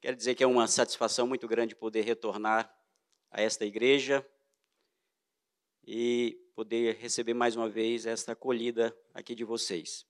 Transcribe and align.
Quero 0.00 0.16
dizer 0.16 0.34
que 0.34 0.42
é 0.42 0.46
uma 0.46 0.66
satisfação 0.66 1.26
muito 1.26 1.46
grande 1.46 1.76
poder 1.76 2.00
retornar 2.00 2.74
a 3.30 3.42
esta 3.42 3.66
igreja 3.66 4.26
e 5.86 6.40
poder 6.54 6.96
receber 6.96 7.34
mais 7.34 7.54
uma 7.54 7.68
vez 7.68 8.06
esta 8.06 8.32
acolhida 8.32 8.96
aqui 9.12 9.34
de 9.34 9.44
vocês. 9.44 10.06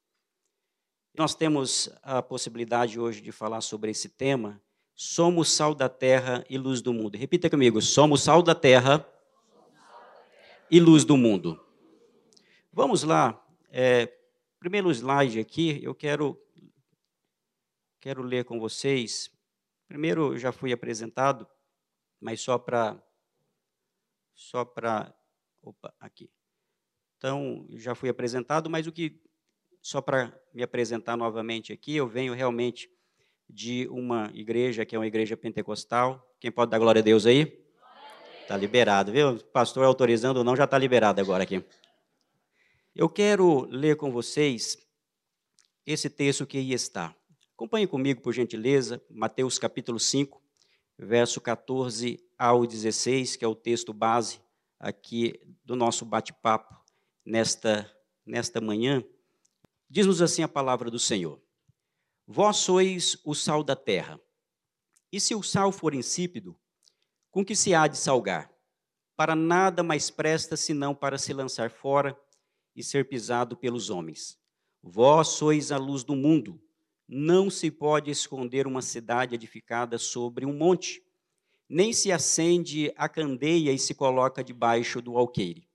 Nós 1.12 1.34
temos 1.34 1.91
a 2.05 2.23
possibilidade 2.23 3.00
hoje 3.00 3.21
de 3.21 3.32
falar 3.32 3.61
sobre 3.62 3.91
esse 3.91 4.09
tema. 4.09 4.62
Somos 4.95 5.50
sal 5.50 5.75
da 5.75 5.89
terra 5.89 6.45
e 6.48 6.57
luz 6.57 6.80
do 6.80 6.93
mundo. 6.93 7.18
Repita 7.18 7.50
comigo: 7.50 7.82
somos 7.82 8.22
sal 8.22 8.45
da 8.45 8.54
terra 8.54 9.04
e 10.70 10.79
luz 10.79 11.04
do 11.04 11.16
mundo. 11.16 11.61
Vamos 12.72 13.02
lá. 13.02 13.45
É, 13.72 14.07
primeiro 14.61 14.88
slide 14.93 15.41
aqui, 15.41 15.80
eu 15.82 15.96
quero 15.96 16.41
quero 18.00 18.23
ler 18.23 18.45
com 18.45 18.61
vocês 18.61 19.30
Primeiro, 19.91 20.39
já 20.39 20.53
fui 20.53 20.73
apresentado, 20.73 21.45
mas 22.21 22.41
só 22.41 22.57
para. 22.57 22.97
Só 24.33 24.65
para. 24.65 25.13
Opa, 25.61 25.93
aqui. 25.99 26.30
Então, 27.19 27.66
já 27.71 27.93
fui 27.97 28.09
apresentado, 28.09 28.71
mas 28.71 28.87
o 28.87 28.93
que. 28.93 29.21
Só 29.83 30.01
para 30.01 30.33
me 30.55 30.63
apresentar 30.63 31.16
novamente 31.16 31.73
aqui, 31.73 31.97
eu 31.97 32.07
venho 32.07 32.35
realmente 32.35 32.89
de 33.49 33.89
uma 33.89 34.30
igreja 34.33 34.87
que 34.87 34.95
é 34.95 34.99
uma 34.99 35.09
igreja 35.09 35.37
pentecostal. 35.37 36.37
Quem 36.38 36.52
pode 36.52 36.71
dar 36.71 36.79
glória 36.79 37.01
a 37.01 37.02
Deus 37.02 37.27
aí? 37.27 37.61
Está 38.43 38.57
liberado, 38.57 39.11
viu? 39.11 39.41
Pastor 39.47 39.85
autorizando 39.85 40.37
ou 40.37 40.45
não, 40.45 40.55
já 40.55 40.66
está 40.66 40.79
liberado 40.79 41.21
agora 41.21 41.43
aqui. 41.43 41.65
Eu 42.95 43.09
quero 43.09 43.66
ler 43.69 43.97
com 43.97 44.13
vocês 44.13 44.79
esse 45.85 46.09
texto 46.09 46.47
que 46.47 46.59
aí 46.59 46.73
está. 46.73 47.13
Acompanhe 47.60 47.87
comigo, 47.87 48.23
por 48.23 48.32
gentileza, 48.32 49.05
Mateus 49.10 49.59
capítulo 49.59 50.01
5, 50.01 50.43
verso 50.96 51.43
14 51.43 52.18
ao 52.38 52.66
16, 52.66 53.37
que 53.37 53.45
é 53.45 53.48
o 53.48 53.54
texto 53.54 53.93
base 53.93 54.40
aqui 54.79 55.38
do 55.62 55.76
nosso 55.76 56.07
bate-papo 56.07 56.74
nesta, 57.23 57.95
nesta 58.24 58.62
manhã. 58.62 59.04
Diz-nos 59.90 60.23
assim 60.23 60.43
a 60.43 60.48
palavra 60.48 60.90
do 60.90 60.98
Senhor: 60.98 61.38
Vós 62.26 62.57
sois 62.57 63.18
o 63.26 63.35
sal 63.35 63.63
da 63.63 63.76
terra. 63.76 64.19
E 65.12 65.20
se 65.20 65.34
o 65.34 65.42
sal 65.42 65.70
for 65.70 65.92
insípido, 65.94 66.59
com 67.31 67.44
que 67.44 67.54
se 67.54 67.75
há 67.75 67.87
de 67.87 67.98
salgar? 67.98 68.50
Para 69.15 69.37
nada 69.37 69.82
mais 69.82 70.09
presta 70.09 70.56
senão 70.56 70.94
para 70.94 71.19
se 71.19 71.34
lançar 71.34 71.70
fora 71.70 72.19
e 72.75 72.82
ser 72.82 73.06
pisado 73.06 73.54
pelos 73.54 73.91
homens. 73.91 74.38
Vós 74.82 75.28
sois 75.28 75.70
a 75.70 75.76
luz 75.76 76.03
do 76.03 76.16
mundo. 76.16 76.59
Não 77.12 77.50
se 77.50 77.72
pode 77.72 78.09
esconder 78.09 78.69
uma 78.69 78.81
cidade 78.81 79.34
edificada 79.34 79.99
sobre 79.99 80.47
um 80.47 80.56
monte, 80.56 81.03
nem 81.69 81.93
se 81.93 82.12
acende 82.12 82.94
a 82.97 83.09
candeia 83.09 83.72
e 83.72 83.78
se 83.81 83.97
coloca 83.97 84.44
debaixo 84.44 85.03
do 85.03 85.19
alqueire, 85.19 85.69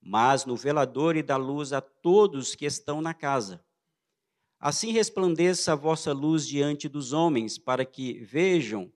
mas 0.00 0.46
no 0.46 0.56
velador 0.56 1.18
e 1.18 1.22
dá 1.22 1.36
luz 1.36 1.74
a 1.74 1.82
todos 1.82 2.54
que 2.54 2.64
estão 2.64 3.02
na 3.02 3.12
casa. 3.12 3.62
Assim 4.58 4.90
resplandeça 4.90 5.74
a 5.74 5.76
vossa 5.76 6.14
luz 6.14 6.48
diante 6.48 6.88
dos 6.88 7.12
homens, 7.12 7.58
para 7.58 7.84
que 7.84 8.14
vejam 8.20 8.90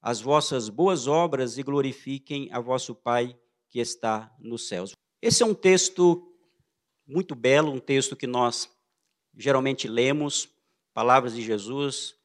as 0.00 0.22
vossas 0.22 0.70
boas 0.70 1.06
obras 1.06 1.58
e 1.58 1.62
glorifiquem 1.62 2.48
a 2.50 2.58
vosso 2.58 2.94
Pai 2.94 3.38
que 3.68 3.80
está 3.80 4.34
nos 4.38 4.66
céus. 4.66 4.92
Esse 5.20 5.42
é 5.42 5.46
um 5.46 5.54
texto 5.54 6.34
muito 7.06 7.34
belo, 7.34 7.70
um 7.70 7.80
texto 7.80 8.16
que 8.16 8.26
nós 8.26 8.74
geralmente 9.36 9.86
lemos, 9.86 10.55
palavras 10.96 11.34
de 11.34 11.42
Jesus, 11.42 12.16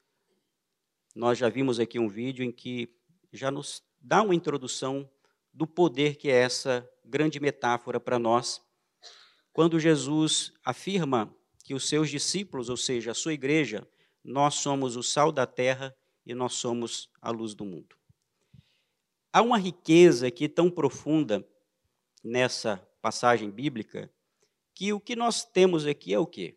nós 1.14 1.36
já 1.36 1.50
vimos 1.50 1.78
aqui 1.78 1.98
um 1.98 2.08
vídeo 2.08 2.42
em 2.42 2.50
que 2.50 2.88
já 3.30 3.50
nos 3.50 3.82
dá 4.00 4.22
uma 4.22 4.34
introdução 4.34 5.06
do 5.52 5.66
poder 5.66 6.16
que 6.16 6.30
é 6.30 6.36
essa 6.36 6.90
grande 7.04 7.38
metáfora 7.38 8.00
para 8.00 8.18
nós, 8.18 8.62
quando 9.52 9.78
Jesus 9.78 10.54
afirma 10.64 11.36
que 11.62 11.74
os 11.74 11.86
seus 11.86 12.08
discípulos, 12.08 12.70
ou 12.70 12.76
seja, 12.78 13.10
a 13.10 13.14
sua 13.14 13.34
igreja, 13.34 13.86
nós 14.24 14.54
somos 14.54 14.96
o 14.96 15.02
sal 15.02 15.30
da 15.30 15.46
terra 15.46 15.94
e 16.24 16.34
nós 16.34 16.54
somos 16.54 17.10
a 17.20 17.30
luz 17.30 17.54
do 17.54 17.66
mundo. 17.66 17.94
Há 19.30 19.42
uma 19.42 19.58
riqueza 19.58 20.28
aqui 20.28 20.48
tão 20.48 20.70
profunda 20.70 21.46
nessa 22.24 22.78
passagem 23.02 23.50
bíblica 23.50 24.10
que 24.74 24.94
o 24.94 24.98
que 24.98 25.14
nós 25.14 25.44
temos 25.44 25.84
aqui 25.84 26.14
é 26.14 26.18
o 26.18 26.26
quê? 26.26 26.56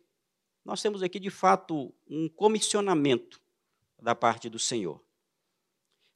Nós 0.66 0.82
temos 0.82 1.00
aqui 1.00 1.20
de 1.20 1.30
fato 1.30 1.94
um 2.10 2.28
comissionamento 2.28 3.40
da 4.02 4.16
parte 4.16 4.48
do 4.48 4.58
Senhor. 4.58 5.00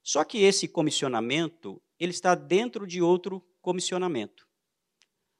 Só 0.02 0.24
que 0.24 0.38
esse 0.38 0.66
comissionamento, 0.66 1.80
ele 2.00 2.10
está 2.10 2.34
dentro 2.34 2.84
de 2.84 3.00
outro 3.00 3.40
comissionamento. 3.62 4.48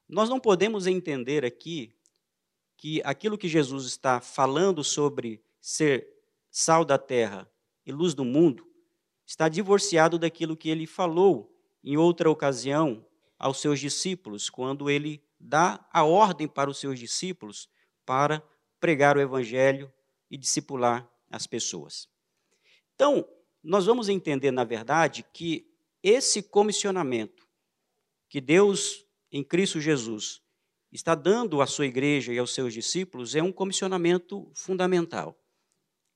Nós 0.09 0.29
não 0.29 0.39
podemos 0.39 0.87
entender 0.87 1.45
aqui 1.45 1.93
que 2.77 3.03
aquilo 3.05 3.37
que 3.37 3.49
Jesus 3.49 3.85
está 3.85 4.21
falando 4.21 4.85
sobre 4.85 5.43
ser 5.61 6.09
sal 6.49 6.85
da 6.85 6.97
terra 6.97 7.51
e 7.85 7.91
luz 7.91 8.15
do 8.15 8.25
mundo 8.25 8.65
está 9.27 9.49
divorciado 9.49 10.21
daquilo 10.21 10.57
que 10.57 10.69
ele 10.69 10.87
falou 10.87 11.53
em 11.83 11.97
outra 11.97 12.31
ocasião 12.31 13.05
aos 13.37 13.61
seus 13.61 13.81
discípulos, 13.81 14.49
quando 14.49 14.89
ele 14.89 15.21
dá 15.39 15.85
a 15.93 16.05
ordem 16.05 16.47
para 16.47 16.71
os 16.71 16.79
seus 16.79 16.97
discípulos 16.97 17.69
para 18.07 18.41
pregar 18.81 19.17
o 19.17 19.21
evangelho 19.21 19.93
e 20.31 20.39
discipular 20.39 21.09
as 21.31 21.47
pessoas. 21.47 22.09
Então, 22.95 23.29
nós 23.63 23.87
vamos 23.87 24.09
entender, 24.09 24.51
na 24.51 24.65
verdade, 24.65 25.25
que 25.33 25.71
esse 26.03 26.43
comissionamento 26.43 27.47
que 28.29 28.41
Deus, 28.41 29.05
em 29.31 29.45
Cristo 29.45 29.81
Jesus, 29.81 30.41
está 30.91 31.15
dando 31.15 31.61
à 31.61 31.67
sua 31.67 31.87
igreja 31.87 32.33
e 32.33 32.39
aos 32.39 32.55
seus 32.55 32.73
discípulos 32.73 33.35
é 33.35 33.43
um 33.43 33.53
comissionamento 33.53 34.51
fundamental, 34.55 35.39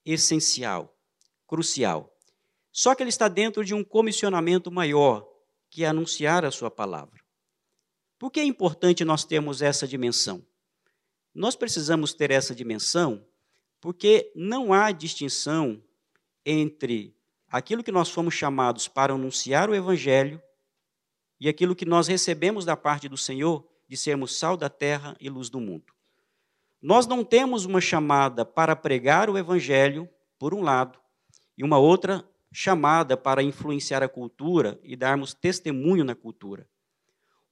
essencial, 0.05 0.97
crucial. 1.47 2.11
Só 2.73 2.95
que 2.95 3.03
ele 3.03 3.11
está 3.11 3.29
dentro 3.29 3.65
de 3.65 3.75
um 3.75 3.85
comissionamento 3.85 4.71
maior, 4.71 5.29
que 5.71 5.85
é 5.85 5.87
anunciar 5.87 6.45
a 6.45 6.51
sua 6.51 6.71
palavra. 6.71 7.21
Por 8.19 8.31
que 8.31 8.41
é 8.41 8.45
importante 8.45 9.05
nós 9.05 9.25
termos 9.25 9.61
essa 9.61 9.87
dimensão? 9.87 10.45
Nós 11.35 11.57
precisamos 11.57 12.15
ter 12.15 12.31
essa 12.31 12.55
dimensão 12.55 13.27
porque 13.81 14.33
não 14.35 14.73
há 14.73 14.93
distinção 14.93 15.83
entre 16.47 17.15
aquilo 17.49 17.83
que 17.83 17.93
nós 17.93 18.09
fomos 18.09 18.35
chamados 18.35 18.89
para 18.89 19.13
anunciar 19.13 19.69
o 19.69 19.75
Evangelho 19.75 20.41
e 21.41 21.49
aquilo 21.49 21.75
que 21.75 21.85
nós 21.85 22.07
recebemos 22.07 22.65
da 22.65 22.77
parte 22.77 23.09
do 23.09 23.17
Senhor 23.17 23.67
de 23.89 23.97
sermos 23.97 24.39
sal 24.39 24.57
da 24.57 24.71
terra 24.71 25.17
e 25.21 25.29
luz 25.29 25.51
do 25.51 25.61
mundo. 25.61 25.93
Nós 26.81 27.07
não 27.07 27.25
temos 27.25 27.65
uma 27.65 27.81
chamada 27.81 28.45
para 28.45 28.77
pregar 28.77 29.29
o 29.29 29.37
Evangelho, 29.37 30.09
por 30.39 30.55
um 30.55 30.63
lado, 30.63 30.99
e 31.57 31.65
uma 31.65 31.79
outra 31.79 32.29
chamada 32.53 33.17
para 33.17 33.43
influenciar 33.43 34.03
a 34.03 34.09
cultura 34.09 34.79
e 34.83 34.95
darmos 34.95 35.35
testemunho 35.35 36.05
na 36.05 36.15
cultura. 36.15 36.69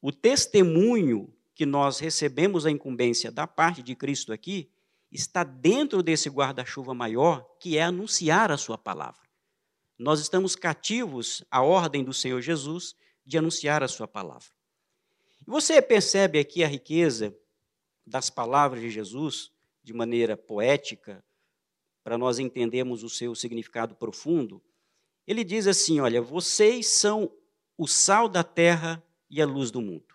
O 0.00 0.12
testemunho 0.12 1.32
que 1.62 1.66
nós 1.66 2.00
recebemos 2.00 2.66
a 2.66 2.72
incumbência 2.72 3.30
da 3.30 3.46
parte 3.46 3.84
de 3.84 3.94
Cristo 3.94 4.32
aqui, 4.32 4.68
está 5.12 5.44
dentro 5.44 6.02
desse 6.02 6.28
guarda-chuva 6.28 6.92
maior, 6.92 7.48
que 7.60 7.78
é 7.78 7.84
anunciar 7.84 8.50
a 8.50 8.56
sua 8.56 8.76
palavra. 8.76 9.22
Nós 9.96 10.18
estamos 10.18 10.56
cativos 10.56 11.44
à 11.48 11.62
ordem 11.62 12.02
do 12.02 12.12
Senhor 12.12 12.40
Jesus 12.40 12.96
de 13.24 13.38
anunciar 13.38 13.80
a 13.80 13.86
sua 13.86 14.08
palavra. 14.08 14.48
Você 15.46 15.80
percebe 15.80 16.40
aqui 16.40 16.64
a 16.64 16.66
riqueza 16.66 17.32
das 18.04 18.28
palavras 18.28 18.80
de 18.80 18.90
Jesus 18.90 19.52
de 19.84 19.92
maneira 19.92 20.36
poética, 20.36 21.24
para 22.02 22.18
nós 22.18 22.40
entendermos 22.40 23.04
o 23.04 23.08
seu 23.08 23.36
significado 23.36 23.94
profundo. 23.94 24.60
Ele 25.24 25.44
diz 25.44 25.68
assim: 25.68 26.00
Olha, 26.00 26.20
vocês 26.20 26.88
são 26.88 27.32
o 27.78 27.86
sal 27.86 28.28
da 28.28 28.42
terra 28.42 29.00
e 29.30 29.40
a 29.40 29.46
luz 29.46 29.70
do 29.70 29.80
mundo. 29.80 30.12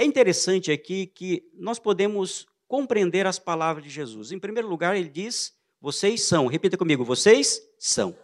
É 0.00 0.04
interessante 0.04 0.70
aqui 0.70 1.08
que 1.08 1.50
nós 1.54 1.80
podemos 1.80 2.46
compreender 2.68 3.26
as 3.26 3.36
palavras 3.36 3.82
de 3.82 3.90
Jesus. 3.90 4.30
Em 4.30 4.38
primeiro 4.38 4.68
lugar, 4.68 4.96
ele 4.96 5.08
diz: 5.08 5.58
vocês 5.80 6.22
são. 6.22 6.46
Repita 6.46 6.78
comigo: 6.78 7.04
vocês 7.04 7.68
são. 7.80 8.16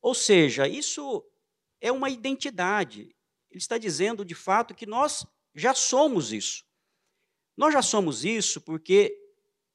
Ou 0.00 0.14
seja, 0.14 0.68
isso 0.68 1.24
é 1.80 1.90
uma 1.90 2.08
identidade. 2.08 3.12
Ele 3.50 3.58
está 3.58 3.76
dizendo 3.76 4.24
de 4.24 4.36
fato 4.36 4.72
que 4.72 4.86
nós 4.86 5.26
já 5.52 5.74
somos 5.74 6.32
isso. 6.32 6.64
Nós 7.56 7.74
já 7.74 7.82
somos 7.82 8.24
isso 8.24 8.60
porque 8.60 9.20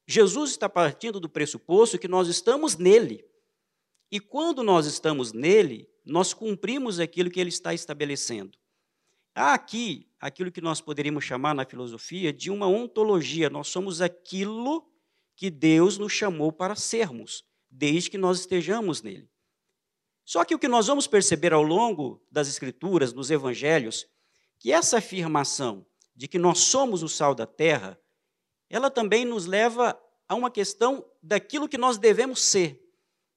Jesus 0.07 0.51
está 0.51 0.69
partindo 0.69 1.19
do 1.19 1.27
pressuposto 1.27 2.00
que 2.00 2.07
nós 2.07 2.29
estamos 2.29 2.77
nele. 2.77 3.25
E 4.09 4.21
quando 4.21 4.63
nós 4.63 4.85
estamos 4.85 5.33
nele, 5.33 5.85
nós 6.05 6.33
cumprimos 6.33 6.97
aquilo 6.97 7.29
que 7.29 7.41
ele 7.41 7.50
está 7.50 7.73
estabelecendo. 7.73 8.57
Há 9.35 9.53
aqui 9.53 10.07
aquilo 10.24 10.54
que 10.54 10.62
nós 10.62 10.80
poderíamos 10.80 11.25
chamar 11.25 11.54
na 11.54 11.66
filosofia 11.66 12.31
de 12.31 12.50
uma 12.50 12.66
ontologia. 12.66 13.50
Nós 13.50 13.68
somos 13.68 14.00
aquilo 14.00 14.90
que 15.36 15.50
Deus 15.50 15.98
nos 15.98 16.14
chamou 16.14 16.50
para 16.50 16.78
sermos, 16.78 17.44
desde 17.70 18.10
que 18.10 18.18
nós 18.18 18.40
estejamos 18.40 19.02
nele. 19.02 19.30
Só 20.24 20.46
que 20.46 20.56
o 20.56 20.60
que 20.60 20.70
nós 20.70 20.88
vamos 20.88 21.08
perceber 21.08 21.52
ao 21.52 21.62
longo 21.62 22.24
das 22.31 22.48
Escrituras, 22.48 23.12
nos 23.12 23.30
Evangelhos, 23.30 24.08
que 24.58 24.72
essa 24.72 25.00
afirmação 25.00 25.86
de 26.16 26.25
que 26.30 26.40
nós 26.40 26.60
somos 26.60 27.04
o 27.04 27.10
sal 27.10 27.36
da 27.36 27.46
terra, 27.46 28.00
ela 28.70 28.90
também 28.90 29.25
nos 29.25 29.46
leva 29.46 30.00
a 30.25 30.36
uma 30.36 30.50
questão 30.50 31.06
daquilo 31.22 31.68
que 31.68 31.78
nós 31.78 31.98
devemos 31.98 32.42
ser, 32.42 32.81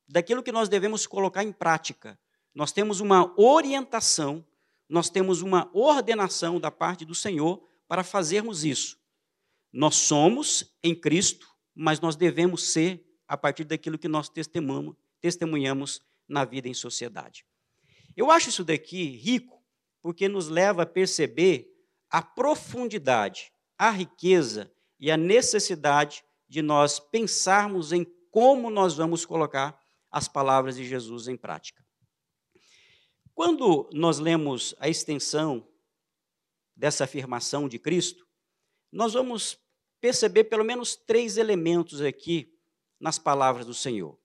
daquilo 0.07 0.41
que 0.41 0.53
nós 0.53 0.69
devemos 0.69 1.05
colocar 1.05 1.43
em 1.43 1.51
prática. 1.51 2.17
Nós 2.55 2.71
temos 2.71 3.01
uma 3.01 3.35
orientação, 3.37 4.47
nós 4.89 5.11
temos 5.11 5.43
uma 5.43 5.71
ordenação 5.73 6.61
da 6.61 6.71
parte 6.71 7.05
do 7.05 7.15
Senhor 7.15 7.63
para 7.89 8.05
fazermos 8.05 8.65
isso. 8.65 8.99
Nós 9.73 9.97
somos 9.97 10.77
em 10.83 10.95
Cristo, 10.95 11.47
mas 11.75 12.01
nós 12.01 12.17
devemos 12.17 12.69
ser 12.71 13.05
a 13.29 13.37
partir 13.37 13.65
daquilo 13.65 13.99
que 13.99 14.09
nós 14.09 14.29
testemunhamos, 14.29 14.97
testemunhamos 15.21 16.01
na 16.29 16.45
vida 16.45 16.69
em 16.69 16.75
sociedade. 16.75 17.45
Eu 18.17 18.31
acho 18.31 18.49
isso 18.49 18.65
daqui 18.65 19.17
rico, 19.17 19.63
porque 20.01 20.29
nos 20.29 20.49
leva 20.49 20.83
a 20.83 20.87
perceber 20.87 21.69
a 22.09 22.23
profundidade, 22.23 23.53
a 23.77 23.91
riqueza 23.91 24.73
e 24.99 25.11
a 25.11 25.17
necessidade 25.17 26.25
de 26.49 26.63
nós 26.63 26.99
pensarmos 26.99 27.93
em 27.93 28.07
como 28.31 28.71
nós 28.71 28.95
vamos 28.95 29.27
colocar 29.27 29.79
as 30.11 30.29
palavras 30.29 30.77
de 30.77 30.85
Jesus 30.85 31.29
em 31.29 31.37
prática. 31.37 31.86
Quando 33.37 33.87
nós 33.93 34.19
lemos 34.19 34.75
a 34.79 34.89
extensão 34.89 35.69
dessa 36.75 37.05
afirmação 37.05 37.69
de 37.69 37.79
Cristo, 37.79 38.27
nós 38.91 39.13
vamos 39.13 39.59
perceber 40.01 40.45
pelo 40.45 40.65
menos 40.65 40.97
três 40.97 41.37
elementos 41.37 42.01
aqui 42.01 42.51
nas 42.99 43.19
palavras 43.19 43.67
do 43.67 43.75
Senhor. 43.75 44.19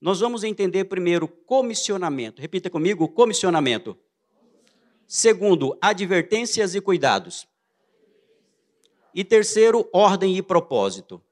Nós 0.00 0.20
vamos 0.20 0.44
entender 0.44 0.86
primeiro 0.86 1.28
comissionamento. 1.28 2.40
Repita 2.40 2.70
comigo: 2.70 3.06
comissionamento. 3.10 3.98
Segundo, 5.06 5.76
advertências 5.78 6.74
e 6.74 6.80
cuidados. 6.80 7.46
E 9.14 9.24
terceiro, 9.24 9.86
ordem 9.92 10.38
e 10.38 10.42
propósito. 10.42 11.22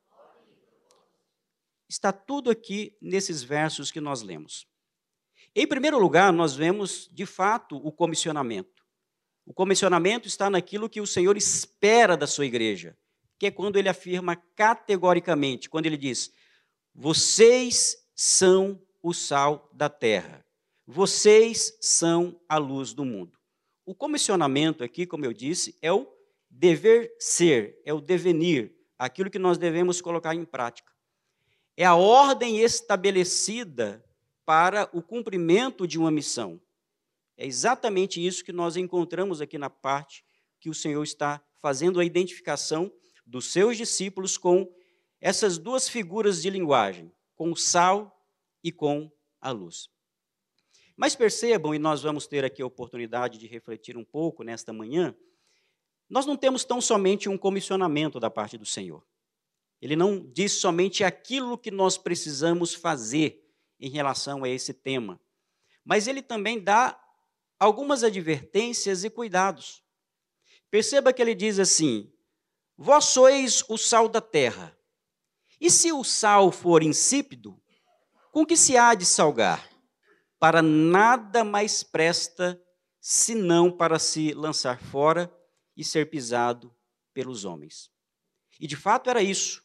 Está 1.89 2.13
tudo 2.13 2.51
aqui 2.51 2.95
nesses 3.01 3.43
versos 3.43 3.91
que 3.91 4.03
nós 4.03 4.21
lemos. 4.21 4.67
Em 5.59 5.67
primeiro 5.67 5.99
lugar, 5.99 6.35
nós 6.35 6.55
vemos, 6.55 7.09
de 7.11 7.25
fato, 7.25 7.79
o 7.79 7.91
comissionamento. 7.91 8.85
O 9.47 9.55
comissionamento 9.55 10.29
está 10.29 10.51
naquilo 10.51 10.87
que 10.87 11.01
o 11.01 11.07
Senhor 11.07 11.35
espera 11.35 12.15
da 12.15 12.27
sua 12.27 12.45
igreja, 12.45 12.95
que 13.39 13.47
é 13.47 13.51
quando 13.51 13.79
ele 13.79 13.89
afirma 13.89 14.37
categoricamente, 14.37 15.71
quando 15.71 15.87
ele 15.87 15.97
diz: 15.97 16.31
Vocês 16.95 17.97
são 18.15 18.79
o 19.03 19.15
sal 19.15 19.71
da 19.73 19.89
terra, 19.89 20.45
vocês 20.87 21.79
são 21.81 22.39
a 22.47 22.59
luz 22.59 22.93
do 22.93 23.07
mundo. 23.07 23.39
O 23.87 23.95
comissionamento 23.95 24.85
aqui, 24.85 25.07
como 25.07 25.25
eu 25.25 25.33
disse, 25.33 25.75
é 25.81 25.91
o 25.91 26.07
dever 26.51 27.15
ser, 27.19 27.81
é 27.83 27.95
o 27.95 28.01
devenir, 28.03 28.77
aquilo 28.99 29.31
que 29.31 29.39
nós 29.39 29.57
devemos 29.57 30.03
colocar 30.03 30.35
em 30.35 30.45
prática. 30.45 30.93
É 31.75 31.85
a 31.87 31.95
ordem 31.95 32.61
estabelecida 32.61 34.05
para 34.47 34.89
o 34.97 35.03
cumprimento 35.03 35.87
de 35.87 35.99
uma 35.99 36.11
missão. 36.11 36.61
É 37.37 37.45
exatamente 37.45 38.25
isso 38.25 38.45
que 38.45 38.53
nós 38.53 38.77
encontramos 38.77 39.41
aqui 39.41 39.59
na 39.59 39.69
parte 39.69 40.25
que 40.59 40.71
o 40.71 40.75
Senhor 40.75 41.03
está 41.03 41.45
fazendo 41.61 42.01
a 42.01 42.05
identificação 42.05 42.91
dos 43.27 43.53
seus 43.53 43.77
discípulos 43.77 44.39
com 44.39 44.73
essas 45.21 45.59
duas 45.59 45.89
figuras 45.89 46.41
de 46.41 46.49
linguagem, 46.49 47.13
com 47.35 47.51
o 47.51 47.57
sal 47.57 48.25
e 48.63 48.71
com 48.71 49.11
a 49.41 49.51
luz. 49.51 49.91
Mas 50.97 51.15
percebam, 51.15 51.75
e 51.75 51.79
nós 51.79 52.03
vamos 52.03 52.27
ter 52.27 52.45
aqui 52.45 52.63
a 52.63 52.67
oportunidade 52.67 53.39
de 53.39 53.47
refletir 53.47 53.99
um 53.99 54.05
pouco 54.05 54.43
nesta 54.43 54.73
manhã, 54.73 55.15
nós 56.09 56.25
não 56.25 56.37
temos 56.37 56.65
tão 56.65 56.81
somente 56.81 57.29
um 57.29 57.37
comissionamento 57.37 58.21
da 58.21 58.31
parte 58.31 58.57
do 58.57 58.65
Senhor. 58.65 59.05
Ele 59.83 59.97
não 59.97 60.25
diz 60.33 60.53
somente 60.53 61.05
aquilo 61.05 61.59
que 61.59 61.71
nós 61.71 61.99
precisamos 61.99 62.75
fazer 62.75 63.46
em 63.79 63.91
relação 63.91 64.45
a 64.45 64.49
esse 64.49 64.73
tema, 64.73 65.21
mas 65.85 66.07
ele 66.07 66.23
também 66.23 66.63
dá 66.63 66.99
algumas 67.59 68.03
advertências 68.03 69.05
e 69.05 69.11
cuidados. 69.11 69.83
Perceba 70.71 71.13
que 71.13 71.23
ele 71.23 71.35
diz 71.35 71.59
assim: 71.59 72.13
Vós 72.77 73.07
sois 73.07 73.65
o 73.69 73.77
sal 73.77 74.09
da 74.09 74.21
terra. 74.21 74.77
E 75.61 75.71
se 75.71 75.93
o 75.93 76.05
sal 76.05 76.53
for 76.53 76.83
insípido, 76.83 77.61
com 78.31 78.45
que 78.45 78.57
se 78.57 78.77
há 78.77 78.95
de 78.95 79.07
salgar? 79.07 79.77
para 80.39 80.63
nada 80.63 81.45
mais 81.45 81.83
presta 81.83 82.61
senão 83.01 83.75
para 83.75 83.99
se 83.99 84.33
lançar 84.35 84.81
fora 84.81 85.33
e 85.77 85.85
ser 85.85 86.11
pisado 86.11 86.75
pelos 87.13 87.45
homens. 87.45 87.91
E 88.61 88.67
de 88.67 88.77
fato 88.77 89.09
era 89.09 89.23
isso. 89.23 89.65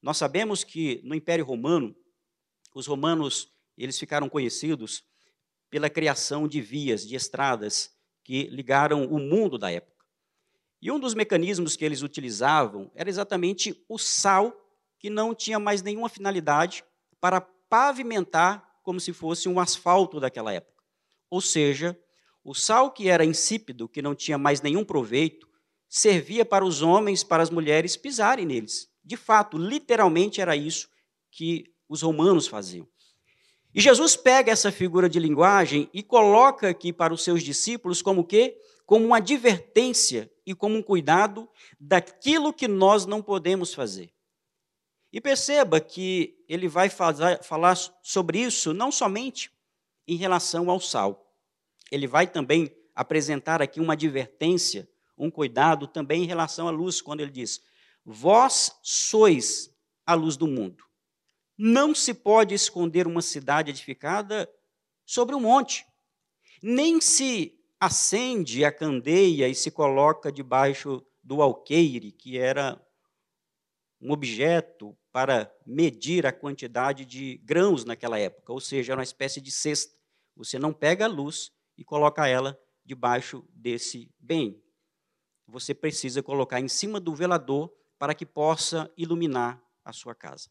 Nós 0.00 0.16
sabemos 0.16 0.64
que 0.64 1.00
no 1.04 1.14
Império 1.14 1.44
Romano, 1.44 1.96
os 2.78 2.86
romanos, 2.86 3.52
eles 3.76 3.98
ficaram 3.98 4.28
conhecidos 4.28 5.04
pela 5.70 5.88
criação 5.88 6.46
de 6.46 6.60
vias, 6.60 7.06
de 7.06 7.14
estradas 7.14 7.90
que 8.22 8.44
ligaram 8.44 9.06
o 9.06 9.18
mundo 9.18 9.58
da 9.58 9.70
época. 9.70 10.04
E 10.80 10.90
um 10.90 10.98
dos 10.98 11.14
mecanismos 11.14 11.76
que 11.76 11.84
eles 11.84 12.02
utilizavam 12.02 12.90
era 12.94 13.08
exatamente 13.08 13.84
o 13.88 13.98
sal, 13.98 14.52
que 14.98 15.08
não 15.08 15.34
tinha 15.34 15.58
mais 15.58 15.82
nenhuma 15.82 16.08
finalidade 16.08 16.84
para 17.20 17.40
pavimentar 17.40 18.80
como 18.82 19.00
se 19.00 19.12
fosse 19.12 19.48
um 19.48 19.58
asfalto 19.58 20.20
daquela 20.20 20.52
época. 20.52 20.82
Ou 21.30 21.40
seja, 21.40 21.98
o 22.44 22.54
sal 22.54 22.90
que 22.90 23.08
era 23.08 23.24
insípido, 23.24 23.88
que 23.88 24.02
não 24.02 24.14
tinha 24.14 24.36
mais 24.36 24.60
nenhum 24.60 24.84
proveito, 24.84 25.48
servia 25.88 26.44
para 26.44 26.64
os 26.64 26.82
homens, 26.82 27.22
para 27.22 27.42
as 27.42 27.50
mulheres 27.50 27.96
pisarem 27.96 28.44
neles. 28.44 28.90
De 29.04 29.16
fato, 29.16 29.56
literalmente 29.56 30.40
era 30.40 30.56
isso 30.56 30.88
que 31.30 31.71
os 31.92 32.00
romanos 32.00 32.46
faziam. 32.46 32.88
E 33.74 33.80
Jesus 33.80 34.16
pega 34.16 34.50
essa 34.50 34.72
figura 34.72 35.08
de 35.08 35.18
linguagem 35.18 35.90
e 35.92 36.02
coloca 36.02 36.68
aqui 36.70 36.92
para 36.92 37.12
os 37.12 37.22
seus 37.22 37.42
discípulos 37.42 38.00
como 38.00 38.24
que 38.24 38.56
como 38.86 39.06
uma 39.06 39.18
advertência 39.18 40.30
e 40.44 40.54
como 40.54 40.76
um 40.76 40.82
cuidado 40.82 41.48
daquilo 41.78 42.52
que 42.52 42.66
nós 42.66 43.06
não 43.06 43.22
podemos 43.22 43.72
fazer. 43.72 44.12
E 45.12 45.20
perceba 45.20 45.80
que 45.80 46.34
ele 46.48 46.68
vai 46.68 46.90
falar 46.90 47.76
sobre 48.02 48.40
isso 48.40 48.74
não 48.74 48.90
somente 48.90 49.50
em 50.06 50.16
relação 50.16 50.68
ao 50.68 50.80
sal, 50.80 51.32
ele 51.90 52.06
vai 52.06 52.26
também 52.26 52.74
apresentar 52.94 53.62
aqui 53.62 53.80
uma 53.80 53.92
advertência, 53.92 54.88
um 55.16 55.30
cuidado 55.30 55.86
também 55.86 56.24
em 56.24 56.26
relação 56.26 56.66
à 56.66 56.70
luz, 56.70 57.00
quando 57.00 57.20
ele 57.20 57.30
diz: 57.30 57.62
Vós 58.04 58.78
sois 58.82 59.70
a 60.04 60.14
luz 60.14 60.36
do 60.36 60.46
mundo. 60.46 60.91
Não 61.64 61.94
se 61.94 62.12
pode 62.12 62.56
esconder 62.56 63.06
uma 63.06 63.22
cidade 63.22 63.70
edificada 63.70 64.52
sobre 65.06 65.36
um 65.36 65.40
monte, 65.42 65.86
nem 66.60 67.00
se 67.00 67.56
acende 67.78 68.64
a 68.64 68.72
candeia 68.72 69.46
e 69.48 69.54
se 69.54 69.70
coloca 69.70 70.32
debaixo 70.32 71.06
do 71.22 71.40
alqueire, 71.40 72.10
que 72.10 72.36
era 72.36 72.84
um 74.00 74.10
objeto 74.10 74.98
para 75.12 75.54
medir 75.64 76.26
a 76.26 76.32
quantidade 76.32 77.04
de 77.04 77.36
grãos 77.44 77.84
naquela 77.84 78.18
época, 78.18 78.52
ou 78.52 78.58
seja, 78.58 78.94
era 78.94 78.98
uma 78.98 79.04
espécie 79.04 79.40
de 79.40 79.52
cesta. 79.52 79.96
Você 80.34 80.58
não 80.58 80.72
pega 80.72 81.04
a 81.04 81.08
luz 81.08 81.52
e 81.78 81.84
coloca 81.84 82.26
ela 82.26 82.58
debaixo 82.84 83.48
desse 83.50 84.10
bem. 84.18 84.60
Você 85.46 85.72
precisa 85.72 86.24
colocar 86.24 86.58
em 86.58 86.66
cima 86.66 86.98
do 86.98 87.14
velador 87.14 87.72
para 88.00 88.16
que 88.16 88.26
possa 88.26 88.92
iluminar 88.96 89.62
a 89.84 89.92
sua 89.92 90.12
casa. 90.12 90.50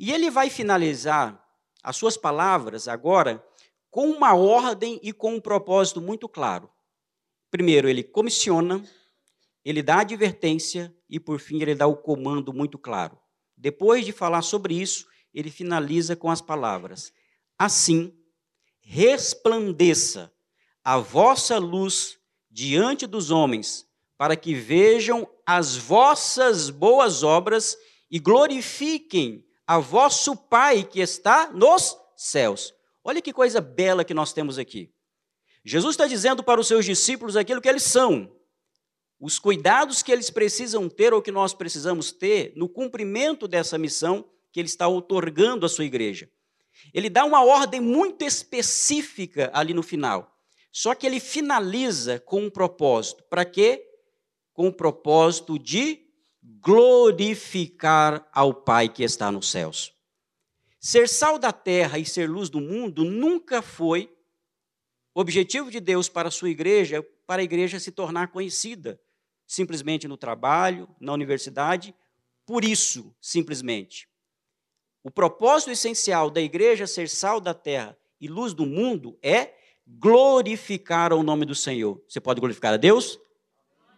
E 0.00 0.10
ele 0.10 0.30
vai 0.30 0.48
finalizar 0.48 1.46
as 1.82 1.94
suas 1.94 2.16
palavras 2.16 2.88
agora 2.88 3.44
com 3.90 4.08
uma 4.08 4.34
ordem 4.34 4.98
e 5.02 5.12
com 5.12 5.34
um 5.34 5.40
propósito 5.40 6.00
muito 6.00 6.26
claro. 6.26 6.70
Primeiro, 7.50 7.86
ele 7.86 8.02
comissiona, 8.02 8.82
ele 9.62 9.82
dá 9.82 10.00
advertência 10.00 10.90
e, 11.06 11.20
por 11.20 11.38
fim, 11.38 11.60
ele 11.60 11.74
dá 11.74 11.86
o 11.86 11.98
comando 11.98 12.50
muito 12.50 12.78
claro. 12.78 13.18
Depois 13.54 14.06
de 14.06 14.10
falar 14.10 14.40
sobre 14.40 14.72
isso, 14.72 15.06
ele 15.34 15.50
finaliza 15.50 16.16
com 16.16 16.30
as 16.30 16.40
palavras: 16.40 17.12
Assim, 17.58 18.10
resplandeça 18.80 20.32
a 20.82 20.96
vossa 20.96 21.58
luz 21.58 22.18
diante 22.50 23.06
dos 23.06 23.30
homens, 23.30 23.86
para 24.16 24.34
que 24.34 24.54
vejam 24.54 25.28
as 25.44 25.76
vossas 25.76 26.70
boas 26.70 27.22
obras 27.22 27.76
e 28.10 28.18
glorifiquem 28.18 29.44
a 29.70 29.78
vosso 29.78 30.34
Pai 30.34 30.82
que 30.82 30.98
está 30.98 31.52
nos 31.52 31.96
céus. 32.16 32.74
Olha 33.04 33.22
que 33.22 33.32
coisa 33.32 33.60
bela 33.60 34.04
que 34.04 34.12
nós 34.12 34.32
temos 34.32 34.58
aqui. 34.58 34.92
Jesus 35.64 35.92
está 35.92 36.08
dizendo 36.08 36.42
para 36.42 36.60
os 36.60 36.66
seus 36.66 36.84
discípulos 36.84 37.36
aquilo 37.36 37.60
que 37.60 37.68
eles 37.68 37.84
são, 37.84 38.36
os 39.20 39.38
cuidados 39.38 40.02
que 40.02 40.10
eles 40.10 40.28
precisam 40.28 40.88
ter 40.88 41.14
ou 41.14 41.22
que 41.22 41.30
nós 41.30 41.54
precisamos 41.54 42.10
ter 42.10 42.52
no 42.56 42.68
cumprimento 42.68 43.46
dessa 43.46 43.78
missão 43.78 44.28
que 44.50 44.58
ele 44.58 44.66
está 44.66 44.88
otorgando 44.88 45.64
à 45.64 45.68
sua 45.68 45.84
igreja. 45.84 46.28
Ele 46.92 47.08
dá 47.08 47.24
uma 47.24 47.44
ordem 47.44 47.80
muito 47.80 48.24
específica 48.24 49.52
ali 49.54 49.72
no 49.72 49.84
final. 49.84 50.36
Só 50.72 50.96
que 50.96 51.06
ele 51.06 51.20
finaliza 51.20 52.18
com 52.18 52.42
um 52.42 52.50
propósito. 52.50 53.22
Para 53.30 53.44
quê? 53.44 53.86
Com 54.52 54.66
o 54.66 54.72
propósito 54.72 55.56
de 55.60 56.09
glorificar 56.60 58.28
ao 58.32 58.52
Pai 58.52 58.88
que 58.88 59.02
está 59.02 59.30
nos 59.30 59.50
céus. 59.50 59.94
Ser 60.80 61.08
sal 61.08 61.38
da 61.38 61.52
terra 61.52 61.98
e 61.98 62.04
ser 62.04 62.28
luz 62.28 62.48
do 62.48 62.60
mundo 62.60 63.04
nunca 63.04 63.60
foi 63.60 64.10
o 65.14 65.20
objetivo 65.20 65.70
de 65.70 65.80
Deus 65.80 66.08
para 66.08 66.28
a 66.28 66.30
sua 66.30 66.50
igreja, 66.50 67.02
para 67.26 67.42
a 67.42 67.44
igreja 67.44 67.78
se 67.78 67.92
tornar 67.92 68.28
conhecida, 68.28 69.00
simplesmente 69.46 70.08
no 70.08 70.16
trabalho, 70.16 70.88
na 71.00 71.12
universidade, 71.12 71.94
por 72.46 72.64
isso, 72.64 73.14
simplesmente. 73.20 74.08
O 75.02 75.10
propósito 75.10 75.70
essencial 75.70 76.30
da 76.30 76.40
igreja 76.40 76.86
ser 76.86 77.08
sal 77.08 77.40
da 77.40 77.54
terra 77.54 77.96
e 78.20 78.28
luz 78.28 78.52
do 78.52 78.66
mundo 78.66 79.18
é 79.22 79.54
glorificar 79.86 81.12
o 81.12 81.22
nome 81.22 81.44
do 81.44 81.54
Senhor. 81.54 82.02
Você 82.08 82.20
pode 82.20 82.40
glorificar 82.40 82.74
a 82.74 82.76
Deus? 82.76 83.18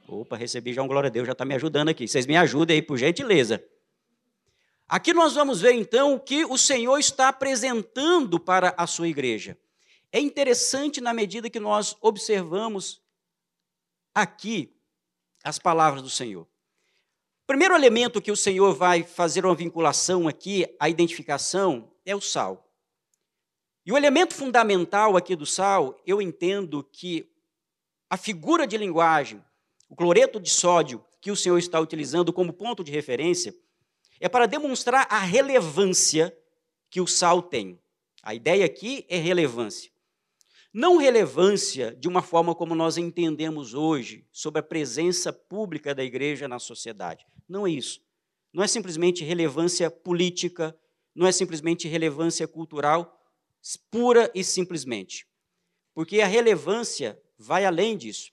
Opa, 0.08 0.36
recebi 0.36 0.72
já 0.72 0.82
um 0.82 0.88
glória 0.88 1.08
a 1.08 1.10
Deus, 1.10 1.26
já 1.26 1.32
está 1.32 1.44
me 1.44 1.54
ajudando 1.54 1.88
aqui. 1.88 2.06
Vocês 2.06 2.26
me 2.26 2.36
ajudem 2.36 2.76
aí, 2.76 2.82
por 2.82 2.98
gentileza. 2.98 3.64
Aqui 4.88 5.14
nós 5.14 5.34
vamos 5.34 5.60
ver 5.60 5.72
então 5.72 6.14
o 6.14 6.20
que 6.20 6.44
o 6.44 6.58
Senhor 6.58 6.98
está 6.98 7.28
apresentando 7.28 8.38
para 8.38 8.74
a 8.76 8.86
sua 8.86 9.08
igreja. 9.08 9.56
É 10.12 10.20
interessante 10.20 11.00
na 11.00 11.14
medida 11.14 11.48
que 11.48 11.58
nós 11.58 11.96
observamos 12.00 13.00
aqui 14.14 14.76
as 15.42 15.58
palavras 15.58 16.02
do 16.02 16.10
Senhor. 16.10 16.42
O 16.42 17.46
primeiro 17.46 17.74
elemento 17.74 18.20
que 18.20 18.30
o 18.30 18.36
Senhor 18.36 18.74
vai 18.74 19.02
fazer 19.02 19.46
uma 19.46 19.54
vinculação 19.54 20.28
aqui, 20.28 20.66
a 20.78 20.88
identificação, 20.88 21.90
é 22.04 22.14
o 22.14 22.20
sal. 22.20 22.70
E 23.84 23.92
o 23.92 23.96
elemento 23.96 24.34
fundamental 24.34 25.16
aqui 25.16 25.34
do 25.34 25.46
sal, 25.46 25.98
eu 26.06 26.20
entendo 26.20 26.84
que 26.84 27.28
a 28.08 28.16
figura 28.16 28.66
de 28.66 28.76
linguagem, 28.76 29.42
o 29.92 29.94
cloreto 29.94 30.40
de 30.40 30.48
sódio 30.48 31.04
que 31.20 31.30
o 31.30 31.36
Senhor 31.36 31.58
está 31.58 31.78
utilizando 31.78 32.32
como 32.32 32.50
ponto 32.50 32.82
de 32.82 32.90
referência, 32.90 33.54
é 34.18 34.26
para 34.26 34.46
demonstrar 34.46 35.06
a 35.10 35.18
relevância 35.18 36.34
que 36.88 36.98
o 36.98 37.06
sal 37.06 37.42
tem. 37.42 37.78
A 38.22 38.34
ideia 38.34 38.64
aqui 38.64 39.04
é 39.06 39.18
relevância. 39.18 39.90
Não 40.72 40.96
relevância 40.96 41.94
de 41.94 42.08
uma 42.08 42.22
forma 42.22 42.54
como 42.54 42.74
nós 42.74 42.96
entendemos 42.96 43.74
hoje, 43.74 44.26
sobre 44.32 44.60
a 44.60 44.62
presença 44.62 45.30
pública 45.30 45.94
da 45.94 46.02
igreja 46.02 46.48
na 46.48 46.58
sociedade. 46.58 47.26
Não 47.46 47.66
é 47.66 47.70
isso. 47.70 48.00
Não 48.50 48.64
é 48.64 48.66
simplesmente 48.66 49.22
relevância 49.22 49.90
política, 49.90 50.74
não 51.14 51.26
é 51.26 51.32
simplesmente 51.32 51.86
relevância 51.86 52.48
cultural, 52.48 53.22
pura 53.90 54.32
e 54.34 54.42
simplesmente. 54.42 55.26
Porque 55.92 56.22
a 56.22 56.26
relevância 56.26 57.20
vai 57.38 57.66
além 57.66 57.94
disso. 57.94 58.31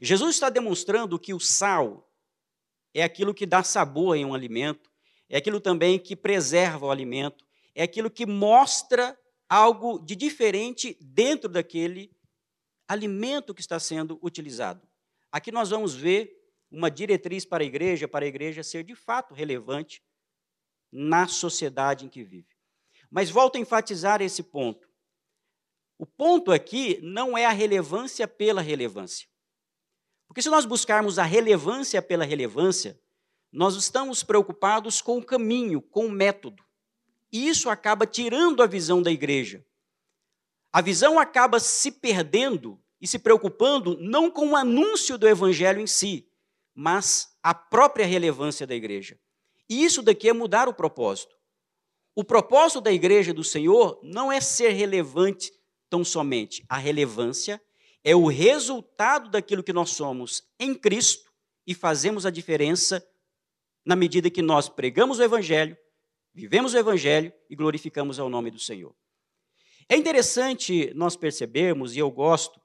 Jesus 0.00 0.34
está 0.34 0.48
demonstrando 0.48 1.18
que 1.18 1.34
o 1.34 1.40
sal 1.40 2.10
é 2.94 3.02
aquilo 3.02 3.34
que 3.34 3.46
dá 3.46 3.62
sabor 3.62 4.16
em 4.16 4.24
um 4.24 4.34
alimento, 4.34 4.90
é 5.28 5.36
aquilo 5.36 5.60
também 5.60 5.98
que 5.98 6.14
preserva 6.14 6.86
o 6.86 6.90
alimento, 6.90 7.46
é 7.74 7.82
aquilo 7.82 8.10
que 8.10 8.26
mostra 8.26 9.18
algo 9.48 9.98
de 9.98 10.14
diferente 10.14 10.96
dentro 11.00 11.48
daquele 11.48 12.14
alimento 12.88 13.54
que 13.54 13.60
está 13.60 13.80
sendo 13.80 14.18
utilizado. 14.22 14.86
Aqui 15.30 15.50
nós 15.50 15.70
vamos 15.70 15.94
ver 15.94 16.30
uma 16.70 16.90
diretriz 16.90 17.44
para 17.44 17.62
a 17.62 17.66
igreja, 17.66 18.08
para 18.08 18.24
a 18.24 18.28
igreja 18.28 18.62
ser 18.62 18.84
de 18.84 18.94
fato 18.94 19.34
relevante 19.34 20.02
na 20.90 21.26
sociedade 21.26 22.04
em 22.04 22.08
que 22.08 22.22
vive. 22.22 22.54
Mas 23.10 23.30
volto 23.30 23.56
a 23.56 23.60
enfatizar 23.60 24.20
esse 24.20 24.42
ponto. 24.42 24.88
O 25.98 26.06
ponto 26.06 26.50
aqui 26.50 26.98
não 27.02 27.36
é 27.36 27.44
a 27.44 27.50
relevância 27.50 28.26
pela 28.26 28.60
relevância. 28.60 29.28
Porque 30.32 30.40
se 30.40 30.48
nós 30.48 30.64
buscarmos 30.64 31.18
a 31.18 31.24
relevância 31.24 32.00
pela 32.00 32.24
relevância, 32.24 32.98
nós 33.52 33.76
estamos 33.76 34.22
preocupados 34.22 35.02
com 35.02 35.18
o 35.18 35.22
caminho, 35.22 35.82
com 35.82 36.06
o 36.06 36.10
método. 36.10 36.64
E 37.30 37.46
isso 37.48 37.68
acaba 37.68 38.06
tirando 38.06 38.62
a 38.62 38.66
visão 38.66 39.02
da 39.02 39.10
igreja. 39.10 39.62
A 40.72 40.80
visão 40.80 41.18
acaba 41.18 41.60
se 41.60 41.92
perdendo 41.92 42.80
e 42.98 43.06
se 43.06 43.18
preocupando 43.18 43.98
não 44.00 44.30
com 44.30 44.52
o 44.52 44.56
anúncio 44.56 45.18
do 45.18 45.28
evangelho 45.28 45.82
em 45.82 45.86
si, 45.86 46.26
mas 46.74 47.36
a 47.42 47.52
própria 47.52 48.06
relevância 48.06 48.66
da 48.66 48.74
igreja. 48.74 49.20
E 49.68 49.84
isso 49.84 50.00
daqui 50.00 50.30
é 50.30 50.32
mudar 50.32 50.66
o 50.66 50.72
propósito. 50.72 51.36
O 52.14 52.24
propósito 52.24 52.80
da 52.80 52.90
igreja 52.90 53.34
do 53.34 53.44
Senhor 53.44 54.00
não 54.02 54.32
é 54.32 54.40
ser 54.40 54.70
relevante 54.70 55.52
tão 55.90 56.02
somente. 56.02 56.64
A 56.70 56.78
relevância 56.78 57.60
é 58.04 58.14
o 58.14 58.26
resultado 58.26 59.30
daquilo 59.30 59.62
que 59.62 59.72
nós 59.72 59.90
somos 59.90 60.42
em 60.58 60.74
Cristo 60.74 61.32
e 61.66 61.74
fazemos 61.74 62.26
a 62.26 62.30
diferença 62.30 63.06
na 63.84 63.96
medida 63.96 64.30
que 64.30 64.42
nós 64.42 64.68
pregamos 64.68 65.18
o 65.18 65.22
evangelho 65.22 65.76
Vivemos 66.34 66.72
o 66.72 66.78
Evangelho 66.78 67.32
e 67.50 67.54
glorificamos 67.54 68.18
ao 68.18 68.30
nome 68.30 68.50
do 68.50 68.58
Senhor. 68.58 68.94
É 69.86 69.96
interessante 69.96 70.90
nós 70.94 71.14
percebermos, 71.14 71.94
e 71.94 71.98
eu 71.98 72.10
gosto 72.10 72.58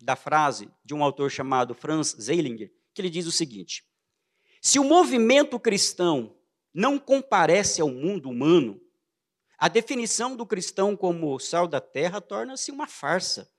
da 0.00 0.16
frase 0.16 0.70
de 0.82 0.94
um 0.94 1.04
autor 1.04 1.30
chamado 1.30 1.74
Franz 1.74 2.16
Zeilinger, 2.18 2.72
que 2.94 3.02
ele 3.02 3.10
diz 3.10 3.26
o 3.26 3.32
seguinte: 3.32 3.84
se 4.62 4.78
o 4.78 4.84
movimento 4.84 5.60
cristão 5.60 6.34
não 6.72 6.98
comparece 6.98 7.82
ao 7.82 7.90
mundo 7.90 8.30
humano, 8.30 8.80
a 9.58 9.68
definição 9.68 10.34
do 10.34 10.46
cristão 10.46 10.96
como 10.96 11.38
sal 11.38 11.68
da 11.68 11.80
terra 11.80 12.20
torna-se 12.20 12.70
uma 12.70 12.86
farsa. 12.86 13.50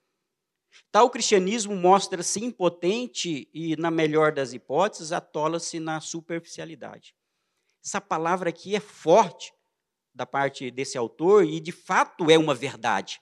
Tal 0.90 1.10
cristianismo 1.10 1.76
mostra-se 1.76 2.42
impotente 2.44 3.48
e, 3.52 3.76
na 3.76 3.90
melhor 3.90 4.32
das 4.32 4.52
hipóteses, 4.52 5.12
atola-se 5.12 5.78
na 5.78 6.00
superficialidade. 6.00 7.14
Essa 7.84 8.00
palavra 8.00 8.50
aqui 8.50 8.74
é 8.74 8.80
forte 8.80 9.52
da 10.14 10.26
parte 10.26 10.70
desse 10.70 10.98
autor 10.98 11.44
e 11.44 11.60
de 11.60 11.72
fato 11.72 12.30
é 12.30 12.36
uma 12.36 12.54
verdade. 12.54 13.20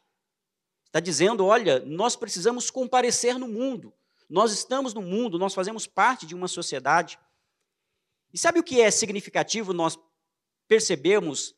Está 0.86 1.00
dizendo: 1.00 1.44
olha, 1.44 1.80
nós 1.80 2.16
precisamos 2.16 2.70
comparecer 2.70 3.38
no 3.38 3.48
mundo. 3.48 3.92
Nós 4.28 4.52
estamos 4.52 4.92
no 4.94 5.02
mundo, 5.02 5.38
nós 5.38 5.54
fazemos 5.54 5.86
parte 5.86 6.26
de 6.26 6.34
uma 6.34 6.48
sociedade. 6.48 7.18
E 8.32 8.38
sabe 8.38 8.58
o 8.58 8.62
que 8.62 8.80
é 8.80 8.90
significativo 8.90 9.72
nós 9.72 9.98
percebemos 10.66 11.54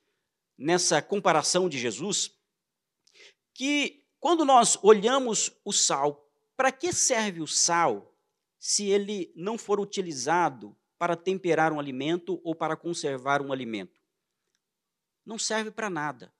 nessa 0.56 1.00
comparação 1.00 1.68
de 1.68 1.78
Jesus? 1.78 2.30
Que 3.54 3.97
quando 4.20 4.44
nós 4.44 4.78
olhamos 4.82 5.52
o 5.64 5.72
sal, 5.72 6.28
para 6.56 6.72
que 6.72 6.92
serve 6.92 7.40
o 7.40 7.46
sal 7.46 8.14
se 8.58 8.88
ele 8.88 9.32
não 9.36 9.56
for 9.56 9.78
utilizado 9.78 10.76
para 10.98 11.16
temperar 11.16 11.72
um 11.72 11.78
alimento 11.78 12.40
ou 12.42 12.54
para 12.54 12.76
conservar 12.76 13.40
um 13.40 13.52
alimento. 13.52 14.00
Não 15.24 15.38
serve 15.38 15.70
para 15.70 15.88
nada. 15.88 16.34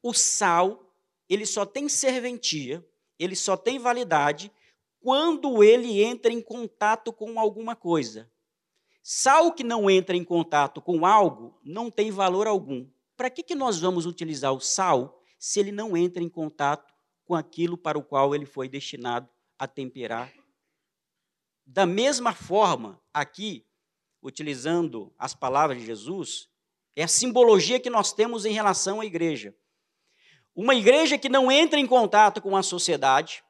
O 0.00 0.14
sal, 0.14 0.94
ele 1.28 1.44
só 1.44 1.66
tem 1.66 1.88
serventia, 1.88 2.86
ele 3.18 3.34
só 3.34 3.56
tem 3.56 3.78
validade 3.78 4.52
quando 5.00 5.64
ele 5.64 6.02
entra 6.02 6.32
em 6.32 6.40
contato 6.40 7.12
com 7.12 7.40
alguma 7.40 7.74
coisa. 7.74 8.30
Sal 9.02 9.52
que 9.52 9.64
não 9.64 9.90
entra 9.90 10.16
em 10.16 10.22
contato 10.22 10.80
com 10.80 11.04
algo 11.04 11.58
não 11.64 11.90
tem 11.90 12.12
valor 12.12 12.46
algum. 12.46 12.88
Para 13.16 13.28
que, 13.28 13.42
que 13.42 13.54
nós 13.54 13.80
vamos 13.80 14.06
utilizar 14.06 14.52
o 14.52 14.60
sal 14.60 15.20
se 15.38 15.58
ele 15.58 15.72
não 15.72 15.96
entra 15.96 16.22
em 16.22 16.28
contato 16.28 16.91
com 17.24 17.34
aquilo 17.34 17.76
para 17.76 17.98
o 17.98 18.02
qual 18.02 18.34
ele 18.34 18.46
foi 18.46 18.68
destinado 18.68 19.28
a 19.58 19.66
temperar? 19.66 20.32
Da 21.64 21.86
mesma 21.86 22.34
forma, 22.34 23.00
aqui, 23.14 23.64
utilizando 24.22 25.14
as 25.18 25.34
palavras 25.34 25.78
de 25.78 25.86
Jesus, 25.86 26.48
é 26.94 27.04
a 27.04 27.08
simbologia 27.08 27.80
que 27.80 27.90
nós 27.90 28.12
temos 28.12 28.44
em 28.44 28.52
relação 28.52 29.00
à 29.00 29.06
igreja. 29.06 29.54
Uma 30.54 30.74
igreja 30.74 31.16
que 31.16 31.28
não 31.28 31.50
entra 31.50 31.78
em 31.78 31.86
contato 31.86 32.42
com 32.42 32.56
a 32.56 32.62
sociedade, 32.62 33.42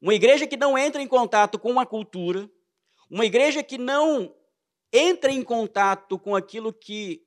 uma 0.00 0.14
igreja 0.14 0.46
que 0.46 0.56
não 0.56 0.76
entra 0.76 1.00
em 1.00 1.06
contato 1.06 1.58
com 1.58 1.78
a 1.78 1.86
cultura, 1.86 2.50
uma 3.08 3.24
igreja 3.24 3.62
que 3.62 3.78
não 3.78 4.34
entra 4.92 5.30
em 5.30 5.42
contato 5.42 6.18
com 6.18 6.34
aquilo 6.34 6.72
que 6.72 7.24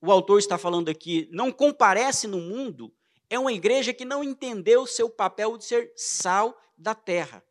o 0.00 0.12
autor 0.12 0.38
está 0.38 0.58
falando 0.58 0.90
aqui, 0.90 1.28
não 1.32 1.50
comparece 1.50 2.26
no 2.26 2.38
mundo, 2.38 2.94
é 3.28 3.38
uma 3.38 3.52
igreja 3.52 3.92
que 3.92 4.04
não 4.04 4.22
entendeu 4.22 4.82
o 4.82 4.86
seu 4.86 5.08
papel 5.08 5.56
de 5.56 5.64
ser 5.64 5.92
sal 5.96 6.58
da 6.76 6.94
terra. 6.94 7.44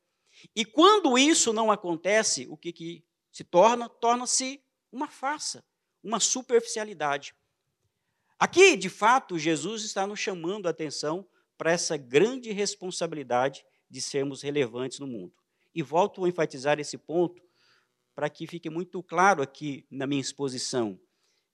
E 0.55 0.65
quando 0.65 1.17
isso 1.17 1.53
não 1.53 1.71
acontece, 1.71 2.47
o 2.49 2.57
que, 2.57 2.71
que 2.71 3.03
se 3.31 3.43
torna, 3.43 3.89
torna-se 3.89 4.61
uma 4.91 5.07
farsa, 5.07 5.63
uma 6.03 6.19
superficialidade. 6.19 7.33
Aqui, 8.37 8.75
de 8.75 8.89
fato, 8.89 9.39
Jesus 9.39 9.83
está 9.83 10.05
nos 10.05 10.19
chamando 10.19 10.67
a 10.67 10.71
atenção 10.71 11.27
para 11.57 11.71
essa 11.71 11.95
grande 11.97 12.51
responsabilidade 12.51 13.65
de 13.89 14.01
sermos 14.01 14.41
relevantes 14.41 14.99
no 14.99 15.07
mundo. 15.07 15.33
E 15.73 15.81
volto 15.81 16.23
a 16.23 16.29
enfatizar 16.29 16.79
esse 16.79 16.97
ponto 16.97 17.41
para 18.13 18.29
que 18.29 18.45
fique 18.45 18.69
muito 18.69 19.01
claro 19.01 19.41
aqui 19.41 19.85
na 19.89 20.05
minha 20.05 20.21
exposição 20.21 20.99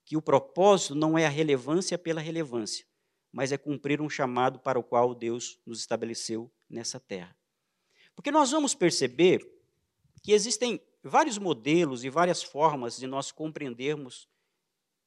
que 0.03 0.17
o 0.17 0.21
propósito 0.21 0.95
não 0.95 1.15
é 1.15 1.27
a 1.27 1.29
relevância 1.29 1.95
pela 1.95 2.19
relevância, 2.19 2.83
mas 3.31 3.51
é 3.51 3.57
cumprir 3.57 4.01
um 4.01 4.09
chamado 4.09 4.59
para 4.59 4.79
o 4.79 4.83
qual 4.83 5.13
Deus 5.13 5.59
nos 5.65 5.79
estabeleceu 5.79 6.51
nessa 6.69 6.99
terra. 6.99 7.35
Porque 8.15 8.31
nós 8.31 8.51
vamos 8.51 8.75
perceber 8.75 9.47
que 10.21 10.33
existem 10.33 10.81
vários 11.03 11.37
modelos 11.37 12.03
e 12.03 12.09
várias 12.09 12.43
formas 12.43 12.97
de 12.97 13.07
nós 13.07 13.31
compreendermos 13.31 14.27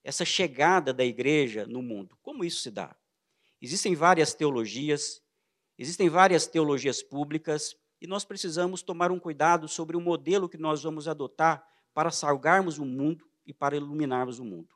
essa 0.02 0.24
chegada 0.24 0.92
da 0.92 1.04
igreja 1.04 1.66
no 1.66 1.82
mundo. 1.82 2.16
Como 2.22 2.44
isso 2.44 2.62
se 2.62 2.70
dá? 2.70 2.96
Existem 3.60 3.94
várias 3.94 4.34
teologias, 4.34 5.22
existem 5.78 6.08
várias 6.08 6.46
teologias 6.46 7.02
públicas, 7.02 7.76
e 8.00 8.06
nós 8.06 8.24
precisamos 8.24 8.82
tomar 8.82 9.12
um 9.12 9.20
cuidado 9.20 9.68
sobre 9.68 9.96
o 9.96 10.00
modelo 10.00 10.48
que 10.48 10.58
nós 10.58 10.82
vamos 10.82 11.06
adotar 11.06 11.64
para 11.94 12.10
salgarmos 12.10 12.78
o 12.78 12.84
mundo 12.84 13.24
e 13.46 13.54
para 13.54 13.76
iluminarmos 13.76 14.40
o 14.40 14.44
mundo. 14.44 14.74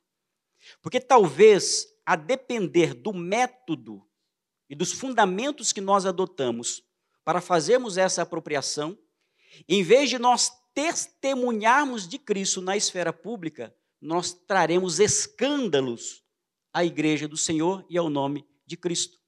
Porque 0.80 1.00
talvez, 1.00 1.88
a 2.06 2.14
depender 2.14 2.94
do 2.94 3.12
método 3.12 4.06
e 4.70 4.74
dos 4.76 4.92
fundamentos 4.92 5.72
que 5.72 5.80
nós 5.80 6.06
adotamos 6.06 6.84
para 7.24 7.40
fazermos 7.40 7.98
essa 7.98 8.22
apropriação, 8.22 8.96
em 9.68 9.82
vez 9.82 10.08
de 10.08 10.18
nós 10.18 10.52
testemunharmos 10.72 12.06
de 12.06 12.18
Cristo 12.18 12.60
na 12.60 12.76
esfera 12.76 13.12
pública, 13.12 13.74
nós 14.00 14.32
traremos 14.32 15.00
escândalos 15.00 16.22
à 16.72 16.84
igreja 16.84 17.26
do 17.26 17.36
Senhor 17.36 17.84
e 17.90 17.98
ao 17.98 18.08
nome 18.08 18.46
de 18.64 18.76
Cristo. 18.76 19.18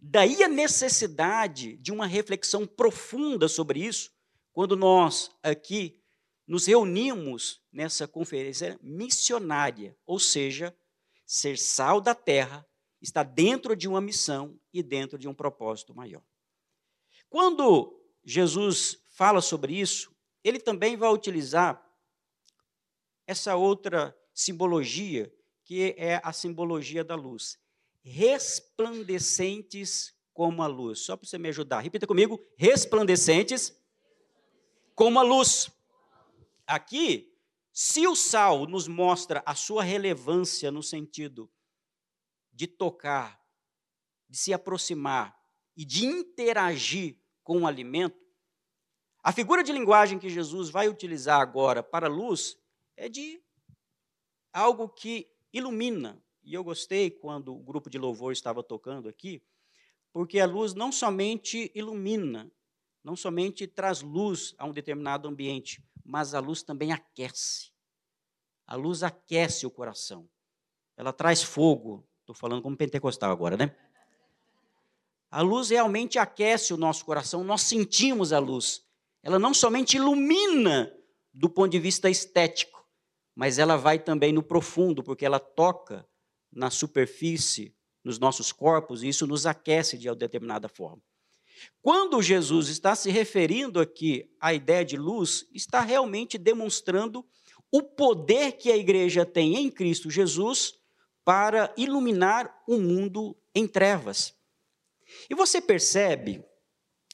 Daí 0.00 0.42
a 0.42 0.48
necessidade 0.48 1.76
de 1.78 1.92
uma 1.92 2.06
reflexão 2.06 2.66
profunda 2.66 3.48
sobre 3.48 3.80
isso, 3.80 4.10
quando 4.52 4.76
nós 4.76 5.30
aqui 5.42 6.00
nos 6.46 6.66
reunimos 6.66 7.60
nessa 7.72 8.06
conferência 8.06 8.78
missionária, 8.80 9.96
ou 10.06 10.18
seja, 10.18 10.74
ser 11.26 11.58
sal 11.58 12.00
da 12.00 12.14
terra 12.14 12.66
está 13.02 13.22
dentro 13.22 13.76
de 13.76 13.86
uma 13.88 14.00
missão 14.00 14.58
e 14.72 14.82
dentro 14.82 15.18
de 15.18 15.28
um 15.28 15.34
propósito 15.34 15.94
maior. 15.94 16.22
Quando 17.28 18.00
Jesus 18.24 18.98
fala 19.10 19.42
sobre 19.42 19.78
isso, 19.78 20.16
ele 20.42 20.58
também 20.60 20.96
vai 20.96 21.12
utilizar 21.12 21.84
essa 23.26 23.56
outra 23.56 24.16
simbologia, 24.32 25.30
que 25.64 25.94
é 25.98 26.20
a 26.22 26.32
simbologia 26.32 27.02
da 27.02 27.16
luz. 27.16 27.58
Resplandecentes 28.02 30.14
como 30.32 30.62
a 30.62 30.66
luz. 30.66 31.00
Só 31.00 31.16
para 31.16 31.26
você 31.26 31.38
me 31.38 31.48
ajudar, 31.48 31.80
repita 31.80 32.06
comigo: 32.06 32.38
resplandecentes 32.56 33.74
como 34.94 35.18
a 35.18 35.22
luz. 35.22 35.70
Aqui, 36.66 37.35
se 37.78 38.06
o 38.06 38.16
sal 38.16 38.66
nos 38.66 38.88
mostra 38.88 39.42
a 39.44 39.54
sua 39.54 39.82
relevância 39.82 40.70
no 40.70 40.82
sentido 40.82 41.52
de 42.50 42.66
tocar, 42.66 43.38
de 44.26 44.38
se 44.38 44.50
aproximar 44.54 45.38
e 45.76 45.84
de 45.84 46.06
interagir 46.06 47.20
com 47.44 47.60
o 47.60 47.66
alimento, 47.66 48.18
a 49.22 49.30
figura 49.30 49.62
de 49.62 49.72
linguagem 49.72 50.18
que 50.18 50.30
Jesus 50.30 50.70
vai 50.70 50.88
utilizar 50.88 51.38
agora 51.38 51.82
para 51.82 52.06
a 52.06 52.10
luz 52.10 52.56
é 52.96 53.10
de 53.10 53.44
algo 54.54 54.88
que 54.88 55.30
ilumina. 55.52 56.24
E 56.42 56.54
eu 56.54 56.64
gostei 56.64 57.10
quando 57.10 57.54
o 57.54 57.62
grupo 57.62 57.90
de 57.90 57.98
louvor 57.98 58.32
estava 58.32 58.62
tocando 58.62 59.06
aqui, 59.06 59.44
porque 60.14 60.40
a 60.40 60.46
luz 60.46 60.72
não 60.72 60.90
somente 60.90 61.70
ilumina, 61.74 62.50
não 63.04 63.14
somente 63.14 63.66
traz 63.66 64.00
luz 64.00 64.54
a 64.56 64.64
um 64.64 64.72
determinado 64.72 65.28
ambiente, 65.28 65.84
mas 66.06 66.34
a 66.34 66.40
luz 66.40 66.62
também 66.62 66.92
aquece. 66.92 67.70
A 68.66 68.76
luz 68.76 69.02
aquece 69.02 69.66
o 69.66 69.70
coração. 69.70 70.28
Ela 70.96 71.12
traz 71.12 71.42
fogo. 71.42 72.06
Estou 72.20 72.34
falando 72.34 72.62
como 72.62 72.76
pentecostal 72.76 73.30
agora, 73.30 73.56
né? 73.56 73.76
A 75.30 75.42
luz 75.42 75.70
realmente 75.70 76.18
aquece 76.18 76.72
o 76.72 76.76
nosso 76.76 77.04
coração, 77.04 77.44
nós 77.44 77.62
sentimos 77.62 78.32
a 78.32 78.38
luz. 78.38 78.84
Ela 79.22 79.38
não 79.38 79.52
somente 79.52 79.96
ilumina 79.96 80.92
do 81.32 81.50
ponto 81.50 81.70
de 81.70 81.78
vista 81.78 82.08
estético, 82.08 82.86
mas 83.34 83.58
ela 83.58 83.76
vai 83.76 83.98
também 83.98 84.32
no 84.32 84.42
profundo, 84.42 85.02
porque 85.02 85.26
ela 85.26 85.38
toca 85.38 86.08
na 86.50 86.70
superfície, 86.70 87.76
nos 88.02 88.18
nossos 88.18 88.52
corpos, 88.52 89.02
e 89.02 89.08
isso 89.08 89.26
nos 89.26 89.44
aquece 89.44 89.98
de 89.98 90.12
determinada 90.14 90.68
forma. 90.68 91.02
Quando 91.82 92.22
Jesus 92.22 92.68
está 92.68 92.94
se 92.94 93.10
referindo 93.10 93.80
aqui 93.80 94.30
à 94.40 94.52
ideia 94.52 94.84
de 94.84 94.96
luz, 94.96 95.46
está 95.54 95.80
realmente 95.80 96.36
demonstrando 96.38 97.24
o 97.70 97.82
poder 97.82 98.52
que 98.52 98.70
a 98.70 98.76
igreja 98.76 99.24
tem 99.24 99.56
em 99.56 99.70
Cristo 99.70 100.10
Jesus 100.10 100.74
para 101.24 101.72
iluminar 101.76 102.62
o 102.66 102.78
mundo 102.78 103.36
em 103.54 103.66
trevas. 103.66 104.34
E 105.28 105.34
você 105.34 105.60
percebe 105.60 106.44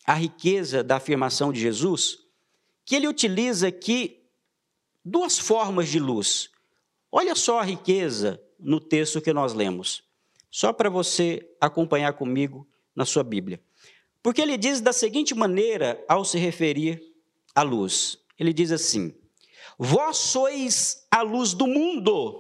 a 0.05 0.15
riqueza 0.15 0.83
da 0.83 0.97
afirmação 0.97 1.53
de 1.53 1.61
Jesus, 1.61 2.19
que 2.85 2.97
ele 2.97 3.07
utiliza 3.07 3.69
aqui 3.69 4.23
duas 5.05 5.39
formas 5.39 5.89
de 5.89 5.99
luz. 5.99 6.51
Olha 7.11 7.35
só 7.35 7.61
a 7.61 7.65
riqueza 7.65 8.43
no 8.59 8.81
texto 8.81 9.21
que 9.21 9.33
nós 9.33 9.53
lemos, 9.53 10.03
só 10.51 10.73
para 10.73 10.91
você 10.91 11.49
acompanhar 11.61 12.13
comigo 12.15 12.67
na 12.95 13.05
sua 13.05 13.23
Bíblia. 13.23 13.63
Porque 14.23 14.41
ele 14.41 14.57
diz 14.57 14.81
da 14.81 14.93
seguinte 14.93 15.35
maneira 15.35 16.03
ao 16.09 16.25
se 16.25 16.39
referir 16.39 17.03
à 17.55 17.63
luz: 17.63 18.19
ele 18.39 18.53
diz 18.53 18.71
assim: 18.71 19.15
Vós 19.79 20.17
sois 20.19 21.07
a 21.11 21.23
luz 21.23 21.55
do 21.55 21.67
mundo. 21.67 22.39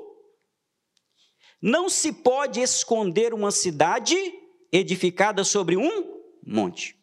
Não 1.60 1.88
se 1.88 2.12
pode 2.12 2.60
esconder 2.60 3.32
uma 3.34 3.50
cidade 3.50 4.16
edificada 4.70 5.44
sobre 5.44 5.76
um 5.76 6.20
monte. 6.44 6.96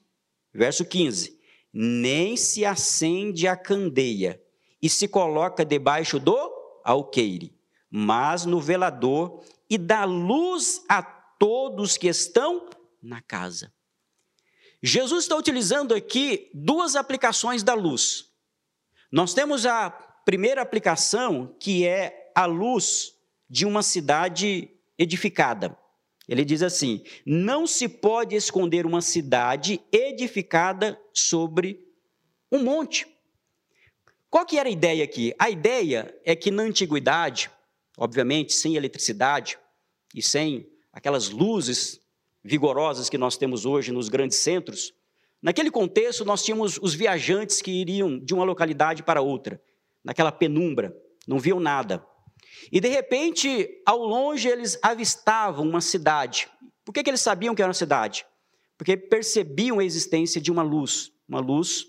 Verso 0.54 0.86
15: 0.86 1.38
Nem 1.74 2.38
se 2.38 2.66
acende 2.66 3.48
a 3.48 3.56
candeia 3.56 4.42
e 4.82 4.90
se 4.90 5.08
coloca 5.08 5.66
debaixo 5.66 6.20
do 6.20 6.38
alqueire, 6.86 7.54
mas 7.92 8.46
no 8.46 8.60
velador 8.62 9.44
e 9.70 9.78
dá 9.78 10.06
luz 10.06 10.84
a 10.88 11.04
todos 11.04 11.98
que 11.98 12.08
estão 12.08 12.70
na 13.02 13.22
casa. 13.22 13.72
Jesus 14.82 15.26
está 15.26 15.36
utilizando 15.36 15.94
aqui 15.94 16.50
duas 16.54 16.96
aplicações 16.96 17.64
da 17.64 17.74
luz. 17.74 18.30
Nós 19.12 19.34
temos 19.34 19.66
a 19.66 19.90
primeira 19.90 20.62
aplicação, 20.62 21.56
que 21.60 21.86
é 21.86 22.32
a 22.36 22.46
luz 22.46 23.16
de 23.50 23.66
uma 23.66 23.84
cidade 23.84 24.70
edificada. 24.98 25.78
Ele 26.28 26.46
diz 26.46 26.62
assim: 26.62 27.04
não 27.26 27.66
se 27.66 27.90
pode 27.90 28.36
esconder 28.36 28.86
uma 28.86 29.02
cidade 29.02 29.82
edificada 29.92 31.00
sobre 31.12 31.84
um 32.52 32.64
monte. 32.64 33.08
Qual 34.30 34.46
que 34.46 34.60
era 34.60 34.70
a 34.70 34.72
ideia 34.72 35.04
aqui? 35.04 35.34
A 35.40 35.50
ideia 35.50 36.16
é 36.24 36.36
que 36.36 36.52
na 36.52 36.64
antiguidade, 36.64 37.50
obviamente 37.98 38.54
sem 38.54 38.76
eletricidade 38.76 39.58
e 40.14 40.22
sem 40.22 40.70
aquelas 40.94 41.30
luzes 41.30 41.99
vigorosas 42.44 43.10
que 43.10 43.18
nós 43.18 43.38
temos 43.38 43.66
hoje 43.66 43.92
nos 43.92 44.10
grandes 44.10 44.38
centros, 44.40 44.94
naquele 45.42 45.72
contexto 45.72 46.26
nós 46.26 46.44
tínhamos 46.44 46.78
os 46.82 46.94
viajantes 46.94 47.62
que 47.62 47.72
iriam 47.72 48.18
de 48.18 48.34
uma 48.34 48.44
localidade 48.44 49.04
para 49.04 49.22
outra, 49.22 49.62
naquela 50.04 50.32
penumbra, 50.32 50.96
não 51.28 51.40
viam 51.40 51.60
nada. 51.60 52.06
E 52.72 52.80
de 52.80 52.88
repente, 52.88 53.82
ao 53.86 54.00
longe, 54.00 54.48
eles 54.48 54.78
avistavam 54.82 55.68
uma 55.68 55.82
cidade. 55.82 56.50
Por 56.84 56.94
que, 56.94 57.04
que 57.04 57.10
eles 57.10 57.22
sabiam 57.22 57.54
que 57.54 57.62
era 57.62 57.70
uma 57.70 57.74
cidade? 57.74 58.26
Porque 58.78 58.96
percebiam 58.96 59.80
a 59.80 59.84
existência 59.84 60.40
de 60.40 60.52
uma 60.52 60.64
luz, 60.64 61.12
uma 61.28 61.40
luz 61.40 61.86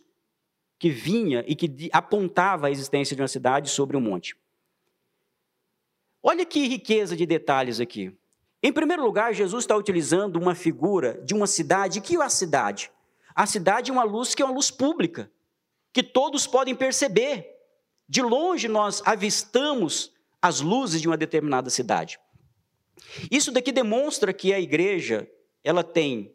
que 0.79 0.91
vinha 0.91 1.45
e 1.47 1.55
que 1.55 1.89
apontava 1.93 2.67
a 2.67 2.71
existência 2.71 3.15
de 3.15 3.23
uma 3.23 3.29
cidade 3.29 3.71
sobre 3.71 3.97
um 3.97 4.01
monte. 4.01 4.37
Olha 6.23 6.45
que 6.45 6.67
riqueza 6.67 7.17
de 7.17 7.25
detalhes 7.25 7.81
aqui. 7.81 8.13
Em 8.63 8.73
primeiro 8.73 9.03
lugar, 9.03 9.35
Jesus 9.35 9.65
está 9.65 9.77
utilizando 9.77 10.37
uma 10.37 10.55
figura 10.55 11.21
de 11.25 11.35
uma 11.35 11.47
cidade. 11.47 12.01
Que 12.01 12.17
é 12.17 12.23
a 12.23 12.29
cidade? 12.29 12.91
A 13.35 13.47
cidade 13.47 13.91
é 13.91 13.95
uma 13.95 14.05
luz 14.05 14.35
que 14.35 14.43
é 14.43 14.45
uma 14.45 14.55
luz 14.55 14.71
pública, 14.71 15.31
que 15.93 16.03
todos 16.03 16.47
podem 16.47 16.75
perceber. 16.75 17.47
De 18.09 18.21
longe 18.23 18.69
nós 18.69 19.03
avistamos 19.07 20.13
as 20.43 20.61
luzes 20.61 21.01
de 21.01 21.09
uma 21.09 21.17
determinada 21.17 21.71
cidade. 21.71 22.19
Isso 23.31 23.51
daqui 23.51 23.73
demonstra 23.73 24.33
que 24.33 24.53
a 24.53 24.61
igreja, 24.61 25.31
ela 25.65 25.83
tem 25.83 26.35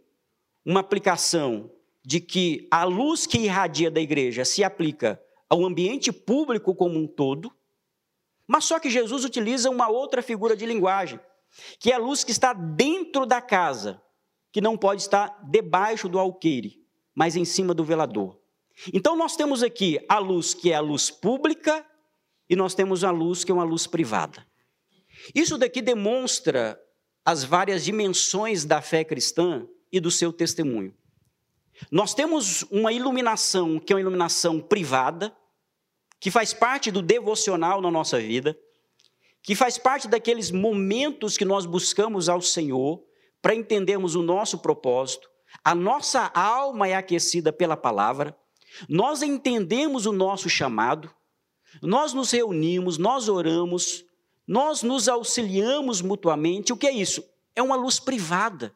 uma 0.65 0.79
aplicação 0.79 1.69
de 2.03 2.19
que 2.19 2.67
a 2.71 2.83
luz 2.83 3.25
que 3.25 3.39
irradia 3.39 3.91
da 3.91 3.99
igreja 3.99 4.45
se 4.45 4.63
aplica 4.63 5.21
ao 5.49 5.63
ambiente 5.63 6.11
público 6.11 6.73
como 6.73 6.97
um 6.97 7.07
todo, 7.07 7.51
mas 8.47 8.65
só 8.65 8.79
que 8.79 8.89
Jesus 8.89 9.25
utiliza 9.25 9.69
uma 9.69 9.89
outra 9.89 10.21
figura 10.21 10.55
de 10.55 10.65
linguagem, 10.65 11.19
que 11.79 11.91
é 11.91 11.95
a 11.95 11.99
luz 11.99 12.23
que 12.23 12.31
está 12.31 12.53
dentro 12.53 13.25
da 13.25 13.41
casa, 13.41 14.01
que 14.51 14.61
não 14.61 14.77
pode 14.77 15.01
estar 15.01 15.39
debaixo 15.49 16.07
do 16.07 16.19
alqueire, 16.19 16.79
mas 17.13 17.35
em 17.35 17.45
cima 17.45 17.73
do 17.73 17.83
velador. 17.83 18.39
Então 18.93 19.15
nós 19.15 19.35
temos 19.35 19.63
aqui 19.63 19.99
a 20.09 20.19
luz 20.19 20.53
que 20.53 20.71
é 20.71 20.75
a 20.75 20.81
luz 20.81 21.09
pública 21.09 21.85
e 22.49 22.55
nós 22.55 22.75
temos 22.75 23.03
a 23.03 23.11
luz 23.11 23.43
que 23.43 23.51
é 23.51 23.55
uma 23.55 23.63
luz 23.63 23.87
privada. 23.87 24.45
Isso 25.33 25.57
daqui 25.57 25.81
demonstra 25.81 26.79
as 27.23 27.43
várias 27.43 27.83
dimensões 27.83 28.65
da 28.65 28.81
fé 28.81 29.03
cristã 29.03 29.67
e 29.91 29.99
do 29.99 30.11
seu 30.11 30.31
testemunho. 30.31 30.93
Nós 31.91 32.13
temos 32.13 32.63
uma 32.63 32.91
iluminação, 32.93 33.79
que 33.79 33.91
é 33.91 33.95
uma 33.95 34.01
iluminação 34.01 34.59
privada, 34.59 35.35
que 36.19 36.31
faz 36.31 36.53
parte 36.53 36.91
do 36.91 37.01
devocional 37.01 37.81
na 37.81 37.91
nossa 37.91 38.19
vida, 38.19 38.57
que 39.45 39.53
faz 39.53 39.77
parte 39.77 40.07
daqueles 40.07 40.49
momentos 40.49 41.37
que 41.37 41.45
nós 41.45 41.67
buscamos 41.67 42.27
ao 42.27 42.41
Senhor 42.41 43.03
para 43.41 43.53
entendermos 43.53 44.15
o 44.15 44.23
nosso 44.23 44.57
propósito. 44.57 45.29
A 45.63 45.75
nossa 45.75 46.31
alma 46.33 46.87
é 46.87 46.95
aquecida 46.95 47.53
pela 47.53 47.77
palavra, 47.77 48.35
nós 48.89 49.21
entendemos 49.21 50.07
o 50.07 50.11
nosso 50.11 50.49
chamado, 50.49 51.13
nós 51.79 52.11
nos 52.11 52.31
reunimos, 52.31 52.97
nós 52.97 53.29
oramos, 53.29 54.03
nós 54.47 54.81
nos 54.81 55.07
auxiliamos 55.07 56.01
mutuamente. 56.01 56.73
O 56.73 56.77
que 56.77 56.87
é 56.87 56.91
isso? 56.91 57.23
É 57.55 57.61
uma 57.61 57.75
luz 57.75 57.99
privada. 57.99 58.75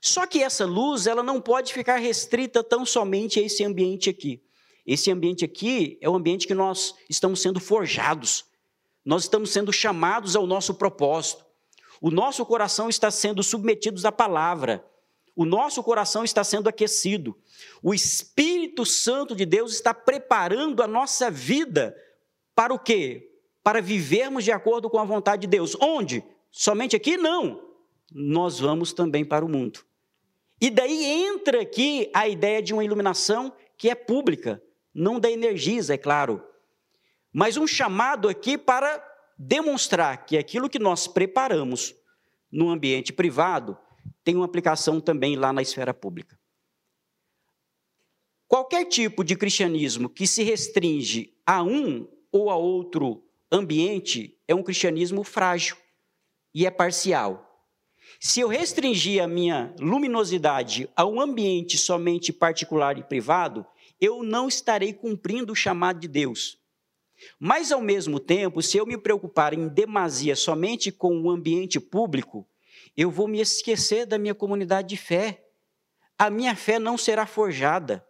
Só 0.00 0.26
que 0.26 0.42
essa 0.42 0.64
luz, 0.64 1.06
ela 1.06 1.22
não 1.22 1.40
pode 1.40 1.74
ficar 1.74 1.96
restrita 1.96 2.64
tão 2.64 2.86
somente 2.86 3.38
a 3.38 3.42
esse 3.42 3.62
ambiente 3.62 4.08
aqui. 4.08 4.42
Esse 4.86 5.10
ambiente 5.10 5.44
aqui 5.44 5.98
é 6.00 6.08
o 6.08 6.14
ambiente 6.14 6.46
que 6.46 6.54
nós 6.54 6.94
estamos 7.10 7.40
sendo 7.42 7.60
forjados. 7.60 8.44
Nós 9.06 9.22
estamos 9.22 9.50
sendo 9.50 9.72
chamados 9.72 10.34
ao 10.34 10.48
nosso 10.48 10.74
propósito. 10.74 11.46
O 12.00 12.10
nosso 12.10 12.44
coração 12.44 12.88
está 12.88 13.08
sendo 13.08 13.40
submetido 13.40 14.04
à 14.04 14.10
palavra. 14.10 14.84
O 15.36 15.44
nosso 15.44 15.80
coração 15.84 16.24
está 16.24 16.42
sendo 16.42 16.68
aquecido. 16.68 17.36
O 17.80 17.94
Espírito 17.94 18.84
Santo 18.84 19.36
de 19.36 19.46
Deus 19.46 19.72
está 19.72 19.94
preparando 19.94 20.82
a 20.82 20.88
nossa 20.88 21.30
vida 21.30 21.96
para 22.52 22.74
o 22.74 22.78
quê? 22.80 23.30
Para 23.62 23.80
vivermos 23.80 24.42
de 24.42 24.50
acordo 24.50 24.90
com 24.90 24.98
a 24.98 25.04
vontade 25.04 25.42
de 25.42 25.46
Deus. 25.46 25.76
Onde? 25.80 26.24
Somente 26.50 26.96
aqui? 26.96 27.16
Não. 27.16 27.62
Nós 28.12 28.58
vamos 28.58 28.92
também 28.92 29.24
para 29.24 29.44
o 29.44 29.48
mundo. 29.48 29.84
E 30.60 30.68
daí 30.68 31.04
entra 31.04 31.62
aqui 31.62 32.10
a 32.12 32.26
ideia 32.26 32.60
de 32.60 32.72
uma 32.72 32.84
iluminação 32.84 33.52
que 33.78 33.88
é 33.88 33.94
pública, 33.94 34.60
não 34.92 35.20
da 35.20 35.30
Energisa, 35.30 35.94
é 35.94 35.98
claro, 35.98 36.42
mas 37.38 37.58
um 37.58 37.66
chamado 37.66 38.30
aqui 38.30 38.56
para 38.56 38.98
demonstrar 39.38 40.24
que 40.24 40.38
aquilo 40.38 40.70
que 40.70 40.78
nós 40.78 41.06
preparamos 41.06 41.94
no 42.50 42.70
ambiente 42.70 43.12
privado 43.12 43.76
tem 44.24 44.34
uma 44.34 44.46
aplicação 44.46 45.02
também 45.02 45.36
lá 45.36 45.52
na 45.52 45.60
esfera 45.60 45.92
pública. 45.92 46.40
Qualquer 48.48 48.86
tipo 48.86 49.22
de 49.22 49.36
cristianismo 49.36 50.08
que 50.08 50.26
se 50.26 50.42
restringe 50.44 51.34
a 51.44 51.62
um 51.62 52.08
ou 52.32 52.48
a 52.48 52.56
outro 52.56 53.22
ambiente 53.52 54.40
é 54.48 54.54
um 54.54 54.62
cristianismo 54.62 55.22
frágil 55.22 55.76
e 56.54 56.64
é 56.64 56.70
parcial. 56.70 57.68
Se 58.18 58.40
eu 58.40 58.48
restringir 58.48 59.22
a 59.22 59.28
minha 59.28 59.74
luminosidade 59.78 60.88
a 60.96 61.04
um 61.04 61.20
ambiente 61.20 61.76
somente 61.76 62.32
particular 62.32 62.96
e 62.96 63.04
privado, 63.04 63.66
eu 64.00 64.22
não 64.22 64.48
estarei 64.48 64.94
cumprindo 64.94 65.52
o 65.52 65.56
chamado 65.56 66.00
de 66.00 66.08
Deus. 66.08 66.64
Mas, 67.38 67.72
ao 67.72 67.80
mesmo 67.80 68.18
tempo, 68.18 68.62
se 68.62 68.76
eu 68.76 68.86
me 68.86 68.96
preocupar 68.96 69.52
em 69.52 69.68
demasia 69.68 70.36
somente 70.36 70.90
com 70.90 71.20
o 71.20 71.30
ambiente 71.30 71.80
público, 71.80 72.46
eu 72.96 73.10
vou 73.10 73.28
me 73.28 73.40
esquecer 73.40 74.06
da 74.06 74.18
minha 74.18 74.34
comunidade 74.34 74.88
de 74.88 74.96
fé. 74.96 75.44
A 76.18 76.30
minha 76.30 76.56
fé 76.56 76.78
não 76.78 76.96
será 76.96 77.26
forjada. 77.26 78.06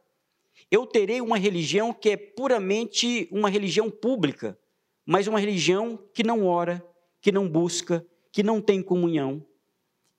Eu 0.71 0.87
terei 0.87 1.21
uma 1.21 1.39
religião 1.39 1.93
que 1.93 2.11
é 2.11 2.17
puramente 2.17 3.29
uma 3.31 3.49
religião 3.49 3.91
pública, 3.91 4.59
mas 5.05 5.27
uma 5.27 5.41
religião 5.41 5.99
que 6.13 6.23
não 6.23 6.47
ora, 6.47 6.85
que 7.21 7.31
não 7.31 7.49
busca, 7.49 8.07
que 8.33 8.43
não 8.43 8.61
tem 8.61 8.83
comunhão. 8.83 9.45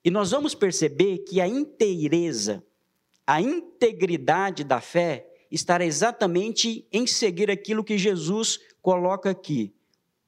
E 0.04 0.10
nós 0.10 0.32
vamos 0.32 0.56
perceber 0.56 1.20
que 1.20 1.42
a 1.42 1.48
inteireza, 1.48 2.64
a 3.26 3.42
integridade 3.42 4.64
da 4.64 4.80
fé 4.80 5.30
estará 5.52 5.86
exatamente 5.86 6.88
em 6.92 7.06
seguir 7.08 7.50
aquilo 7.50 7.84
que 7.84 7.98
Jesus 7.98 8.60
coloca 8.82 9.30
aqui. 9.30 9.74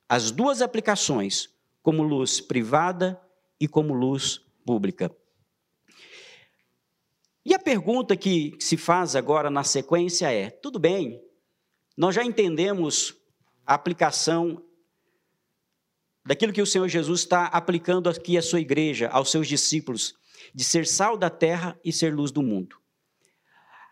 As 0.08 0.32
duas 0.32 0.62
aplicações, 0.62 1.50
como 1.82 2.04
luz 2.04 2.42
privada 2.42 3.20
e 3.60 3.68
como 3.68 3.94
luz 3.94 4.42
pública. 4.66 5.16
E 7.46 7.54
a 7.54 7.60
pergunta 7.60 8.16
que 8.16 8.56
se 8.60 8.78
faz 8.78 9.16
agora 9.16 9.50
na 9.50 9.64
sequência 9.64 10.32
é: 10.32 10.50
tudo 10.50 10.78
bem, 10.80 11.22
nós 11.98 12.16
já 12.16 12.24
entendemos 12.24 13.16
a 13.66 13.74
aplicação 13.74 14.64
daquilo 16.26 16.54
que 16.54 16.62
o 16.62 16.66
Senhor 16.66 16.88
Jesus 16.88 17.22
está 17.22 17.46
aplicando 17.46 18.10
aqui 18.10 18.38
à 18.38 18.42
sua 18.42 18.60
igreja, 18.60 19.10
aos 19.10 19.32
seus 19.32 19.48
discípulos, 19.48 20.16
de 20.54 20.64
ser 20.64 20.86
sal 20.86 21.18
da 21.18 21.30
terra 21.30 21.80
e 21.84 21.92
ser 21.92 22.14
luz 22.14 22.32
do 22.32 22.42
mundo. 22.42 22.79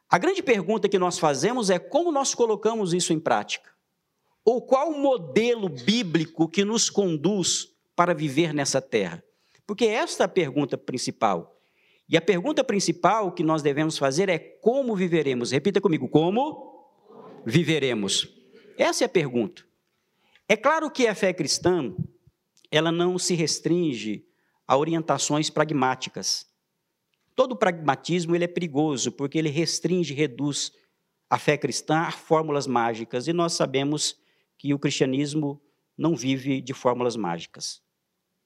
A 0.09 0.17
grande 0.17 0.41
pergunta 0.41 0.87
que 0.87 0.97
nós 0.97 1.19
fazemos 1.19 1.69
é 1.69 1.77
como 1.77 2.11
nós 2.11 2.33
colocamos 2.33 2.93
isso 2.93 3.11
em 3.11 3.19
prática? 3.19 3.69
Ou 4.45 4.61
qual 4.61 4.91
o 4.91 4.99
modelo 4.99 5.67
bíblico 5.67 6.47
que 6.47 6.63
nos 6.63 6.89
conduz 6.89 7.67
para 7.95 8.13
viver 8.13 8.53
nessa 8.53 8.81
terra? 8.81 9.21
Porque 9.65 9.85
esta 9.85 10.23
é 10.23 10.25
a 10.25 10.29
pergunta 10.29 10.77
principal. 10.77 11.59
E 12.07 12.15
a 12.15 12.21
pergunta 12.21 12.63
principal 12.63 13.33
que 13.33 13.43
nós 13.43 13.61
devemos 13.61 13.97
fazer 13.97 14.29
é 14.29 14.39
como 14.39 14.95
viveremos? 14.95 15.51
Repita 15.51 15.81
comigo, 15.81 16.07
como 16.07 16.89
viveremos? 17.45 18.33
Essa 18.77 19.03
é 19.03 19.07
a 19.07 19.09
pergunta. 19.09 19.65
É 20.47 20.55
claro 20.55 20.89
que 20.89 21.05
a 21.05 21.13
fé 21.13 21.33
cristã, 21.33 21.93
ela 22.71 22.93
não 22.93 23.19
se 23.19 23.35
restringe 23.35 24.25
a 24.65 24.77
orientações 24.77 25.49
pragmáticas. 25.49 26.46
Todo 27.37 27.55
pragmatismo 27.55 28.35
ele 28.35 28.45
é 28.45 28.47
perigoso, 28.47 29.11
porque 29.11 29.37
ele 29.37 29.49
restringe, 29.49 30.11
reduz 30.11 30.71
a 31.29 31.37
fé 31.37 31.55
cristã 31.55 31.99
a 31.99 32.11
fórmulas 32.11 32.65
mágicas, 32.65 33.27
e 33.27 33.31
nós 33.31 33.53
sabemos 33.53 34.19
que 34.57 34.73
o 34.73 34.79
cristianismo 34.79 35.61
não 35.95 36.15
vive 36.15 36.59
de 36.59 36.73
fórmulas 36.73 37.15
mágicas. 37.15 37.79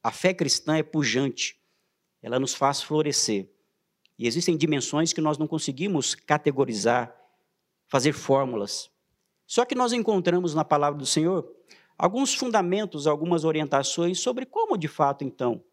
A 0.03 0.11
fé 0.11 0.33
cristã 0.33 0.75
é 0.75 0.83
pujante, 0.83 1.57
ela 2.21 2.37
nos 2.37 2.53
faz 2.53 2.81
florescer. 2.81 3.49
E 4.19 4.27
existem 4.27 4.57
dimensões 4.57 5.13
que 5.13 5.21
nós 5.21 5.37
não 5.37 5.47
conseguimos 5.47 6.13
categorizar, 6.13 7.15
fazer 7.87 8.11
fórmulas. 8.11 8.91
Só 9.47 9.63
que 9.63 9.73
nós 9.73 9.93
encontramos 9.93 10.53
na 10.53 10.65
palavra 10.65 10.99
do 10.99 11.05
Senhor 11.05 11.49
alguns 11.97 12.35
fundamentos, 12.35 13.07
algumas 13.07 13.45
orientações 13.45 14.19
sobre 14.19 14.45
como 14.45 14.77
de 14.77 14.89
fato 14.89 15.23
então 15.23 15.63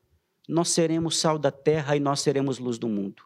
nós 0.49 0.71
seremos 0.71 1.19
sal 1.19 1.39
da 1.39 1.51
terra 1.51 1.95
e 1.95 2.01
nós 2.01 2.21
seremos 2.21 2.59
luz 2.59 2.79
do 2.79 2.89
mundo. 2.89 3.23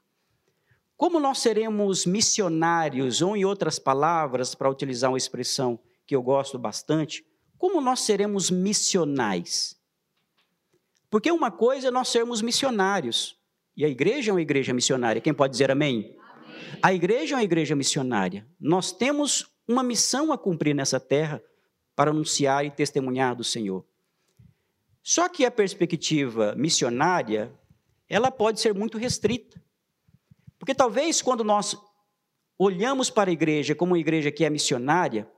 Como 0.97 1.21
nós 1.21 1.39
seremos 1.39 2.05
missionários, 2.05 3.23
ou 3.23 3.37
em 3.37 3.45
outras 3.45 3.79
palavras, 3.79 4.55
para 4.55 4.69
utilizar 4.69 5.11
uma 5.11 5.19
expressão 5.19 5.79
que 6.07 6.15
eu 6.15 6.23
gosto 6.23 6.59
bastante, 6.59 7.25
como 7.57 7.81
nós 7.81 8.01
seremos 8.01 8.51
missionais? 8.51 9.81
Porque 11.09 11.31
uma 11.31 11.51
coisa 11.51 11.89
é 11.89 11.91
nós 11.91 12.09
sermos 12.09 12.43
missionários, 12.43 13.39
e 13.77 13.85
a 13.85 13.89
igreja 13.89 14.31
é 14.31 14.35
uma 14.35 14.43
igreja 14.43 14.73
missionária. 14.73 15.21
Quem 15.21 15.33
pode 15.33 15.53
dizer 15.53 15.71
amém? 15.71 16.17
amém? 16.29 16.79
A 16.83 16.93
igreja 16.93 17.35
é 17.35 17.37
uma 17.37 17.45
igreja 17.45 17.75
missionária. 17.75 18.47
Nós 18.61 18.93
temos 18.93 19.47
uma 19.67 19.83
missão 19.83 20.33
a 20.33 20.39
cumprir 20.39 20.75
nessa 20.75 21.01
terra 21.01 21.43
para 21.97 22.11
anunciar 22.11 22.65
e 22.65 22.71
testemunhar 22.71 23.35
do 23.35 23.45
Senhor. 23.45 23.85
Só 25.03 25.29
que 25.29 25.45
a 25.45 25.51
perspectiva 25.51 26.55
missionária, 26.57 27.53
ela 28.09 28.31
pode 28.31 28.61
ser 28.61 28.73
muito 28.73 28.99
restrita. 28.99 29.61
Porque 30.59 30.75
talvez 30.75 31.21
quando 31.21 31.43
nós 31.43 31.77
olhamos 32.57 33.11
para 33.11 33.31
a 33.31 33.33
igreja 33.33 33.75
como 33.75 33.93
uma 33.93 33.99
igreja 33.99 34.31
que 34.31 34.45
é 34.45 34.51
missionária, 34.51 35.29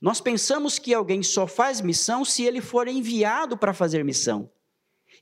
nós 0.00 0.20
pensamos 0.20 0.78
que 0.78 0.94
alguém 0.94 1.22
só 1.22 1.46
faz 1.46 1.80
missão 1.80 2.24
se 2.24 2.44
ele 2.44 2.60
for 2.60 2.88
enviado 2.88 3.56
para 3.56 3.74
fazer 3.74 4.04
missão. 4.04 4.50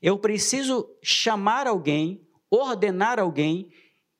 Eu 0.01 0.17
preciso 0.17 0.89
chamar 1.01 1.67
alguém, 1.67 2.25
ordenar 2.49 3.19
alguém 3.19 3.69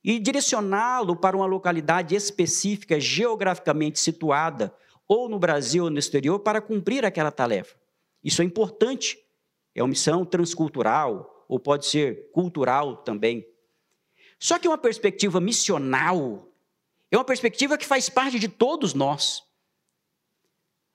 e 0.04 0.18
direcioná-lo 0.18 1.16
para 1.16 1.36
uma 1.36 1.46
localidade 1.46 2.14
específica, 2.14 3.00
geograficamente 3.00 3.98
situada, 3.98 4.74
ou 5.08 5.28
no 5.28 5.38
Brasil 5.38 5.84
ou 5.84 5.90
no 5.90 5.98
exterior, 5.98 6.38
para 6.40 6.60
cumprir 6.60 7.04
aquela 7.04 7.30
tarefa. 7.30 7.76
Isso 8.22 8.42
é 8.42 8.44
importante 8.44 9.18
é 9.74 9.82
uma 9.82 9.88
missão 9.88 10.24
transcultural, 10.24 11.44
ou 11.48 11.58
pode 11.58 11.86
ser 11.86 12.30
cultural 12.32 12.98
também. 12.98 13.46
Só 14.38 14.58
que 14.58 14.68
uma 14.68 14.78
perspectiva 14.78 15.40
missional 15.40 16.48
é 17.10 17.16
uma 17.16 17.24
perspectiva 17.24 17.76
que 17.76 17.84
faz 17.84 18.08
parte 18.08 18.38
de 18.38 18.48
todos 18.48 18.94
nós. 18.94 19.42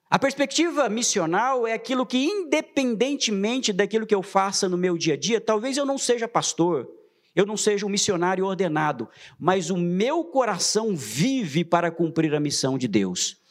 A 0.10 0.18
perspectiva 0.18 0.88
missional 0.88 1.68
é 1.68 1.74
aquilo 1.74 2.06
que, 2.06 2.18
independentemente 2.18 3.74
daquilo 3.74 4.06
que 4.06 4.16
eu 4.16 4.24
faça 4.24 4.70
no 4.70 4.78
meu 4.78 4.98
dia 4.98 5.16
a 5.16 5.18
dia, 5.18 5.42
talvez 5.42 5.78
eu 5.78 5.86
não 5.86 5.98
seja 5.98 6.28
pastor, 6.28 6.90
eu 7.36 7.46
não 7.46 7.58
seja 7.58 7.86
um 7.86 7.90
missionário 7.90 8.46
ordenado, 8.46 9.10
mas 9.38 9.70
o 9.70 9.76
meu 9.76 10.24
coração 10.24 10.96
vive 10.96 11.66
para 11.66 11.92
cumprir 11.92 12.34
a 12.34 12.40
missão 12.40 12.78
de 12.78 12.88
Deus. 12.88 13.42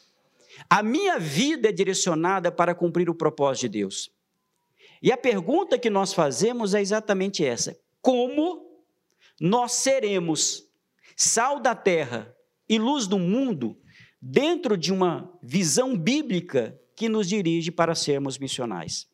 A 0.69 0.81
minha 0.81 1.19
vida 1.19 1.69
é 1.69 1.71
direcionada 1.71 2.51
para 2.51 2.73
cumprir 2.73 3.09
o 3.09 3.15
propósito 3.15 3.61
de 3.61 3.79
Deus. 3.79 4.14
E 5.05 5.11
a 5.11 5.17
pergunta 5.17 5.77
que 5.77 5.87
nós 5.87 6.13
fazemos 6.13 6.73
é 6.73 6.81
exatamente 6.81 7.45
essa: 7.45 7.79
como 8.01 8.83
nós 9.39 9.73
seremos 9.73 10.67
sal 11.15 11.59
da 11.59 11.75
terra 11.75 12.35
e 12.67 12.79
luz 12.79 13.05
do 13.05 13.19
mundo 13.19 13.79
dentro 14.19 14.75
de 14.75 14.91
uma 14.91 15.31
visão 15.43 15.95
bíblica 15.95 16.81
que 16.95 17.07
nos 17.07 17.29
dirige 17.29 17.69
para 17.69 17.93
sermos 17.93 18.39
missionais? 18.39 19.07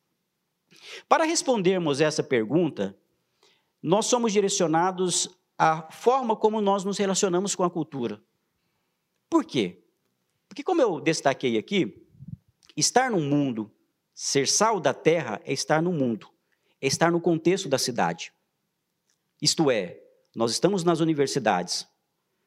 Para 1.10 1.25
respondermos 1.25 1.99
essa 1.99 2.23
pergunta, 2.23 2.97
nós 3.84 4.06
somos 4.06 4.32
direcionados 4.32 5.30
à 5.58 5.91
forma 5.91 6.38
como 6.38 6.62
nós 6.62 6.86
nos 6.86 6.97
relacionamos 6.97 7.54
com 7.54 7.65
a 7.65 7.69
cultura. 7.69 8.23
Por 9.30 9.43
quê? 9.43 9.84
Porque, 10.47 10.63
como 10.63 10.82
eu 10.82 11.01
destaquei 11.01 11.58
aqui, 11.58 12.08
estar 12.77 13.12
no 13.12 13.19
mundo 13.19 13.69
Ser 14.23 14.47
sal 14.47 14.79
da 14.79 14.93
terra 14.93 15.41
é 15.43 15.51
estar 15.51 15.81
no 15.81 15.91
mundo, 15.91 16.29
é 16.79 16.86
estar 16.86 17.12
no 17.12 17.19
contexto 17.19 17.67
da 17.67 17.79
cidade. 17.79 18.31
Isto 19.41 19.71
é, 19.71 19.99
nós 20.36 20.51
estamos 20.51 20.84
nas 20.84 20.99
universidades, 20.99 21.88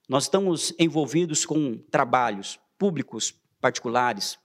nós 0.08 0.22
estamos 0.22 0.72
envolvidos 0.78 1.44
com 1.44 1.76
trabalhos 1.90 2.60
públicos, 2.78 3.34
particulares, 3.60 4.38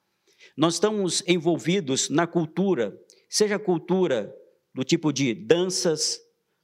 nós 0.58 0.74
estamos 0.74 1.22
envolvidos 1.28 2.10
na 2.10 2.26
cultura, 2.26 3.00
seja 3.30 3.60
cultura 3.60 4.36
do 4.74 4.84
tipo 4.84 5.14
de 5.14 5.36
danças, 5.36 6.20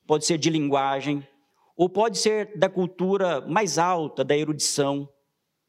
pode 0.08 0.26
ser 0.26 0.40
de 0.40 0.50
linguagem, 0.50 1.26
ou 1.78 1.88
pode 1.88 2.18
ser 2.18 2.58
da 2.58 2.68
cultura 2.68 3.40
mais 3.42 3.78
alta, 3.78 4.24
da 4.26 4.36
erudição, 4.36 5.08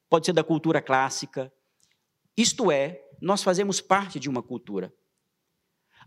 pode 0.09 0.24
ser 0.24 0.32
da 0.32 0.42
cultura 0.42 0.80
clássica. 0.80 1.52
Isto 2.35 2.70
é, 2.72 3.06
nós 3.20 3.42
fazemos 3.42 3.81
parte 3.81 4.18
de 4.18 4.29
uma 4.29 4.42
cultura. 4.42 4.92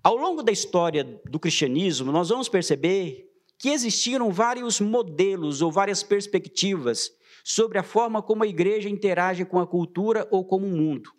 Ao 0.03 0.15
longo 0.15 0.41
da 0.41 0.51
história 0.51 1.03
do 1.03 1.39
cristianismo, 1.39 2.11
nós 2.11 2.29
vamos 2.29 2.47
perceber 2.47 3.29
que 3.57 3.69
existiram 3.69 4.31
vários 4.31 4.79
modelos 4.79 5.61
ou 5.61 5.71
várias 5.71 6.01
perspectivas 6.01 7.11
sobre 7.43 7.77
a 7.77 7.83
forma 7.83 8.21
como 8.21 8.43
a 8.43 8.47
igreja 8.47 8.89
interage 8.89 9.43
com 9.43 9.59
a 9.59 9.67
cultura 9.67 10.27
ou 10.31 10.45
com 10.45 10.57
o 10.57 10.69
mundo, 10.69 11.11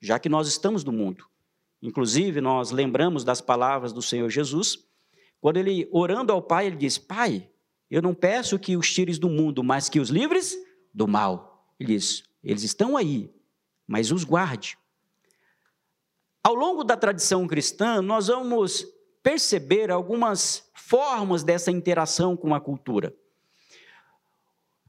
já 0.00 0.18
que 0.18 0.28
nós 0.28 0.48
estamos 0.48 0.82
no 0.82 0.90
mundo. 0.90 1.24
Inclusive, 1.80 2.40
nós 2.40 2.70
lembramos 2.70 3.22
das 3.22 3.40
palavras 3.40 3.92
do 3.92 4.02
Senhor 4.02 4.28
Jesus, 4.28 4.78
quando 5.40 5.58
ele, 5.58 5.88
orando 5.92 6.32
ao 6.32 6.42
Pai, 6.42 6.66
ele 6.66 6.76
diz: 6.76 6.96
Pai, 6.98 7.48
eu 7.90 8.00
não 8.00 8.14
peço 8.14 8.58
que 8.58 8.76
os 8.76 8.92
tires 8.92 9.18
do 9.18 9.28
mundo, 9.28 9.62
mas 9.62 9.88
que 9.88 10.00
os 10.00 10.08
livres 10.08 10.56
do 10.92 11.06
mal. 11.06 11.74
Ele 11.78 11.94
diz: 11.94 12.24
Eles 12.42 12.62
estão 12.62 12.96
aí, 12.96 13.30
mas 13.86 14.10
os 14.10 14.24
guarde. 14.24 14.78
Ao 16.46 16.54
longo 16.54 16.84
da 16.84 16.94
tradição 16.94 17.46
cristã, 17.46 18.02
nós 18.02 18.26
vamos 18.26 18.86
perceber 19.22 19.90
algumas 19.90 20.70
formas 20.74 21.42
dessa 21.42 21.70
interação 21.70 22.36
com 22.36 22.54
a 22.54 22.60
cultura. 22.60 23.14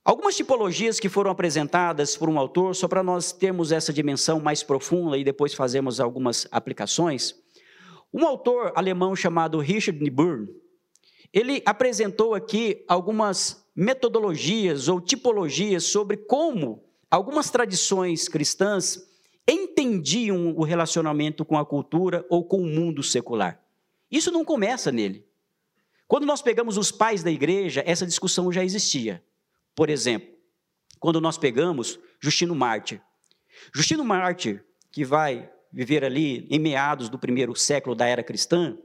Algumas 0.03 0.35
tipologias 0.35 0.99
que 0.99 1.07
foram 1.07 1.31
apresentadas 1.31 2.17
por 2.17 2.27
um 2.27 2.37
autor, 2.37 2.75
só 2.75 2.89
para 2.89 3.01
nós 3.01 3.31
termos 3.31 3.71
essa 3.71 3.93
dimensão 3.93 4.41
mais 4.41 4.63
profunda 4.63 5.17
e 5.17 5.23
depois 5.23 5.53
fazermos 5.53 6.01
algumas 6.01 6.45
aplicações. 6.51 7.33
Um 8.13 8.25
autor 8.25 8.73
alemão 8.75 9.15
chamado 9.15 9.57
Richard 9.57 9.97
Niebuhr, 10.03 10.49
ele 11.31 11.63
apresentou 11.65 12.35
aqui 12.35 12.83
algumas 12.85 13.65
metodologias 13.73 14.89
ou 14.89 14.99
tipologias 14.99 15.85
sobre 15.85 16.17
como 16.17 16.83
algumas 17.09 17.49
tradições 17.49 18.27
cristãs 18.27 19.14
entendiam 19.47 20.55
o 20.55 20.63
relacionamento 20.63 21.45
com 21.45 21.57
a 21.57 21.65
cultura 21.65 22.25
ou 22.29 22.43
com 22.43 22.61
o 22.61 22.65
mundo 22.65 23.03
secular. 23.03 23.61
Isso 24.09 24.31
não 24.31 24.43
começa 24.43 24.91
nele. 24.91 25.25
Quando 26.07 26.25
nós 26.25 26.41
pegamos 26.41 26.77
os 26.77 26.91
pais 26.91 27.23
da 27.23 27.31
igreja, 27.31 27.83
essa 27.85 28.05
discussão 28.05 28.51
já 28.51 28.63
existia. 28.63 29.23
Por 29.75 29.89
exemplo, 29.89 30.35
quando 30.99 31.19
nós 31.19 31.37
pegamos 31.37 31.99
Justino 32.19 32.55
Mártir. 32.55 33.01
Justino 33.73 34.03
Mártir, 34.03 34.63
que 34.91 35.03
vai 35.03 35.51
viver 35.71 36.03
ali 36.03 36.47
em 36.49 36.59
meados 36.59 37.09
do 37.09 37.19
primeiro 37.19 37.55
século 37.55 37.95
da 37.95 38.05
era 38.05 38.23
cristã, 38.23 38.77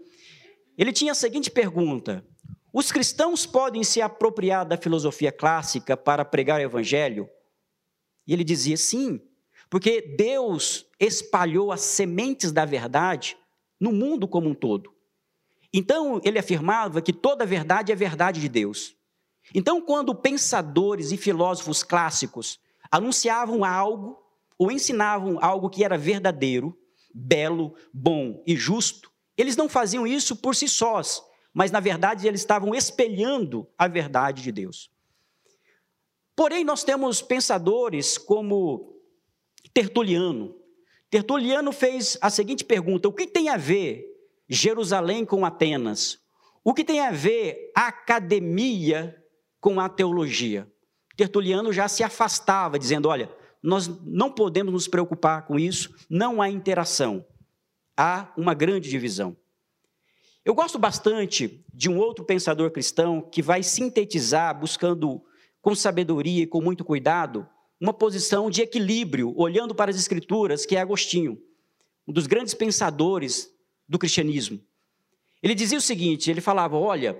ele 0.76 0.92
tinha 0.92 1.12
a 1.12 1.14
seguinte 1.14 1.50
pergunta: 1.50 2.24
Os 2.72 2.90
cristãos 2.90 3.46
podem 3.46 3.84
se 3.84 4.00
apropriar 4.00 4.66
da 4.66 4.76
filosofia 4.76 5.30
clássica 5.30 5.96
para 5.96 6.24
pregar 6.24 6.58
o 6.58 6.62
evangelho? 6.62 7.28
E 8.26 8.32
ele 8.32 8.44
dizia 8.44 8.76
sim, 8.76 9.20
porque 9.70 10.02
Deus 10.18 10.84
espalhou 10.98 11.70
as 11.70 11.80
sementes 11.80 12.50
da 12.50 12.64
verdade 12.64 13.36
no 13.80 13.92
mundo 13.92 14.26
como 14.26 14.48
um 14.48 14.54
todo. 14.54 14.92
Então, 15.72 16.20
ele 16.24 16.38
afirmava 16.38 17.00
que 17.00 17.12
toda 17.12 17.46
verdade 17.46 17.92
é 17.92 17.94
verdade 17.94 18.40
de 18.40 18.48
Deus. 18.48 18.96
Então, 19.54 19.80
quando 19.80 20.14
pensadores 20.14 21.12
e 21.12 21.16
filósofos 21.16 21.84
clássicos 21.84 22.58
anunciavam 22.90 23.64
algo 23.64 24.20
ou 24.58 24.72
ensinavam 24.72 25.38
algo 25.40 25.70
que 25.70 25.84
era 25.84 25.96
verdadeiro, 25.96 26.76
belo, 27.14 27.74
bom 27.94 28.42
e 28.44 28.56
justo, 28.56 29.10
eles 29.36 29.56
não 29.56 29.68
faziam 29.68 30.06
isso 30.06 30.36
por 30.36 30.54
si 30.54 30.68
sós, 30.68 31.22
mas 31.54 31.70
na 31.70 31.80
verdade 31.80 32.26
eles 32.26 32.40
estavam 32.40 32.74
espelhando 32.74 33.66
a 33.78 33.88
verdade 33.88 34.42
de 34.42 34.52
Deus. 34.52 34.90
Porém, 36.36 36.64
nós 36.64 36.84
temos 36.84 37.22
pensadores 37.22 38.18
como 38.18 38.99
Tertuliano. 39.72 40.56
Tertuliano 41.10 41.72
fez 41.72 42.18
a 42.20 42.30
seguinte 42.30 42.64
pergunta: 42.64 43.08
o 43.08 43.12
que 43.12 43.26
tem 43.26 43.48
a 43.48 43.56
ver 43.56 44.06
Jerusalém 44.48 45.24
com 45.24 45.44
Atenas? 45.44 46.20
O 46.62 46.74
que 46.74 46.84
tem 46.84 47.00
a 47.00 47.10
ver 47.10 47.72
a 47.76 47.88
academia 47.88 49.16
com 49.60 49.80
a 49.80 49.88
teologia? 49.88 50.70
Tertuliano 51.16 51.72
já 51.72 51.88
se 51.88 52.02
afastava, 52.02 52.78
dizendo: 52.78 53.08
olha, 53.08 53.30
nós 53.62 53.88
não 54.04 54.30
podemos 54.30 54.72
nos 54.72 54.88
preocupar 54.88 55.46
com 55.46 55.58
isso, 55.58 55.94
não 56.08 56.40
há 56.40 56.48
interação, 56.48 57.24
há 57.96 58.32
uma 58.36 58.54
grande 58.54 58.88
divisão. 58.88 59.36
Eu 60.44 60.54
gosto 60.54 60.78
bastante 60.78 61.64
de 61.72 61.90
um 61.90 61.98
outro 61.98 62.24
pensador 62.24 62.70
cristão 62.70 63.20
que 63.20 63.42
vai 63.42 63.62
sintetizar, 63.62 64.58
buscando 64.58 65.22
com 65.60 65.74
sabedoria 65.74 66.44
e 66.44 66.46
com 66.46 66.62
muito 66.62 66.84
cuidado, 66.84 67.46
uma 67.80 67.94
posição 67.94 68.50
de 68.50 68.60
equilíbrio, 68.60 69.32
olhando 69.36 69.74
para 69.74 69.90
as 69.90 69.96
Escrituras, 69.96 70.66
que 70.66 70.76
é 70.76 70.80
Agostinho, 70.80 71.40
um 72.06 72.12
dos 72.12 72.26
grandes 72.26 72.52
pensadores 72.52 73.50
do 73.88 73.98
cristianismo. 73.98 74.60
Ele 75.42 75.54
dizia 75.54 75.78
o 75.78 75.82
seguinte: 75.82 76.30
ele 76.30 76.42
falava, 76.42 76.76
olha, 76.76 77.18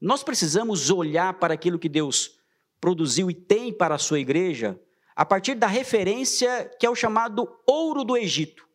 nós 0.00 0.22
precisamos 0.22 0.90
olhar 0.90 1.34
para 1.34 1.54
aquilo 1.54 1.78
que 1.78 1.88
Deus 1.88 2.38
produziu 2.80 3.30
e 3.30 3.34
tem 3.34 3.72
para 3.72 3.96
a 3.96 3.98
sua 3.98 4.20
igreja 4.20 4.80
a 5.16 5.24
partir 5.24 5.54
da 5.54 5.66
referência 5.66 6.70
que 6.78 6.86
é 6.86 6.90
o 6.90 6.94
chamado 6.94 7.46
ouro 7.66 8.04
do 8.04 8.16
Egito. 8.16 8.66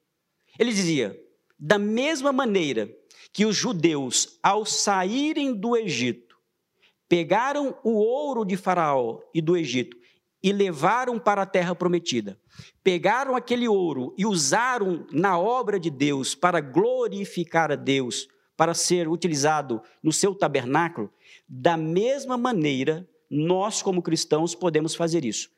Ele 0.60 0.72
dizia: 0.72 1.18
da 1.58 1.80
mesma 1.80 2.34
maneira 2.34 2.94
que 3.32 3.46
os 3.46 3.56
judeus, 3.56 4.38
ao 4.44 4.66
saírem 4.66 5.54
do 5.54 5.76
Egito, 5.76 6.38
pegaram 7.08 7.78
o 7.84 7.94
ouro 7.94 8.46
de 8.46 8.58
Faraó 8.58 9.22
e 9.34 9.42
do 9.42 9.56
Egito 9.56 9.98
e 10.46 10.54
levaram 10.54 11.18
para 11.18 11.42
a 11.42 11.46
terra 11.46 11.74
prometida. 11.74 12.40
Pegaram 12.84 13.36
aquele 13.36 13.68
ouro 13.68 14.14
e 14.16 14.28
usaram 14.28 15.08
na 15.12 15.40
obra 15.40 15.80
de 15.80 15.90
Deus 15.90 16.36
para 16.36 16.62
glorificar 16.62 17.72
a 17.72 17.76
Deus, 17.76 18.28
para 18.56 18.76
ser 18.76 19.08
utilizado 19.08 19.82
no 20.04 20.14
seu 20.14 20.36
tabernáculo. 20.36 21.12
Da 21.50 21.76
mesma 21.76 22.38
maneira, 22.38 23.10
nós, 23.28 23.82
como 23.82 24.04
cristãos, 24.04 24.54
podemos 24.54 24.94
fazer 24.94 25.26
isso. 25.26 25.50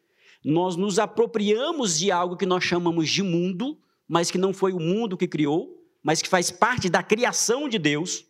Nós 0.42 0.78
nos 0.78 1.00
apropriamos 1.00 2.00
de 2.00 2.10
algo 2.10 2.38
que 2.38 2.46
nós 2.46 2.64
chamamos 2.64 3.10
de 3.10 3.22
mundo, 3.22 3.78
mas 4.08 4.32
que 4.32 4.38
não 4.38 4.54
foi 4.54 4.72
o 4.72 4.80
mundo 4.80 5.18
que 5.18 5.28
criou, 5.28 5.84
mas 6.02 6.22
que 6.22 6.30
faz 6.30 6.50
parte 6.50 6.90
da 6.90 7.04
criação 7.04 7.68
de 7.68 7.78
Deus. 7.78 8.26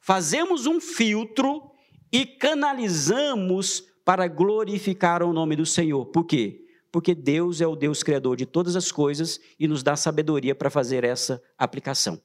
Fazemos 0.00 0.64
um 0.64 0.80
filtro 0.80 1.70
e 2.10 2.24
canalizamos 2.24 3.91
para 4.04 4.26
glorificar 4.28 5.22
o 5.22 5.32
nome 5.32 5.56
do 5.56 5.66
Senhor. 5.66 6.06
Por 6.06 6.24
quê? 6.24 6.64
Porque 6.90 7.14
Deus 7.14 7.60
é 7.60 7.66
o 7.66 7.76
Deus 7.76 8.02
criador 8.02 8.36
de 8.36 8.44
todas 8.44 8.76
as 8.76 8.92
coisas 8.92 9.40
e 9.58 9.66
nos 9.66 9.82
dá 9.82 9.96
sabedoria 9.96 10.54
para 10.54 10.70
fazer 10.70 11.04
essa 11.04 11.42
aplicação. 11.56 12.20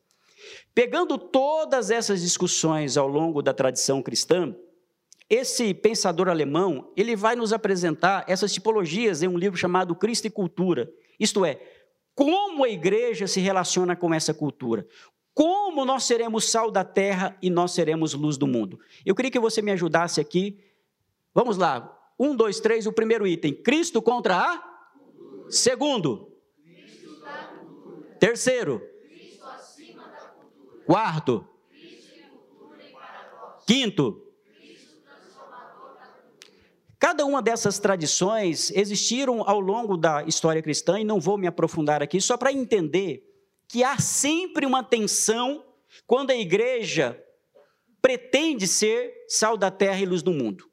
Pegando 0.74 1.18
todas 1.18 1.90
essas 1.90 2.22
discussões 2.22 2.98
ao 2.98 3.08
longo 3.08 3.42
da 3.42 3.54
tradição 3.54 4.02
cristã, 4.02 4.56
esse 5.30 5.74
pensador 5.74 6.30
alemão, 6.30 6.92
ele 6.96 7.16
vai 7.16 7.36
nos 7.36 7.52
apresentar 7.52 8.24
essas 8.28 8.54
tipologias 8.54 9.22
em 9.22 9.28
um 9.28 9.38
livro 9.38 9.58
chamado 9.58 9.96
Cristo 9.96 10.26
e 10.26 10.30
Cultura. 10.30 10.90
Isto 11.20 11.44
é, 11.44 11.60
como 12.16 12.64
a 12.64 12.70
igreja 12.70 13.28
se 13.28 13.40
relaciona 13.40 13.96
com 13.96 14.14
essa 14.14 14.34
cultura. 14.34 14.88
Como 15.34 15.86
nós 15.86 16.06
seremos 16.06 16.50
sal 16.50 16.72
da 16.72 16.84
terra 16.84 17.38
e 17.42 17.50
nós 17.50 17.72
seremos 17.72 18.14
luz 18.14 18.38
do 18.38 18.48
mundo. 18.48 18.80
Eu 19.06 19.14
queria 19.14 19.30
que 19.30 19.40
você 19.40 19.62
me 19.62 19.72
ajudasse 19.72 20.20
aqui 20.20 20.58
Vamos 21.38 21.56
lá. 21.56 21.96
Um, 22.18 22.36
dois, 22.36 22.60
três, 22.60 22.88
o 22.88 22.92
primeiro 22.92 23.28
item. 23.28 23.54
Cristo 23.54 24.02
contra 24.02 24.38
a? 24.38 24.64
Segundo. 25.52 26.36
Terceiro. 28.20 28.82
Quarto. 30.84 31.48
Quinto, 33.68 34.24
Cada 36.98 37.24
uma 37.24 37.44
dessas 37.44 37.78
tradições 37.78 38.72
existiram 38.72 39.48
ao 39.48 39.60
longo 39.60 39.96
da 39.96 40.24
história 40.24 40.64
cristã, 40.64 41.00
e 41.00 41.04
não 41.04 41.20
vou 41.20 41.38
me 41.38 41.46
aprofundar 41.46 42.02
aqui, 42.02 42.20
só 42.20 42.36
para 42.36 42.52
entender 42.52 43.24
que 43.68 43.84
há 43.84 44.00
sempre 44.00 44.66
uma 44.66 44.84
tensão 44.84 45.64
quando 46.08 46.32
a 46.32 46.36
igreja 46.36 47.24
pretende 48.02 48.68
ser 48.68 49.14
sal 49.28 49.56
da 49.56 49.70
terra 49.70 50.00
e 50.00 50.08
luz 50.08 50.24
do 50.24 50.32
mundo. 50.34 50.67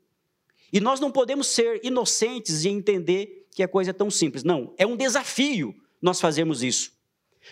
E 0.74 0.80
nós 0.80 0.98
não 0.98 1.08
podemos 1.08 1.46
ser 1.46 1.80
inocentes 1.84 2.64
e 2.64 2.68
entender 2.68 3.46
que 3.52 3.62
a 3.62 3.68
coisa 3.68 3.90
é 3.90 3.92
tão 3.92 4.10
simples. 4.10 4.42
Não, 4.42 4.74
é 4.76 4.84
um 4.84 4.96
desafio 4.96 5.72
nós 6.02 6.20
fazermos 6.20 6.64
isso. 6.64 6.90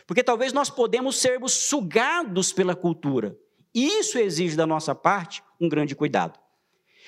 Porque 0.09 0.25
talvez 0.25 0.53
nós 0.53 0.69
podemos 0.69 1.19
sermos 1.19 1.53
sugados 1.53 2.53
pela 2.53 2.75
cultura. 2.75 3.39
E 3.73 4.01
isso 4.01 4.19
exige 4.19 4.57
da 4.57 4.67
nossa 4.67 4.93
parte 4.93 5.41
um 5.61 5.69
grande 5.69 5.95
cuidado. 5.95 6.37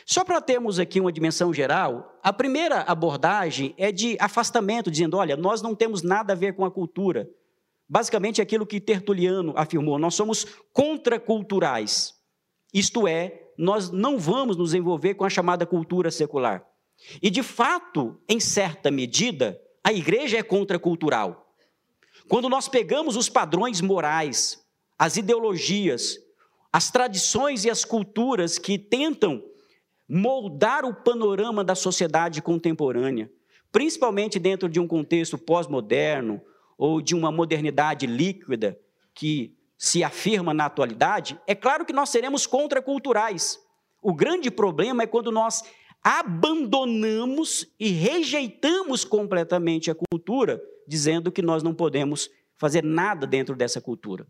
Só 0.07 0.23
para 0.23 0.41
termos 0.41 0.79
aqui 0.79 1.01
uma 1.01 1.11
dimensão 1.11 1.53
geral, 1.53 2.17
a 2.23 2.33
primeira 2.33 2.83
abordagem 2.83 3.75
é 3.77 3.91
de 3.91 4.17
afastamento, 4.21 4.93
dizendo: 4.93 5.17
olha, 5.17 5.37
nós 5.37 5.63
não 5.63 5.75
temos 5.75 6.03
nada 6.03 6.33
a 6.33 6.37
ver 6.37 6.55
com 6.55 6.65
a 6.65 6.71
cultura. 6.71 7.29
Basicamente, 7.89 8.41
aquilo 8.41 8.65
que 8.65 8.81
Tertuliano 8.81 9.53
afirmou: 9.57 9.99
nós 9.99 10.15
somos 10.15 10.47
contraculturais. 10.73 12.15
Isto 12.73 13.09
é, 13.09 13.44
nós 13.57 13.91
não 13.91 14.19
vamos 14.19 14.57
nos 14.57 14.75
envolver 14.75 15.15
com 15.15 15.25
a 15.25 15.31
chamada 15.31 15.67
cultura 15.67 16.11
secular. 16.11 16.65
E, 17.23 17.31
de 17.31 17.43
fato, 17.43 18.21
em 18.29 18.41
certa 18.41 18.91
medida, 18.91 19.61
a 19.83 19.93
igreja 19.93 20.39
é 20.39 20.43
contracultural. 20.43 21.55
Quando 22.29 22.49
nós 22.49 22.69
pegamos 22.69 23.17
os 23.17 23.29
padrões 23.29 23.81
morais, 23.81 24.65
as 24.99 25.17
ideologias, 25.17 26.19
as 26.73 26.91
tradições 26.91 27.65
e 27.65 27.71
as 27.71 27.85
culturas 27.85 28.59
que 28.59 28.79
tentam 28.79 29.43
moldar 30.09 30.85
o 30.85 30.95
panorama 30.95 31.63
da 31.63 31.75
sociedade 31.75 32.41
contemporânea, 32.43 33.31
principalmente 33.71 34.39
dentro 34.39 34.69
de 34.69 34.81
um 34.81 34.87
contexto 34.87 35.37
pós-moderno 35.37 36.41
ou 36.79 37.01
de 37.01 37.15
uma 37.15 37.31
modernidade 37.31 38.07
líquida 38.07 38.79
que 39.15 39.54
se 39.77 40.03
afirma 40.05 40.55
na 40.55 40.67
atualidade, 40.67 41.39
é 41.47 41.55
claro 41.55 41.85
que 41.85 41.93
nós 41.93 42.11
seremos 42.11 42.47
contraculturais. 42.47 43.59
O 44.03 44.15
grande 44.15 44.51
problema 44.51 45.03
é 45.03 45.07
quando 45.07 45.33
nós 45.33 45.63
abandonamos 46.03 47.67
e 47.81 47.89
rejeitamos 47.89 49.05
completamente 49.05 49.91
a 49.91 49.95
cultura, 49.95 50.63
dizendo 50.87 51.33
que 51.33 51.41
nós 51.41 51.63
não 51.63 51.75
podemos 51.75 52.29
fazer 52.57 52.85
nada 52.85 53.27
dentro 53.27 53.57
dessa 53.57 53.81
cultura. 53.81 54.27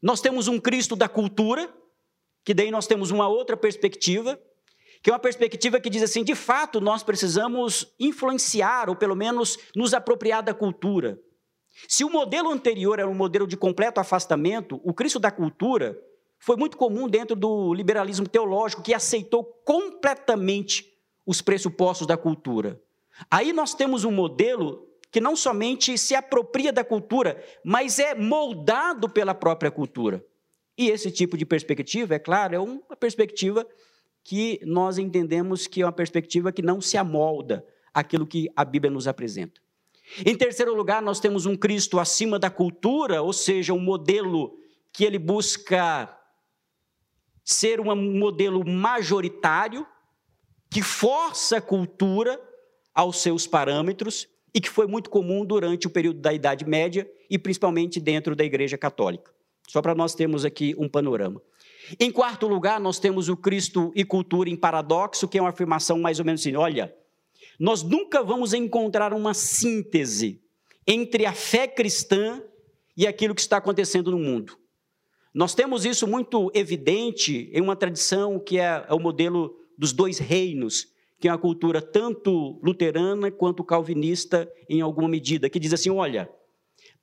Nós 0.00 0.20
temos 0.20 0.48
um 0.48 0.60
Cristo 0.60 0.94
da 0.94 1.08
cultura, 1.08 1.72
que 2.44 2.54
daí 2.54 2.70
nós 2.70 2.86
temos 2.86 3.10
uma 3.10 3.28
outra 3.28 3.56
perspectiva, 3.56 4.40
que 5.02 5.10
é 5.10 5.12
uma 5.12 5.18
perspectiva 5.18 5.80
que 5.80 5.90
diz 5.90 6.02
assim: 6.02 6.22
de 6.22 6.34
fato, 6.34 6.80
nós 6.80 7.02
precisamos 7.02 7.92
influenciar, 7.98 8.88
ou 8.88 8.96
pelo 8.96 9.16
menos 9.16 9.58
nos 9.74 9.92
apropriar 9.92 10.42
da 10.42 10.54
cultura. 10.54 11.18
Se 11.88 12.04
o 12.04 12.10
modelo 12.10 12.50
anterior 12.50 12.98
era 12.98 13.08
um 13.08 13.14
modelo 13.14 13.46
de 13.46 13.56
completo 13.56 14.00
afastamento, 14.00 14.80
o 14.84 14.92
Cristo 14.92 15.18
da 15.18 15.30
cultura 15.30 15.98
foi 16.38 16.56
muito 16.56 16.76
comum 16.76 17.08
dentro 17.08 17.36
do 17.36 17.72
liberalismo 17.72 18.28
teológico, 18.28 18.82
que 18.82 18.92
aceitou 18.92 19.44
completamente 19.64 20.92
os 21.24 21.40
pressupostos 21.40 22.06
da 22.06 22.16
cultura. 22.16 22.80
Aí 23.30 23.52
nós 23.52 23.74
temos 23.74 24.04
um 24.04 24.10
modelo 24.10 24.88
que 25.10 25.20
não 25.20 25.36
somente 25.36 25.96
se 25.98 26.14
apropria 26.14 26.72
da 26.72 26.82
cultura, 26.82 27.42
mas 27.64 27.98
é 27.98 28.14
moldado 28.14 29.08
pela 29.08 29.34
própria 29.34 29.70
cultura. 29.70 30.24
E 30.76 30.88
esse 30.88 31.10
tipo 31.10 31.36
de 31.36 31.44
perspectiva, 31.44 32.14
é 32.14 32.18
claro, 32.18 32.54
é 32.54 32.58
uma 32.58 32.96
perspectiva 32.96 33.66
que 34.24 34.58
nós 34.64 34.98
entendemos 34.98 35.66
que 35.66 35.82
é 35.82 35.84
uma 35.84 35.92
perspectiva 35.92 36.50
que 36.50 36.62
não 36.62 36.80
se 36.80 36.96
amolda 36.96 37.64
àquilo 37.92 38.26
que 38.26 38.50
a 38.56 38.64
Bíblia 38.64 38.90
nos 38.90 39.06
apresenta. 39.06 39.60
Em 40.24 40.36
terceiro 40.36 40.74
lugar, 40.74 41.00
nós 41.00 41.20
temos 41.20 41.46
um 41.46 41.56
Cristo 41.56 41.98
acima 41.98 42.38
da 42.38 42.50
cultura, 42.50 43.22
ou 43.22 43.32
seja, 43.32 43.72
um 43.72 43.80
modelo 43.80 44.58
que 44.92 45.04
ele 45.04 45.18
busca 45.18 46.14
ser 47.44 47.80
um 47.80 47.94
modelo 47.96 48.66
majoritário, 48.68 49.86
que 50.70 50.82
força 50.82 51.58
a 51.58 51.62
cultura 51.62 52.40
aos 52.94 53.20
seus 53.20 53.46
parâmetros 53.46 54.28
e 54.54 54.60
que 54.60 54.68
foi 54.68 54.86
muito 54.86 55.08
comum 55.08 55.44
durante 55.44 55.86
o 55.86 55.90
período 55.90 56.20
da 56.20 56.32
Idade 56.32 56.64
Média 56.64 57.10
e 57.30 57.38
principalmente 57.38 57.98
dentro 57.98 58.36
da 58.36 58.44
Igreja 58.44 58.76
Católica. 58.76 59.32
Só 59.66 59.80
para 59.80 59.94
nós 59.94 60.14
termos 60.14 60.44
aqui 60.44 60.74
um 60.78 60.88
panorama. 60.88 61.40
Em 61.98 62.10
quarto 62.10 62.46
lugar, 62.46 62.78
nós 62.78 62.98
temos 62.98 63.28
o 63.28 63.36
Cristo 63.36 63.90
e 63.94 64.04
cultura 64.04 64.50
em 64.50 64.56
paradoxo, 64.56 65.26
que 65.26 65.38
é 65.38 65.40
uma 65.42 65.50
afirmação 65.50 65.98
mais 65.98 66.18
ou 66.18 66.24
menos 66.24 66.40
assim: 66.40 66.54
olha, 66.54 66.94
nós 67.62 67.84
nunca 67.84 68.24
vamos 68.24 68.52
encontrar 68.52 69.14
uma 69.14 69.32
síntese 69.34 70.42
entre 70.84 71.24
a 71.26 71.32
fé 71.32 71.68
cristã 71.68 72.42
e 72.96 73.06
aquilo 73.06 73.36
que 73.36 73.40
está 73.40 73.58
acontecendo 73.58 74.10
no 74.10 74.18
mundo. 74.18 74.58
Nós 75.32 75.54
temos 75.54 75.84
isso 75.84 76.08
muito 76.08 76.50
evidente 76.54 77.48
em 77.52 77.60
uma 77.60 77.76
tradição 77.76 78.40
que 78.40 78.58
é, 78.58 78.84
é 78.88 78.92
o 78.92 78.98
modelo 78.98 79.56
dos 79.78 79.92
dois 79.92 80.18
reinos, 80.18 80.88
que 81.20 81.28
é 81.28 81.30
uma 81.30 81.38
cultura 81.38 81.80
tanto 81.80 82.58
luterana 82.64 83.30
quanto 83.30 83.62
calvinista 83.62 84.52
em 84.68 84.80
alguma 84.80 85.08
medida, 85.08 85.48
que 85.48 85.60
diz 85.60 85.72
assim: 85.72 85.90
olha, 85.90 86.28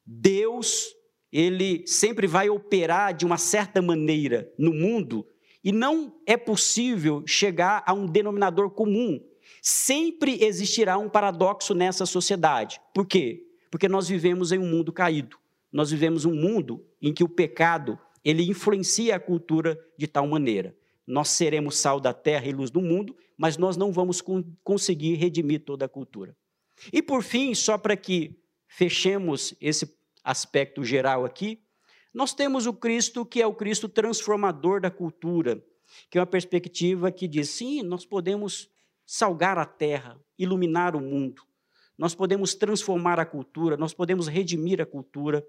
Deus 0.05 0.87
ele 1.31 1.87
sempre 1.87 2.27
vai 2.27 2.49
operar 2.49 3.13
de 3.13 3.25
uma 3.25 3.37
certa 3.37 3.81
maneira 3.81 4.51
no 4.59 4.73
mundo 4.73 5.25
e 5.63 5.71
não 5.71 6.19
é 6.25 6.35
possível 6.35 7.23
chegar 7.25 7.81
a 7.87 7.93
um 7.93 8.05
denominador 8.05 8.69
comum. 8.71 9.23
Sempre 9.61 10.43
existirá 10.43 10.97
um 10.97 11.09
paradoxo 11.09 11.73
nessa 11.73 12.05
sociedade. 12.05 12.79
Por 12.93 13.05
quê? 13.05 13.45
Porque 13.69 13.87
nós 13.87 14.07
vivemos 14.07 14.51
em 14.51 14.57
um 14.57 14.67
mundo 14.67 14.91
caído. 14.91 15.37
Nós 15.71 15.91
vivemos 15.91 16.25
um 16.25 16.33
mundo 16.33 16.85
em 17.01 17.13
que 17.13 17.23
o 17.23 17.29
pecado 17.29 17.99
ele 18.23 18.43
influencia 18.43 19.15
a 19.15 19.19
cultura 19.19 19.79
de 19.97 20.07
tal 20.07 20.27
maneira. 20.27 20.75
Nós 21.05 21.29
seremos 21.29 21.77
sal 21.77 21.99
da 21.99 22.13
terra 22.13 22.47
e 22.47 22.51
luz 22.51 22.69
do 22.69 22.81
mundo, 22.81 23.15
mas 23.37 23.57
nós 23.57 23.77
não 23.77 23.91
vamos 23.91 24.21
conseguir 24.63 25.15
redimir 25.15 25.63
toda 25.63 25.85
a 25.85 25.89
cultura. 25.89 26.35
E 26.93 27.01
por 27.01 27.23
fim, 27.23 27.53
só 27.53 27.77
para 27.77 27.97
que 27.97 28.39
fechemos 28.67 29.53
esse 29.59 29.91
aspecto 30.23 30.83
geral 30.83 31.25
aqui, 31.25 31.61
nós 32.13 32.33
temos 32.33 32.65
o 32.65 32.73
Cristo 32.73 33.25
que 33.25 33.41
é 33.41 33.47
o 33.47 33.53
Cristo 33.53 33.87
transformador 33.87 34.81
da 34.81 34.91
cultura, 34.91 35.63
que 36.09 36.17
é 36.17 36.21
uma 36.21 36.27
perspectiva 36.27 37.11
que 37.11 37.27
diz: 37.27 37.49
sim, 37.49 37.81
nós 37.81 38.05
podemos 38.05 38.69
salgar 39.11 39.57
a 39.57 39.65
terra, 39.65 40.21
iluminar 40.37 40.95
o 40.95 41.01
mundo, 41.01 41.41
nós 41.97 42.13
podemos 42.13 42.53
transformar 42.53 43.19
a 43.19 43.25
cultura, 43.25 43.75
nós 43.75 43.91
podemos 43.91 44.27
redimir 44.27 44.79
a 44.79 44.85
cultura, 44.85 45.43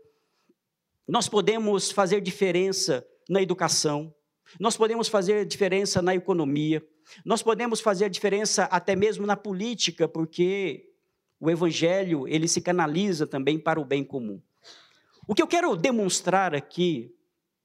nós 1.07 1.29
podemos 1.29 1.90
fazer 1.90 2.23
diferença 2.23 3.07
na 3.29 3.42
educação, 3.42 4.14
nós 4.59 4.79
podemos 4.79 5.09
fazer 5.09 5.44
diferença 5.44 6.01
na 6.01 6.14
economia, 6.14 6.83
nós 7.23 7.42
podemos 7.42 7.83
fazer 7.83 8.09
diferença 8.09 8.64
até 8.64 8.96
mesmo 8.96 9.27
na 9.27 9.37
política, 9.37 10.09
porque 10.09 10.90
o 11.38 11.51
evangelho 11.51 12.27
ele 12.27 12.49
se 12.49 12.62
canaliza 12.62 13.27
também 13.27 13.59
para 13.59 13.79
o 13.79 13.85
bem 13.85 14.03
comum. 14.03 14.40
O 15.29 15.35
que 15.35 15.42
eu 15.42 15.46
quero 15.46 15.77
demonstrar 15.77 16.55
aqui 16.55 17.14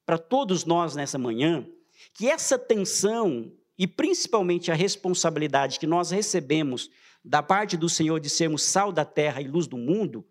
para 0.04 0.18
todos 0.18 0.66
nós 0.66 0.94
nessa 0.94 1.16
manhã, 1.16 1.66
que 2.12 2.28
essa 2.28 2.58
tensão 2.58 3.50
e 3.78 3.86
principalmente 3.86 4.70
a 4.70 4.74
responsabilidade 4.74 5.78
que 5.78 5.86
nós 5.86 6.10
recebemos 6.10 6.90
da 7.24 7.42
parte 7.42 7.76
do 7.76 7.88
Senhor 7.88 8.20
de 8.20 8.30
sermos 8.30 8.62
sal 8.62 8.92
da 8.92 9.04
terra 9.04 9.40
e 9.40 9.48
luz 9.48 9.66
do 9.66 9.76
mundo, 9.76 10.24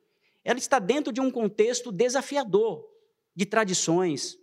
ela 0.43 0.57
está 0.57 0.79
dentro 0.79 1.11
de 1.11 1.19
um 1.19 1.29
contexto 1.29 1.91
desafiador 1.91 2.85
de 3.35 3.45
tradições, 3.45 4.37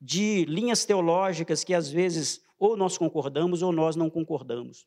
de 0.00 0.44
linhas 0.46 0.84
teológicas 0.84 1.62
que 1.62 1.72
às 1.72 1.88
vezes 1.90 2.42
ou 2.58 2.76
nós 2.76 2.98
concordamos 2.98 3.62
ou 3.62 3.72
nós 3.72 3.96
não 3.96 4.10
concordamos. 4.10 4.86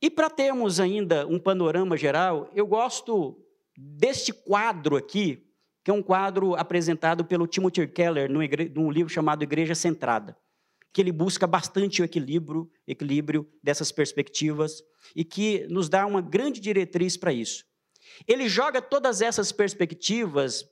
E 0.00 0.10
para 0.10 0.28
termos 0.28 0.78
ainda 0.78 1.26
um 1.26 1.38
panorama 1.38 1.96
geral, 1.96 2.50
eu 2.54 2.66
gosto 2.66 3.38
deste 3.76 4.32
quadro 4.32 4.96
aqui, 4.96 5.46
que 5.84 5.90
é 5.90 5.94
um 5.94 6.02
quadro 6.02 6.54
apresentado 6.54 7.24
pelo 7.24 7.46
Timothy 7.46 7.86
Keller 7.86 8.30
num 8.30 8.90
livro 8.90 9.12
chamado 9.12 9.42
Igreja 9.42 9.74
Centrada, 9.74 10.36
que 10.96 11.02
ele 11.02 11.12
busca 11.12 11.46
bastante 11.46 12.00
o 12.00 12.06
equilíbrio, 12.06 12.70
equilíbrio 12.88 13.46
dessas 13.62 13.92
perspectivas 13.92 14.82
e 15.14 15.24
que 15.24 15.66
nos 15.68 15.90
dá 15.90 16.06
uma 16.06 16.22
grande 16.22 16.58
diretriz 16.58 17.18
para 17.18 17.34
isso. 17.34 17.66
Ele 18.26 18.48
joga 18.48 18.80
todas 18.80 19.20
essas 19.20 19.52
perspectivas, 19.52 20.66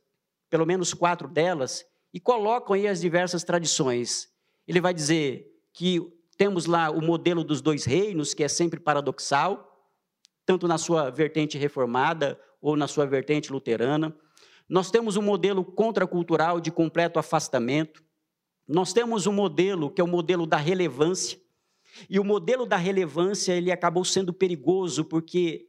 pelo 0.49 0.65
menos 0.65 0.95
quatro 0.95 1.29
delas, 1.29 1.85
e 2.11 2.19
coloca 2.19 2.73
aí 2.73 2.89
as 2.89 3.03
diversas 3.03 3.45
tradições. 3.45 4.31
Ele 4.67 4.81
vai 4.81 4.95
dizer 4.95 5.47
que 5.75 6.01
temos 6.39 6.65
lá 6.65 6.89
o 6.89 7.03
modelo 7.03 7.45
dos 7.45 7.61
dois 7.61 7.85
reinos, 7.85 8.33
que 8.33 8.43
é 8.43 8.49
sempre 8.49 8.81
paradoxal, 8.81 9.93
tanto 10.47 10.67
na 10.67 10.79
sua 10.79 11.11
vertente 11.11 11.59
reformada 11.59 12.41
ou 12.63 12.79
na 12.79 12.89
sua 12.89 13.05
vertente 13.05 13.53
luterana. 13.53 14.17
Nós 14.67 14.91
temos 14.91 15.19
um 15.19 15.23
modelo 15.23 15.63
contracultural 15.63 16.63
de 16.63 16.71
completo 16.71 17.19
afastamento. 17.19 18.03
Nós 18.67 18.93
temos 18.93 19.27
um 19.27 19.33
modelo 19.33 19.91
que 19.91 20.01
é 20.01 20.05
o 20.05 20.09
modelo 20.09 20.47
da 20.47 20.57
relevância. 20.57 21.39
E 22.09 22.19
o 22.19 22.25
modelo 22.25 22.67
da 22.67 22.77
relevância, 22.77 23.53
ele 23.53 23.71
acabou 23.71 24.05
sendo 24.05 24.33
perigoso 24.33 25.05
porque 25.05 25.67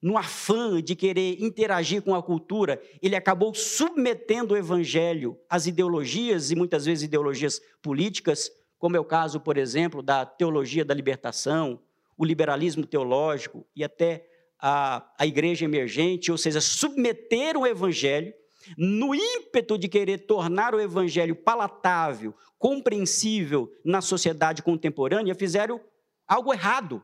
no 0.00 0.16
afã 0.16 0.80
de 0.80 0.94
querer 0.94 1.42
interagir 1.42 2.02
com 2.02 2.14
a 2.14 2.22
cultura, 2.22 2.80
ele 3.02 3.16
acabou 3.16 3.52
submetendo 3.52 4.54
o 4.54 4.56
evangelho 4.56 5.38
às 5.50 5.66
ideologias 5.66 6.50
e 6.50 6.56
muitas 6.56 6.84
vezes 6.84 7.04
ideologias 7.04 7.60
políticas, 7.82 8.50
como 8.78 8.96
é 8.96 9.00
o 9.00 9.04
caso, 9.04 9.40
por 9.40 9.58
exemplo, 9.58 10.00
da 10.00 10.24
teologia 10.24 10.84
da 10.84 10.94
libertação, 10.94 11.80
o 12.16 12.24
liberalismo 12.24 12.86
teológico 12.86 13.66
e 13.74 13.82
até 13.82 14.24
a, 14.58 15.04
a 15.18 15.26
igreja 15.26 15.64
emergente, 15.64 16.30
ou 16.30 16.38
seja, 16.38 16.60
submeteram 16.60 17.62
o 17.62 17.66
evangelho 17.66 18.32
no 18.76 19.14
ímpeto 19.14 19.78
de 19.78 19.88
querer 19.88 20.26
tornar 20.26 20.74
o 20.74 20.80
evangelho 20.80 21.34
palatável, 21.34 22.34
compreensível 22.58 23.72
na 23.84 24.00
sociedade 24.00 24.62
contemporânea, 24.62 25.34
fizeram 25.34 25.80
algo 26.26 26.52
errado. 26.52 27.02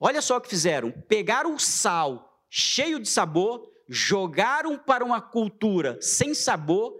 Olha 0.00 0.20
só 0.20 0.36
o 0.36 0.40
que 0.40 0.48
fizeram: 0.48 0.90
pegaram 1.08 1.54
o 1.54 1.58
sal 1.58 2.42
cheio 2.50 2.98
de 2.98 3.08
sabor, 3.08 3.70
jogaram 3.88 4.78
para 4.78 5.04
uma 5.04 5.20
cultura 5.20 5.98
sem 6.00 6.34
sabor, 6.34 6.94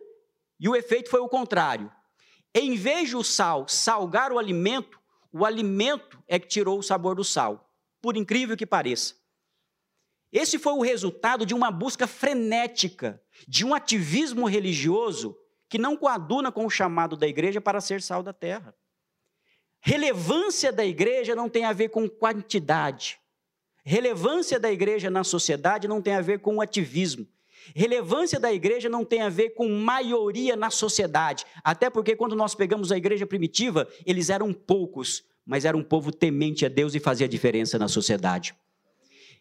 e 0.58 0.68
o 0.68 0.76
efeito 0.76 1.10
foi 1.10 1.20
o 1.20 1.28
contrário. 1.28 1.90
Em 2.54 2.74
vez 2.74 3.10
de 3.10 3.16
o 3.16 3.22
sal 3.22 3.68
salgar 3.68 4.32
o 4.32 4.38
alimento, 4.38 4.98
o 5.32 5.44
alimento 5.44 6.22
é 6.26 6.38
que 6.38 6.48
tirou 6.48 6.78
o 6.78 6.82
sabor 6.82 7.14
do 7.14 7.24
sal, 7.24 7.70
por 8.00 8.16
incrível 8.16 8.56
que 8.56 8.66
pareça. 8.66 9.14
Esse 10.32 10.58
foi 10.58 10.72
o 10.74 10.82
resultado 10.82 11.46
de 11.46 11.54
uma 11.54 11.70
busca 11.70 12.06
frenética, 12.06 13.20
de 13.46 13.64
um 13.64 13.74
ativismo 13.74 14.46
religioso 14.46 15.36
que 15.68 15.78
não 15.78 15.96
coaduna 15.96 16.50
com 16.52 16.66
o 16.66 16.70
chamado 16.70 17.16
da 17.16 17.26
igreja 17.26 17.60
para 17.60 17.80
ser 17.80 18.02
sal 18.02 18.22
da 18.22 18.32
terra. 18.32 18.74
Relevância 19.80 20.72
da 20.72 20.84
igreja 20.84 21.34
não 21.34 21.48
tem 21.48 21.64
a 21.64 21.72
ver 21.72 21.88
com 21.88 22.08
quantidade. 22.08 23.18
Relevância 23.84 24.58
da 24.58 24.70
igreja 24.70 25.08
na 25.08 25.24
sociedade 25.24 25.88
não 25.88 26.02
tem 26.02 26.14
a 26.14 26.20
ver 26.20 26.40
com 26.40 26.60
ativismo. 26.60 27.26
Relevância 27.74 28.40
da 28.40 28.52
igreja 28.52 28.88
não 28.88 29.04
tem 29.04 29.22
a 29.22 29.28
ver 29.28 29.50
com 29.50 29.68
maioria 29.68 30.56
na 30.56 30.70
sociedade. 30.70 31.44
Até 31.62 31.88
porque, 31.88 32.16
quando 32.16 32.34
nós 32.34 32.54
pegamos 32.54 32.90
a 32.90 32.96
igreja 32.96 33.26
primitiva, 33.26 33.88
eles 34.06 34.30
eram 34.30 34.52
poucos, 34.52 35.24
mas 35.44 35.64
era 35.64 35.76
um 35.76 35.82
povo 35.82 36.10
temente 36.10 36.66
a 36.66 36.68
Deus 36.68 36.94
e 36.94 37.00
fazia 37.00 37.28
diferença 37.28 37.78
na 37.78 37.88
sociedade. 37.88 38.54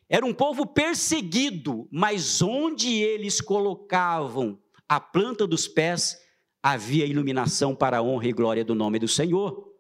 Era 0.10 0.26
um 0.26 0.34
povo 0.34 0.66
perseguido, 0.66 1.88
mas 1.92 2.42
onde 2.42 2.94
eles 2.94 3.42
colocavam 3.42 4.58
a 4.88 5.00
planta 5.00 5.46
dos 5.46 5.68
pés, 5.68 6.18
havia 6.64 7.06
iluminação 7.06 7.76
para 7.76 7.98
a 7.98 8.02
honra 8.02 8.28
e 8.28 8.34
glória 8.34 8.64
do 8.64 8.74
nome 8.74 9.00
do 9.00 9.08
Senhor. 9.08 9.74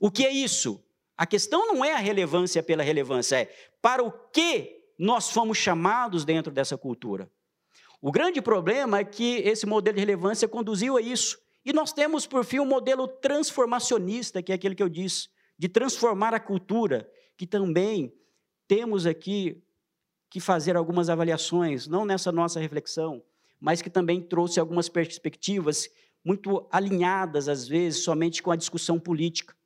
O 0.00 0.10
que 0.10 0.26
é 0.26 0.32
isso? 0.32 0.82
A 1.16 1.26
questão 1.26 1.66
não 1.68 1.84
é 1.84 1.92
a 1.92 1.98
relevância 1.98 2.62
pela 2.62 2.82
relevância, 2.82 3.36
é 3.36 3.54
para 3.80 4.02
o 4.02 4.10
que 4.10 4.80
nós 4.98 5.30
fomos 5.30 5.56
chamados 5.56 6.24
dentro 6.24 6.52
dessa 6.52 6.76
cultura. 6.76 7.30
O 8.02 8.10
grande 8.10 8.40
problema 8.40 8.98
é 8.98 9.04
que 9.04 9.36
esse 9.36 9.66
modelo 9.66 9.96
de 9.96 10.00
relevância 10.00 10.48
conduziu 10.48 10.96
a 10.96 11.00
isso. 11.00 11.38
E 11.64 11.72
nós 11.72 11.92
temos, 11.92 12.26
por 12.26 12.44
fim, 12.44 12.58
um 12.58 12.64
modelo 12.64 13.06
transformacionista, 13.06 14.42
que 14.42 14.50
é 14.50 14.54
aquele 14.54 14.74
que 14.74 14.82
eu 14.82 14.88
disse, 14.88 15.28
de 15.58 15.68
transformar 15.68 16.32
a 16.32 16.40
cultura, 16.40 17.08
que 17.36 17.46
também 17.46 18.12
temos 18.70 19.04
aqui 19.04 19.60
que 20.30 20.38
fazer 20.38 20.76
algumas 20.76 21.10
avaliações, 21.10 21.88
não 21.88 22.04
nessa 22.04 22.30
nossa 22.30 22.60
reflexão, 22.60 23.20
mas 23.58 23.82
que 23.82 23.90
também 23.90 24.22
trouxe 24.22 24.60
algumas 24.60 24.88
perspectivas 24.88 25.88
muito 26.24 26.68
alinhadas, 26.70 27.48
às 27.48 27.66
vezes, 27.66 28.04
somente 28.04 28.40
com 28.40 28.52
a 28.52 28.56
discussão 28.56 29.00
política. 29.00 29.56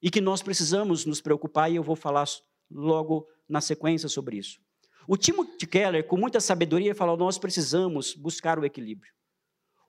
E 0.00 0.10
que 0.10 0.22
nós 0.22 0.40
precisamos 0.40 1.04
nos 1.04 1.20
preocupar, 1.20 1.70
e 1.70 1.76
eu 1.76 1.82
vou 1.82 1.94
falar 1.94 2.24
logo 2.70 3.28
na 3.46 3.60
sequência 3.60 4.08
sobre 4.08 4.38
isso. 4.38 4.58
O 5.06 5.18
Timothy 5.18 5.66
Keller, 5.66 6.06
com 6.06 6.16
muita 6.16 6.40
sabedoria, 6.40 6.94
falou: 6.94 7.18
nós 7.18 7.36
precisamos 7.36 8.14
buscar 8.14 8.58
o 8.58 8.64
equilíbrio. 8.64 9.12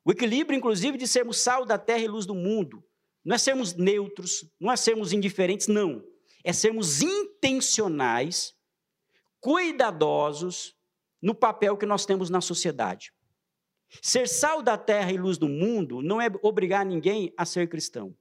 O 0.03 0.11
equilíbrio, 0.11 0.57
inclusive, 0.57 0.97
de 0.97 1.07
sermos 1.07 1.37
sal 1.37 1.65
da 1.65 1.77
terra 1.77 2.03
e 2.03 2.07
luz 2.09 2.25
do 2.25 2.35
mundo. 2.35 2.83
Não 3.23 3.35
é 3.35 3.37
sermos 3.37 3.75
neutros, 3.75 4.45
não 4.59 4.69
é 4.69 4.75
sermos 4.75 5.13
indiferentes, 5.13 5.69
não 5.69 6.03
é 6.43 6.51
sermos 6.51 7.01
intencionais, 7.43 8.55
cuidadosos 9.41 10.75
no 11.21 11.35
papel 11.35 11.75
que 11.75 11.85
nós 11.85 12.05
temos 12.05 12.29
na 12.29 12.39
sociedade. 12.39 13.13
Ser 14.01 14.27
sal 14.27 14.61
da 14.61 14.77
terra 14.77 15.11
e 15.11 15.17
luz 15.17 15.37
do 15.37 15.47
mundo 15.47 16.01
não 16.01 16.21
é 16.21 16.27
obrigar 16.41 16.85
ninguém 16.85 17.33
a 17.37 17.45
ser 17.45 17.67
cristão. 17.67 18.15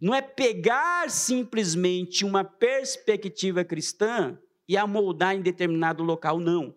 Não 0.00 0.14
é 0.14 0.20
pegar 0.20 1.10
simplesmente 1.10 2.24
uma 2.24 2.44
perspectiva 2.44 3.64
cristã 3.64 4.38
e 4.68 4.76
amoldar 4.76 5.34
em 5.34 5.40
determinado 5.40 6.02
local, 6.04 6.38
não. 6.38 6.74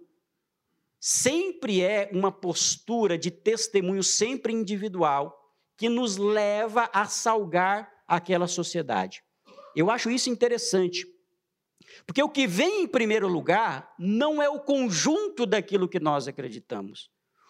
Sempre 1.00 1.82
é 1.82 2.10
uma 2.14 2.32
postura 2.32 3.18
de 3.18 3.30
testemunho, 3.30 4.02
sempre 4.02 4.54
individual, 4.54 5.38
que 5.78 5.90
nos 5.90 6.16
leva 6.18 6.90
a 6.94 7.06
salgar 7.06 7.92
aquela 8.08 8.48
sociedade. 8.48 9.22
Eu 9.76 9.92
acho 9.92 10.10
isso 10.10 10.30
interessante. 10.30 11.13
Porque 12.06 12.22
o 12.22 12.30
que 12.30 12.48
vem 12.48 12.84
em 12.84 12.88
primeiro 12.88 13.28
lugar 13.28 13.94
não 13.98 14.42
é 14.42 14.50
o 14.50 14.60
conjunto 14.60 15.46
daquilo 15.46 15.88
que 15.88 16.00
nós 16.00 16.28
acreditamos. 16.28 17.10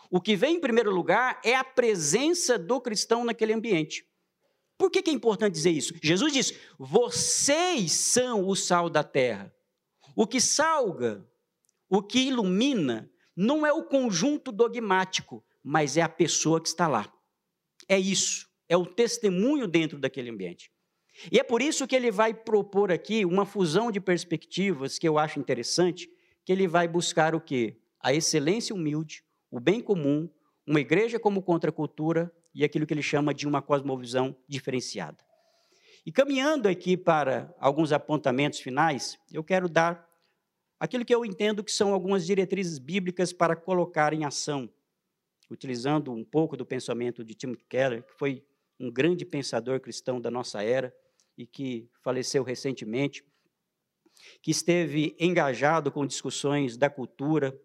O 0.09 0.21
que 0.21 0.35
vem 0.35 0.57
em 0.57 0.59
primeiro 0.59 0.91
lugar 0.91 1.39
é 1.43 1.55
a 1.55 1.63
presença 1.63 2.57
do 2.57 2.79
cristão 2.79 3.25
naquele 3.25 3.53
ambiente. 3.53 4.05
Por 4.77 4.91
que, 4.91 5.09
é 5.09 5.13
importante 5.13 5.53
dizer 5.53 5.71
isso? 5.71 5.93
Jesus 6.01 6.33
diz: 6.33 6.53
vocês 6.77 7.91
são 7.91 8.47
o 8.47 8.55
sal 8.55 8.89
da 8.89 9.03
terra. 9.03 9.53
O 10.15 10.27
que 10.27 10.41
salga, 10.41 11.25
o 11.89 12.01
que 12.01 12.19
ilumina, 12.27 13.09
não 13.35 13.65
é 13.65 13.71
o 13.71 13.83
conjunto 13.83 14.51
dogmático, 14.51 15.43
mas 15.63 15.97
é 15.97 16.01
a 16.01 16.09
pessoa 16.09 16.61
que 16.61 16.67
está 16.67 16.87
lá. 16.87 17.11
É 17.87 17.99
isso, 17.99 18.47
é 18.67 18.77
o 18.77 18.85
testemunho 18.85 19.67
dentro 19.67 19.99
daquele 19.99 20.29
ambiente. 20.29 20.72
E 21.31 21.39
é 21.39 21.43
por 21.43 21.61
isso 21.61 21.87
que 21.87 21.95
ele 21.95 22.11
vai 22.11 22.33
propor 22.33 22.91
aqui 22.91 23.25
uma 23.25 23.45
fusão 23.45 23.91
de 23.91 23.99
perspectivas 23.99 24.97
que 24.97 25.07
eu 25.07 25.17
acho 25.17 25.39
interessante, 25.39 26.09
que 26.43 26.51
ele 26.51 26.67
vai 26.67 26.87
buscar 26.87 27.35
o 27.35 27.41
quê? 27.41 27.77
A 27.99 28.13
excelência 28.13 28.75
humilde, 28.75 29.23
o 29.49 29.59
bem 29.59 29.79
comum, 29.79 30.29
uma 30.65 30.79
igreja 30.79 31.19
como 31.19 31.41
contracultura 31.41 32.31
e 32.53 32.63
aquilo 32.63 32.85
que 32.85 32.93
ele 32.93 33.01
chama 33.01 33.33
de 33.33 33.47
uma 33.47 33.61
cosmovisão 33.61 34.35
diferenciada. 34.47 35.23
E 36.05 36.11
caminhando 36.11 36.67
aqui 36.67 36.97
para 36.97 37.53
alguns 37.59 37.93
apontamentos 37.93 38.59
finais, 38.59 39.17
eu 39.31 39.43
quero 39.43 39.69
dar 39.69 40.05
aquilo 40.79 41.05
que 41.05 41.15
eu 41.15 41.23
entendo 41.23 41.63
que 41.63 41.71
são 41.71 41.93
algumas 41.93 42.25
diretrizes 42.25 42.77
bíblicas 42.77 43.31
para 43.31 43.55
colocar 43.55 44.13
em 44.13 44.25
ação, 44.25 44.69
utilizando 45.49 46.11
um 46.11 46.23
pouco 46.23 46.57
do 46.57 46.65
pensamento 46.65 47.23
de 47.23 47.33
Tim 47.33 47.55
Keller, 47.69 48.03
que 48.03 48.13
foi 48.13 48.43
um 48.77 48.91
grande 48.91 49.23
pensador 49.23 49.79
cristão 49.79 50.19
da 50.19 50.29
nossa 50.29 50.61
era, 50.61 50.93
e 51.37 51.45
que 51.45 51.89
faleceu 52.01 52.43
recentemente, 52.43 53.23
que 54.41 54.51
esteve 54.51 55.15
engajado 55.19 55.91
com 55.91 56.05
discussões 56.05 56.77
da 56.77 56.89
cultura, 56.89 57.57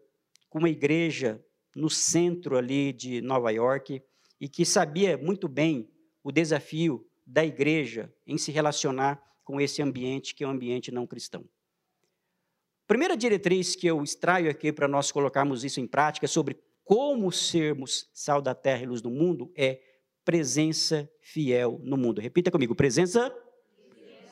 com 0.48 0.58
uma 0.58 0.70
igreja 0.70 1.44
no 1.74 1.90
centro 1.90 2.56
ali 2.56 2.92
de 2.92 3.20
Nova 3.20 3.50
York 3.50 4.02
e 4.40 4.48
que 4.48 4.64
sabia 4.64 5.16
muito 5.16 5.48
bem 5.48 5.90
o 6.22 6.32
desafio 6.32 7.06
da 7.26 7.44
igreja 7.44 8.12
em 8.26 8.38
se 8.38 8.50
relacionar 8.50 9.22
com 9.44 9.60
esse 9.60 9.82
ambiente 9.82 10.34
que 10.34 10.44
é 10.44 10.46
um 10.46 10.50
ambiente 10.50 10.90
não 10.90 11.06
cristão. 11.06 11.48
Primeira 12.86 13.16
diretriz 13.16 13.76
que 13.76 13.86
eu 13.86 14.02
extraio 14.02 14.50
aqui 14.50 14.72
para 14.72 14.88
nós 14.88 15.12
colocarmos 15.12 15.62
isso 15.62 15.78
em 15.78 15.86
prática 15.86 16.26
sobre 16.26 16.58
como 16.84 17.30
sermos 17.30 18.08
sal 18.14 18.40
da 18.40 18.54
terra 18.54 18.82
e 18.82 18.86
luz 18.86 19.02
do 19.02 19.10
mundo 19.10 19.52
é 19.54 19.78
presença 20.24 21.10
fiel 21.20 21.78
no 21.82 21.98
mundo. 21.98 22.20
Repita 22.20 22.50
comigo: 22.50 22.74
presença 22.74 23.30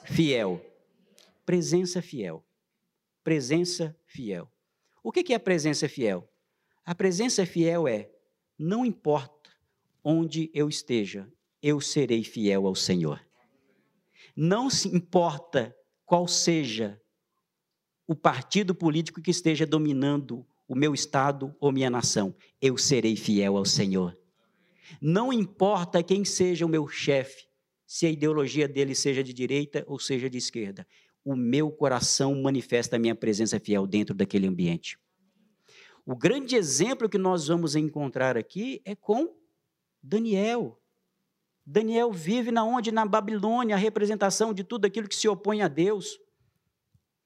fiel. 0.07 0.65
Presença 1.45 2.01
fiel. 2.01 2.45
Presença 3.23 3.97
fiel. 4.07 4.51
O 5.03 5.13
que 5.13 5.33
é 5.33 5.37
a 5.37 5.41
presença 5.41 5.89
fiel? 5.89 6.29
A 6.85 6.95
presença 6.95 7.45
fiel 7.45 7.87
é: 7.87 8.11
não 8.59 8.85
importa 8.85 9.51
onde 10.03 10.51
eu 10.55 10.69
esteja, 10.69 11.31
eu 11.63 11.81
serei 11.81 12.23
fiel 12.23 12.67
ao 12.67 12.75
Senhor. 12.75 13.21
Não 14.35 14.71
se 14.71 14.89
importa 14.89 15.77
qual 16.05 16.29
seja 16.29 17.01
o 18.07 18.15
partido 18.15 18.75
político 18.75 19.21
que 19.21 19.31
esteja 19.31 19.67
dominando 19.67 20.47
o 20.69 20.75
meu 20.75 20.95
estado 20.95 21.55
ou 21.61 21.73
minha 21.73 21.91
nação, 21.91 22.35
eu 22.61 22.77
serei 22.77 23.17
fiel 23.17 23.57
ao 23.57 23.65
Senhor. 23.65 24.17
Não 25.01 25.33
importa 25.33 26.03
quem 26.03 26.25
seja 26.25 26.65
o 26.65 26.69
meu 26.69 26.87
chefe, 26.87 27.47
se 27.87 28.07
a 28.07 28.11
ideologia 28.11 28.67
dele 28.67 28.95
seja 28.95 29.23
de 29.23 29.33
direita 29.33 29.85
ou 29.87 29.99
seja 29.99 30.29
de 30.29 30.39
esquerda. 30.39 30.87
O 31.25 31.37
meu 31.37 31.71
coração 31.71 32.35
manifesta 32.43 32.97
a 32.97 32.99
minha 32.99 33.15
presença 33.15 33.61
fiel 33.61 33.87
dentro 33.87 34.15
daquele 34.15 34.47
ambiente. 34.47 34.99
O 36.05 36.17
grande 36.17 36.55
exemplo 36.55 37.09
que 37.09 37.19
nós 37.19 37.49
vamos 37.49 37.75
encontrar 37.75 38.37
aqui 38.37 38.81
é 38.85 38.95
com 38.95 39.35
Daniel. 40.03 40.81
Daniel 41.65 42.13
vive 42.13 42.53
na 42.53 42.65
onde? 42.65 42.93
Na 42.93 43.05
Babilônia, 43.05 43.75
a 43.75 43.79
representação 43.79 44.55
de 44.55 44.63
tudo 44.63 44.85
aquilo 44.85 45.09
que 45.09 45.17
se 45.17 45.29
opõe 45.29 45.63
a 45.63 45.69
Deus. 45.69 46.17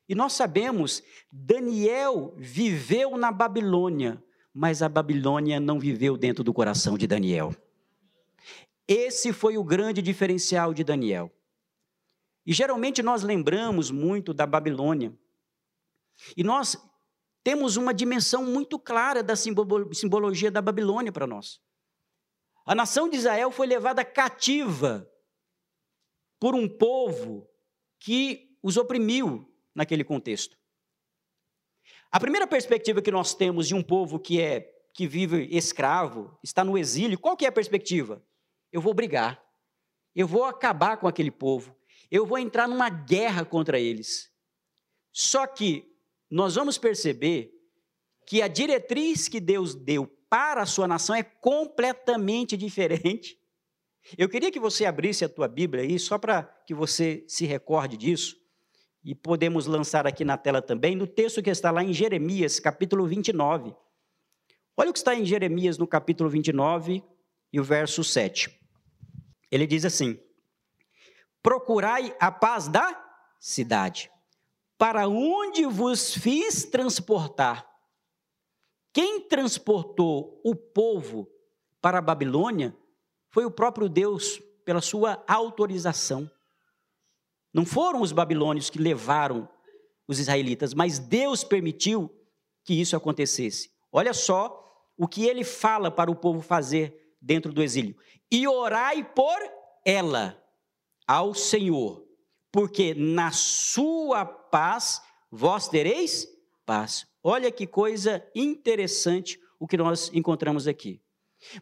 E 0.08 0.14
nós 0.14 0.32
sabemos, 0.32 1.02
Daniel 1.30 2.34
viveu 2.38 3.18
na 3.18 3.30
Babilônia, 3.30 4.22
mas 4.52 4.82
a 4.82 4.88
Babilônia 4.88 5.60
não 5.60 5.78
viveu 5.78 6.16
dentro 6.16 6.42
do 6.42 6.54
coração 6.54 6.96
de 6.96 7.06
Daniel. 7.06 7.54
Esse 8.92 9.32
foi 9.32 9.56
o 9.56 9.62
grande 9.62 10.02
diferencial 10.02 10.74
de 10.74 10.82
Daniel. 10.82 11.32
E 12.44 12.52
geralmente 12.52 13.04
nós 13.04 13.22
lembramos 13.22 13.88
muito 13.88 14.34
da 14.34 14.44
Babilônia. 14.44 15.16
E 16.36 16.42
nós 16.42 16.76
temos 17.44 17.76
uma 17.76 17.94
dimensão 17.94 18.44
muito 18.44 18.80
clara 18.80 19.22
da 19.22 19.36
simbologia 19.36 20.50
da 20.50 20.60
Babilônia 20.60 21.12
para 21.12 21.24
nós. 21.24 21.60
A 22.66 22.74
nação 22.74 23.08
de 23.08 23.16
Israel 23.16 23.52
foi 23.52 23.68
levada 23.68 24.04
cativa 24.04 25.08
por 26.40 26.56
um 26.56 26.68
povo 26.68 27.48
que 28.00 28.58
os 28.60 28.76
oprimiu 28.76 29.48
naquele 29.72 30.02
contexto. 30.02 30.58
A 32.10 32.18
primeira 32.18 32.44
perspectiva 32.44 33.00
que 33.00 33.12
nós 33.12 33.34
temos 33.34 33.68
de 33.68 33.74
um 33.76 33.84
povo 33.84 34.18
que 34.18 34.40
é 34.40 34.62
que 34.92 35.06
vive 35.06 35.46
escravo, 35.56 36.36
está 36.42 36.64
no 36.64 36.76
exílio, 36.76 37.20
qual 37.20 37.36
que 37.36 37.44
é 37.44 37.48
a 37.48 37.52
perspectiva? 37.52 38.20
Eu 38.72 38.80
vou 38.80 38.94
brigar. 38.94 39.42
Eu 40.14 40.26
vou 40.26 40.44
acabar 40.44 40.96
com 40.96 41.06
aquele 41.06 41.30
povo. 41.30 41.76
Eu 42.10 42.26
vou 42.26 42.38
entrar 42.38 42.68
numa 42.68 42.88
guerra 42.88 43.44
contra 43.44 43.78
eles. 43.78 44.30
Só 45.12 45.46
que 45.46 45.90
nós 46.30 46.54
vamos 46.54 46.78
perceber 46.78 47.52
que 48.26 48.42
a 48.42 48.48
diretriz 48.48 49.28
que 49.28 49.40
Deus 49.40 49.74
deu 49.74 50.06
para 50.28 50.62
a 50.62 50.66
sua 50.66 50.86
nação 50.86 51.14
é 51.14 51.22
completamente 51.22 52.56
diferente. 52.56 53.38
Eu 54.16 54.28
queria 54.28 54.50
que 54.50 54.60
você 54.60 54.84
abrisse 54.86 55.24
a 55.24 55.28
tua 55.28 55.48
Bíblia 55.48 55.82
aí, 55.82 55.98
só 55.98 56.18
para 56.18 56.44
que 56.66 56.72
você 56.72 57.24
se 57.26 57.44
recorde 57.44 57.96
disso 57.96 58.40
e 59.04 59.14
podemos 59.14 59.66
lançar 59.66 60.06
aqui 60.06 60.24
na 60.24 60.36
tela 60.36 60.60
também, 60.60 60.94
no 60.94 61.06
texto 61.06 61.42
que 61.42 61.50
está 61.50 61.70
lá 61.70 61.82
em 61.82 61.92
Jeremias, 61.92 62.60
capítulo 62.60 63.06
29. 63.06 63.74
Olha 64.76 64.90
o 64.90 64.92
que 64.92 64.98
está 64.98 65.14
em 65.14 65.24
Jeremias, 65.24 65.78
no 65.78 65.86
capítulo 65.86 66.28
29 66.28 67.02
e 67.52 67.60
o 67.60 67.64
verso 67.64 68.04
7. 68.04 68.59
Ele 69.50 69.66
diz 69.66 69.84
assim: 69.84 70.18
Procurai 71.42 72.14
a 72.20 72.30
paz 72.30 72.68
da 72.68 72.96
cidade, 73.38 74.10
para 74.78 75.08
onde 75.08 75.66
vos 75.66 76.14
fiz 76.14 76.64
transportar. 76.64 77.68
Quem 78.92 79.20
transportou 79.28 80.40
o 80.44 80.54
povo 80.54 81.28
para 81.80 81.98
a 81.98 82.02
Babilônia 82.02 82.76
foi 83.28 83.44
o 83.44 83.50
próprio 83.50 83.88
Deus, 83.88 84.42
pela 84.64 84.80
sua 84.80 85.22
autorização. 85.26 86.30
Não 87.52 87.64
foram 87.64 88.02
os 88.02 88.12
babilônios 88.12 88.70
que 88.70 88.78
levaram 88.78 89.48
os 90.06 90.18
israelitas, 90.18 90.74
mas 90.74 90.98
Deus 90.98 91.42
permitiu 91.42 92.10
que 92.64 92.74
isso 92.74 92.96
acontecesse. 92.96 93.70
Olha 93.90 94.12
só 94.12 94.56
o 94.96 95.08
que 95.08 95.24
ele 95.24 95.44
fala 95.44 95.90
para 95.90 96.10
o 96.10 96.16
povo 96.16 96.40
fazer 96.40 97.09
dentro 97.20 97.52
do 97.52 97.62
exílio. 97.62 97.96
E 98.30 98.46
orai 98.46 99.04
por 99.04 99.38
ela 99.84 100.42
ao 101.06 101.34
Senhor, 101.34 102.06
porque 102.52 102.94
na 102.94 103.32
sua 103.32 104.24
paz 104.24 105.02
vós 105.30 105.68
tereis 105.68 106.26
paz. 106.64 107.06
Olha 107.22 107.50
que 107.50 107.66
coisa 107.66 108.24
interessante 108.34 109.38
o 109.58 109.66
que 109.66 109.76
nós 109.76 110.10
encontramos 110.14 110.66
aqui. 110.66 111.02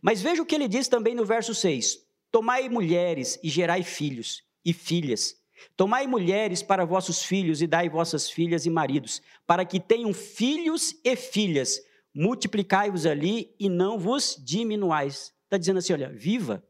Mas 0.03 0.21
veja 0.21 0.43
o 0.43 0.47
que 0.47 0.55
ele 0.55 0.69
diz 0.69 0.89
também 0.89 1.15
no 1.15 1.25
verso 1.25 1.55
6: 1.55 1.99
Tomai 2.31 2.69
mulheres 2.69 3.39
e 3.43 3.49
gerai 3.49 3.83
filhos 3.83 4.43
e 4.65 4.73
filhas, 4.73 5.39
Tomai 5.77 6.07
mulheres 6.07 6.63
para 6.63 6.85
vossos 6.85 7.23
filhos 7.23 7.63
e 7.63 7.67
dai 7.67 7.89
vossas 7.89 8.31
filhas 8.31 8.67
e 8.67 8.71
maridos, 8.71 9.23
para 9.47 9.65
que 9.65 9.81
tenham 9.81 10.13
filhos 10.13 10.95
e 11.05 11.17
filhas. 11.17 11.81
Multiplicai-vos 12.15 13.07
ali 13.07 13.55
e 13.59 13.69
não 13.69 13.99
vos 13.99 14.37
diminuais. 14.39 15.33
Está 15.49 15.57
dizendo 15.57 15.79
assim: 15.79 15.95
olha, 15.95 16.13
viva. 16.13 16.63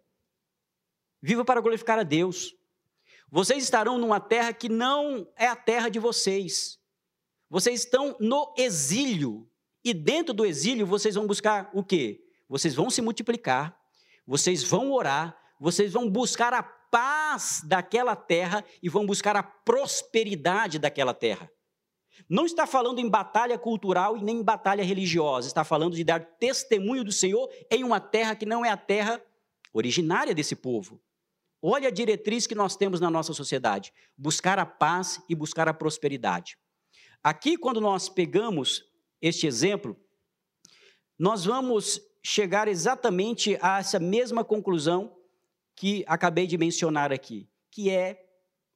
Viva 1.21 1.45
para 1.45 1.61
glorificar 1.61 1.99
a 1.99 2.05
Deus. 2.05 2.55
Vocês 3.29 3.65
estarão 3.65 3.99
numa 3.99 4.21
terra 4.21 4.53
que 4.53 4.69
não 4.69 5.29
é 5.37 5.49
a 5.49 5.57
terra 5.57 5.89
de 5.89 5.99
vocês. 5.99 6.79
Vocês 7.51 7.81
estão 7.81 8.17
no 8.21 8.55
exílio. 8.57 9.51
E 9.85 9.93
dentro 9.93 10.33
do 10.33 10.47
exílio 10.47 10.87
vocês 10.87 11.17
vão 11.17 11.27
buscar 11.27 11.71
o 11.75 11.83
quê? 11.83 12.25
Vocês 12.49 12.75
vão 12.75 12.89
se 12.89 13.03
multiplicar, 13.03 13.79
vocês 14.27 14.63
vão 14.63 14.93
orar, 14.93 15.37
vocês 15.61 15.93
vão 15.93 16.09
buscar 16.09 16.55
a 16.55 16.63
paz 16.63 17.61
daquela 17.65 18.17
terra 18.17 18.65
e 18.83 18.89
vão 18.89 19.05
buscar 19.05 19.37
a 19.37 19.43
prosperidade 19.43 20.79
daquela 20.79 21.13
terra. 21.13 21.51
Não 22.29 22.47
está 22.47 22.67
falando 22.67 22.99
em 22.99 23.09
batalha 23.09 23.59
cultural 23.59 24.17
e 24.17 24.23
nem 24.23 24.39
em 24.39 24.43
batalha 24.43 24.83
religiosa, 24.83 25.47
está 25.47 25.65
falando 25.65 25.95
de 25.95 26.05
dar 26.05 26.25
testemunho 26.25 27.05
do 27.05 27.13
Senhor 27.13 27.49
em 27.71 27.85
uma 27.85 28.01
terra 28.01 28.35
que 28.35 28.47
não 28.47 28.65
é 28.65 28.71
a 28.71 28.77
terra 28.77 29.23
originária 29.73 30.35
desse 30.35 30.57
povo. 30.57 31.01
Olha 31.61 31.89
a 31.89 31.93
diretriz 31.93 32.47
que 32.47 32.55
nós 32.55 32.77
temos 32.77 33.01
na 33.01 33.11
nossa 33.11 33.33
sociedade: 33.33 33.93
buscar 34.17 34.59
a 34.59 34.67
paz 34.67 35.21
e 35.29 35.35
buscar 35.35 35.69
a 35.69 35.75
prosperidade. 35.75 36.57
Aqui, 37.23 37.57
quando 37.57 37.81
nós 37.81 38.09
pegamos 38.09 38.85
este 39.21 39.47
exemplo, 39.47 39.97
nós 41.19 41.45
vamos 41.45 42.01
chegar 42.23 42.69
exatamente 42.69 43.59
a 43.61 43.81
essa 43.81 43.99
mesma 43.99 44.45
conclusão 44.45 45.17
que 45.75 46.05
acabei 46.07 46.47
de 46.47 46.57
mencionar 46.57 47.13
aqui, 47.13 47.49
que 47.71 47.91
é 47.91 48.25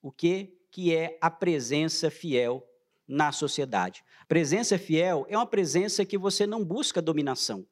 o 0.00 0.10
quê? 0.10 0.58
Que 0.70 0.94
é 0.94 1.18
a 1.20 1.30
presença 1.30 2.10
fiel 2.10 2.66
na 3.06 3.32
sociedade. 3.32 4.04
Presença 4.28 4.78
fiel 4.78 5.26
é 5.28 5.36
uma 5.36 5.46
presença 5.46 6.04
que 6.04 6.16
você 6.16 6.46
não 6.46 6.64
busca 6.64 7.02
dominação. 7.02 7.66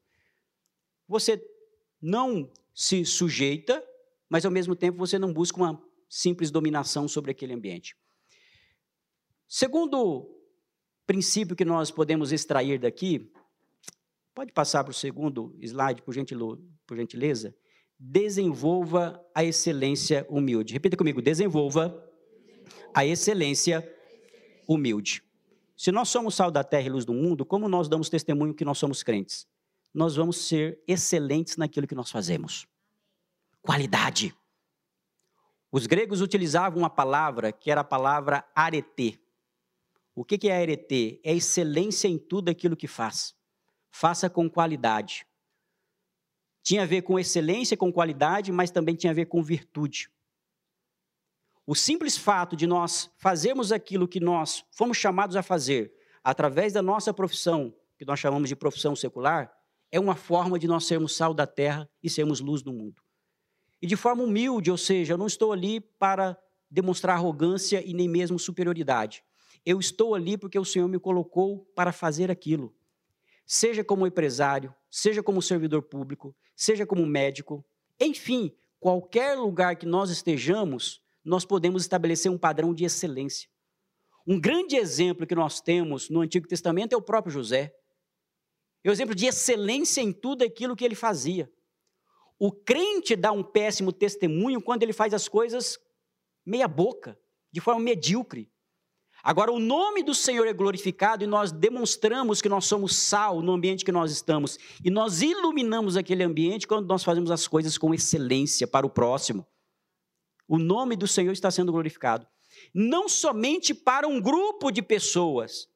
Você 1.08 1.42
não 2.00 2.50
se 2.74 3.04
sujeita, 3.04 3.84
mas 4.28 4.44
ao 4.44 4.50
mesmo 4.50 4.76
tempo 4.76 4.98
você 4.98 5.18
não 5.18 5.32
busca 5.32 5.58
uma 5.58 5.82
simples 6.08 6.50
dominação 6.50 7.06
sobre 7.08 7.30
aquele 7.30 7.52
ambiente. 7.52 7.96
Segundo 9.48 10.36
princípio 11.06 11.56
que 11.56 11.64
nós 11.64 11.90
podemos 11.90 12.32
extrair 12.32 12.78
daqui, 12.78 13.32
pode 14.34 14.52
passar 14.52 14.84
para 14.84 14.92
o 14.92 14.94
segundo 14.94 15.56
slide, 15.60 16.02
por 16.02 16.14
gentileza 16.14 17.54
desenvolva 18.00 19.22
a 19.34 19.44
excelência 19.44 20.26
humilde. 20.30 20.72
Repita 20.72 20.96
comigo: 20.96 21.20
desenvolva 21.20 22.02
a 22.94 23.04
excelência 23.04 23.78
humilde. 23.80 23.99
Se 25.76 25.90
nós 25.90 26.08
somos 26.08 26.34
sal 26.34 26.50
da 26.50 26.62
terra 26.62 26.86
e 26.86 26.90
luz 26.90 27.04
do 27.04 27.14
mundo, 27.14 27.44
como 27.44 27.68
nós 27.68 27.88
damos 27.88 28.08
testemunho 28.08 28.54
que 28.54 28.64
nós 28.64 28.78
somos 28.78 29.02
crentes? 29.02 29.46
Nós 29.92 30.14
vamos 30.14 30.36
ser 30.36 30.82
excelentes 30.86 31.56
naquilo 31.56 31.86
que 31.86 31.94
nós 31.94 32.10
fazemos. 32.10 32.66
Qualidade. 33.62 34.34
Os 35.72 35.86
gregos 35.86 36.20
utilizavam 36.20 36.80
uma 36.80 36.90
palavra 36.90 37.52
que 37.52 37.70
era 37.70 37.80
a 37.80 37.84
palavra 37.84 38.44
arete. 38.54 39.20
O 40.14 40.24
que 40.24 40.48
é 40.48 40.62
arete? 40.62 41.20
É 41.24 41.34
excelência 41.34 42.08
em 42.08 42.18
tudo 42.18 42.50
aquilo 42.50 42.76
que 42.76 42.86
faz. 42.86 43.34
Faça 43.90 44.28
com 44.28 44.50
qualidade. 44.50 45.26
Tinha 46.62 46.82
a 46.82 46.86
ver 46.86 47.02
com 47.02 47.18
excelência, 47.18 47.76
com 47.76 47.92
qualidade, 47.92 48.52
mas 48.52 48.70
também 48.70 48.94
tinha 48.94 49.12
a 49.12 49.14
ver 49.14 49.26
com 49.26 49.42
virtude. 49.42 50.10
O 51.70 51.74
simples 51.76 52.16
fato 52.16 52.56
de 52.56 52.66
nós 52.66 53.08
fazermos 53.16 53.70
aquilo 53.70 54.08
que 54.08 54.18
nós 54.18 54.64
fomos 54.72 54.96
chamados 54.96 55.36
a 55.36 55.42
fazer, 55.42 55.94
através 56.20 56.72
da 56.72 56.82
nossa 56.82 57.14
profissão, 57.14 57.72
que 57.96 58.04
nós 58.04 58.18
chamamos 58.18 58.48
de 58.48 58.56
profissão 58.56 58.96
secular, 58.96 59.56
é 59.88 60.00
uma 60.00 60.16
forma 60.16 60.58
de 60.58 60.66
nós 60.66 60.84
sermos 60.84 61.14
sal 61.14 61.32
da 61.32 61.46
terra 61.46 61.88
e 62.02 62.10
sermos 62.10 62.40
luz 62.40 62.60
do 62.60 62.72
mundo. 62.72 63.00
E 63.80 63.86
de 63.86 63.94
forma 63.94 64.24
humilde, 64.24 64.68
ou 64.68 64.76
seja, 64.76 65.12
eu 65.12 65.16
não 65.16 65.28
estou 65.28 65.52
ali 65.52 65.80
para 65.80 66.36
demonstrar 66.68 67.14
arrogância 67.14 67.80
e 67.86 67.94
nem 67.94 68.08
mesmo 68.08 68.36
superioridade. 68.36 69.22
Eu 69.64 69.78
estou 69.78 70.16
ali 70.16 70.36
porque 70.36 70.58
o 70.58 70.64
Senhor 70.64 70.88
me 70.88 70.98
colocou 70.98 71.70
para 71.76 71.92
fazer 71.92 72.32
aquilo. 72.32 72.74
Seja 73.46 73.84
como 73.84 74.08
empresário, 74.08 74.74
seja 74.90 75.22
como 75.22 75.40
servidor 75.40 75.82
público, 75.82 76.34
seja 76.56 76.84
como 76.84 77.06
médico, 77.06 77.64
enfim, 78.00 78.52
qualquer 78.80 79.38
lugar 79.38 79.76
que 79.76 79.86
nós 79.86 80.10
estejamos, 80.10 81.00
nós 81.24 81.44
podemos 81.44 81.82
estabelecer 81.82 82.30
um 82.30 82.38
padrão 82.38 82.74
de 82.74 82.84
excelência. 82.84 83.48
Um 84.26 84.40
grande 84.40 84.76
exemplo 84.76 85.26
que 85.26 85.34
nós 85.34 85.60
temos 85.60 86.08
no 86.08 86.20
Antigo 86.20 86.46
Testamento 86.46 86.92
é 86.92 86.96
o 86.96 87.02
próprio 87.02 87.32
José. 87.32 87.74
É 88.84 88.90
o 88.90 88.92
exemplo 88.92 89.14
de 89.14 89.26
excelência 89.26 90.00
em 90.00 90.12
tudo 90.12 90.44
aquilo 90.44 90.76
que 90.76 90.84
ele 90.84 90.94
fazia. 90.94 91.50
O 92.38 92.50
crente 92.50 93.14
dá 93.14 93.32
um 93.32 93.42
péssimo 93.42 93.92
testemunho 93.92 94.62
quando 94.62 94.82
ele 94.82 94.92
faz 94.92 95.12
as 95.12 95.28
coisas 95.28 95.78
meia 96.44 96.66
boca, 96.66 97.18
de 97.52 97.60
forma 97.60 97.80
medíocre. 97.80 98.50
Agora, 99.22 99.52
o 99.52 99.58
nome 99.58 100.02
do 100.02 100.14
Senhor 100.14 100.46
é 100.46 100.52
glorificado 100.52 101.22
e 101.22 101.26
nós 101.26 101.52
demonstramos 101.52 102.40
que 102.40 102.48
nós 102.48 102.64
somos 102.64 102.96
sal 102.96 103.42
no 103.42 103.52
ambiente 103.52 103.84
que 103.84 103.92
nós 103.92 104.10
estamos. 104.10 104.58
E 104.82 104.90
nós 104.90 105.20
iluminamos 105.20 105.96
aquele 105.96 106.22
ambiente 106.22 106.66
quando 106.66 106.86
nós 106.86 107.04
fazemos 107.04 107.30
as 107.30 107.46
coisas 107.46 107.76
com 107.76 107.92
excelência 107.92 108.66
para 108.66 108.86
o 108.86 108.90
próximo. 108.90 109.46
O 110.50 110.58
nome 110.58 110.96
do 110.96 111.06
Senhor 111.06 111.30
está 111.30 111.48
sendo 111.48 111.70
glorificado. 111.70 112.26
Não 112.74 113.08
somente 113.08 113.72
para 113.72 114.08
um 114.08 114.20
grupo 114.20 114.72
de 114.72 114.82
pessoas, 114.82 115.68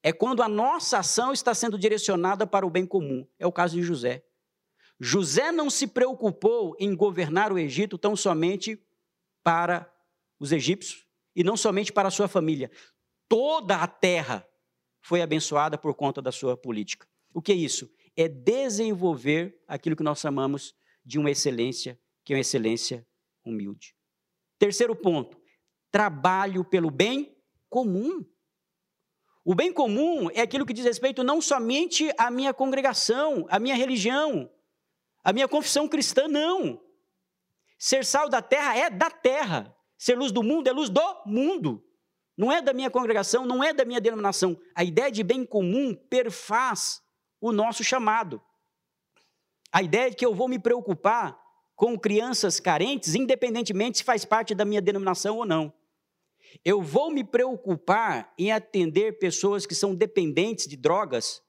é 0.00 0.12
quando 0.12 0.44
a 0.44 0.48
nossa 0.48 0.98
ação 0.98 1.32
está 1.32 1.52
sendo 1.52 1.76
direcionada 1.76 2.46
para 2.46 2.64
o 2.64 2.70
bem 2.70 2.86
comum. 2.86 3.26
É 3.36 3.48
o 3.48 3.50
caso 3.50 3.74
de 3.74 3.82
José. 3.82 4.24
José 5.00 5.50
não 5.50 5.68
se 5.68 5.88
preocupou 5.88 6.76
em 6.78 6.94
governar 6.94 7.52
o 7.52 7.58
Egito 7.58 7.98
tão 7.98 8.14
somente 8.14 8.80
para 9.42 9.92
os 10.38 10.52
egípcios 10.52 11.04
e 11.34 11.42
não 11.42 11.56
somente 11.56 11.92
para 11.92 12.06
a 12.06 12.12
sua 12.12 12.28
família. 12.28 12.70
Toda 13.28 13.78
a 13.78 13.88
terra 13.88 14.46
foi 15.00 15.20
abençoada 15.20 15.76
por 15.76 15.96
conta 15.96 16.22
da 16.22 16.30
sua 16.30 16.56
política. 16.56 17.08
O 17.34 17.42
que 17.42 17.50
é 17.50 17.56
isso? 17.56 17.90
É 18.16 18.28
desenvolver 18.28 19.60
aquilo 19.66 19.96
que 19.96 20.04
nós 20.04 20.20
chamamos 20.20 20.76
de 21.04 21.18
uma 21.18 21.32
excelência, 21.32 21.98
que 22.24 22.32
é 22.32 22.36
uma 22.36 22.40
excelência 22.40 23.04
humilde. 23.44 23.96
Terceiro 24.62 24.94
ponto, 24.94 25.36
trabalho 25.90 26.64
pelo 26.64 26.88
bem 26.88 27.36
comum. 27.68 28.24
O 29.44 29.56
bem 29.56 29.72
comum 29.72 30.30
é 30.30 30.42
aquilo 30.42 30.64
que 30.64 30.72
diz 30.72 30.84
respeito 30.84 31.24
não 31.24 31.40
somente 31.40 32.14
à 32.16 32.30
minha 32.30 32.54
congregação, 32.54 33.44
à 33.50 33.58
minha 33.58 33.74
religião, 33.74 34.48
à 35.24 35.32
minha 35.32 35.48
confissão 35.48 35.88
cristã, 35.88 36.28
não. 36.28 36.80
Ser 37.76 38.04
sal 38.04 38.28
da 38.28 38.40
terra 38.40 38.76
é 38.76 38.88
da 38.88 39.10
terra. 39.10 39.76
Ser 39.98 40.16
luz 40.16 40.30
do 40.30 40.44
mundo 40.44 40.68
é 40.68 40.72
luz 40.72 40.88
do 40.88 41.22
mundo. 41.26 41.84
Não 42.38 42.52
é 42.52 42.62
da 42.62 42.72
minha 42.72 42.88
congregação, 42.88 43.44
não 43.44 43.64
é 43.64 43.72
da 43.72 43.84
minha 43.84 44.00
denominação. 44.00 44.56
A 44.76 44.84
ideia 44.84 45.10
de 45.10 45.24
bem 45.24 45.44
comum 45.44 45.92
perfaz 46.08 47.02
o 47.40 47.50
nosso 47.50 47.82
chamado. 47.82 48.40
A 49.72 49.82
ideia 49.82 50.08
de 50.08 50.14
que 50.14 50.24
eu 50.24 50.32
vou 50.32 50.46
me 50.46 50.60
preocupar 50.60 51.41
com 51.74 51.98
crianças 51.98 52.60
carentes, 52.60 53.14
independentemente 53.14 53.98
se 53.98 54.04
faz 54.04 54.24
parte 54.24 54.54
da 54.54 54.64
minha 54.64 54.80
denominação 54.80 55.38
ou 55.38 55.46
não. 55.46 55.72
Eu 56.64 56.82
vou 56.82 57.10
me 57.10 57.24
preocupar 57.24 58.32
em 58.38 58.52
atender 58.52 59.18
pessoas 59.18 59.64
que 59.64 59.74
são 59.74 59.94
dependentes 59.94 60.66
de 60.66 60.76
drogas, 60.76 61.42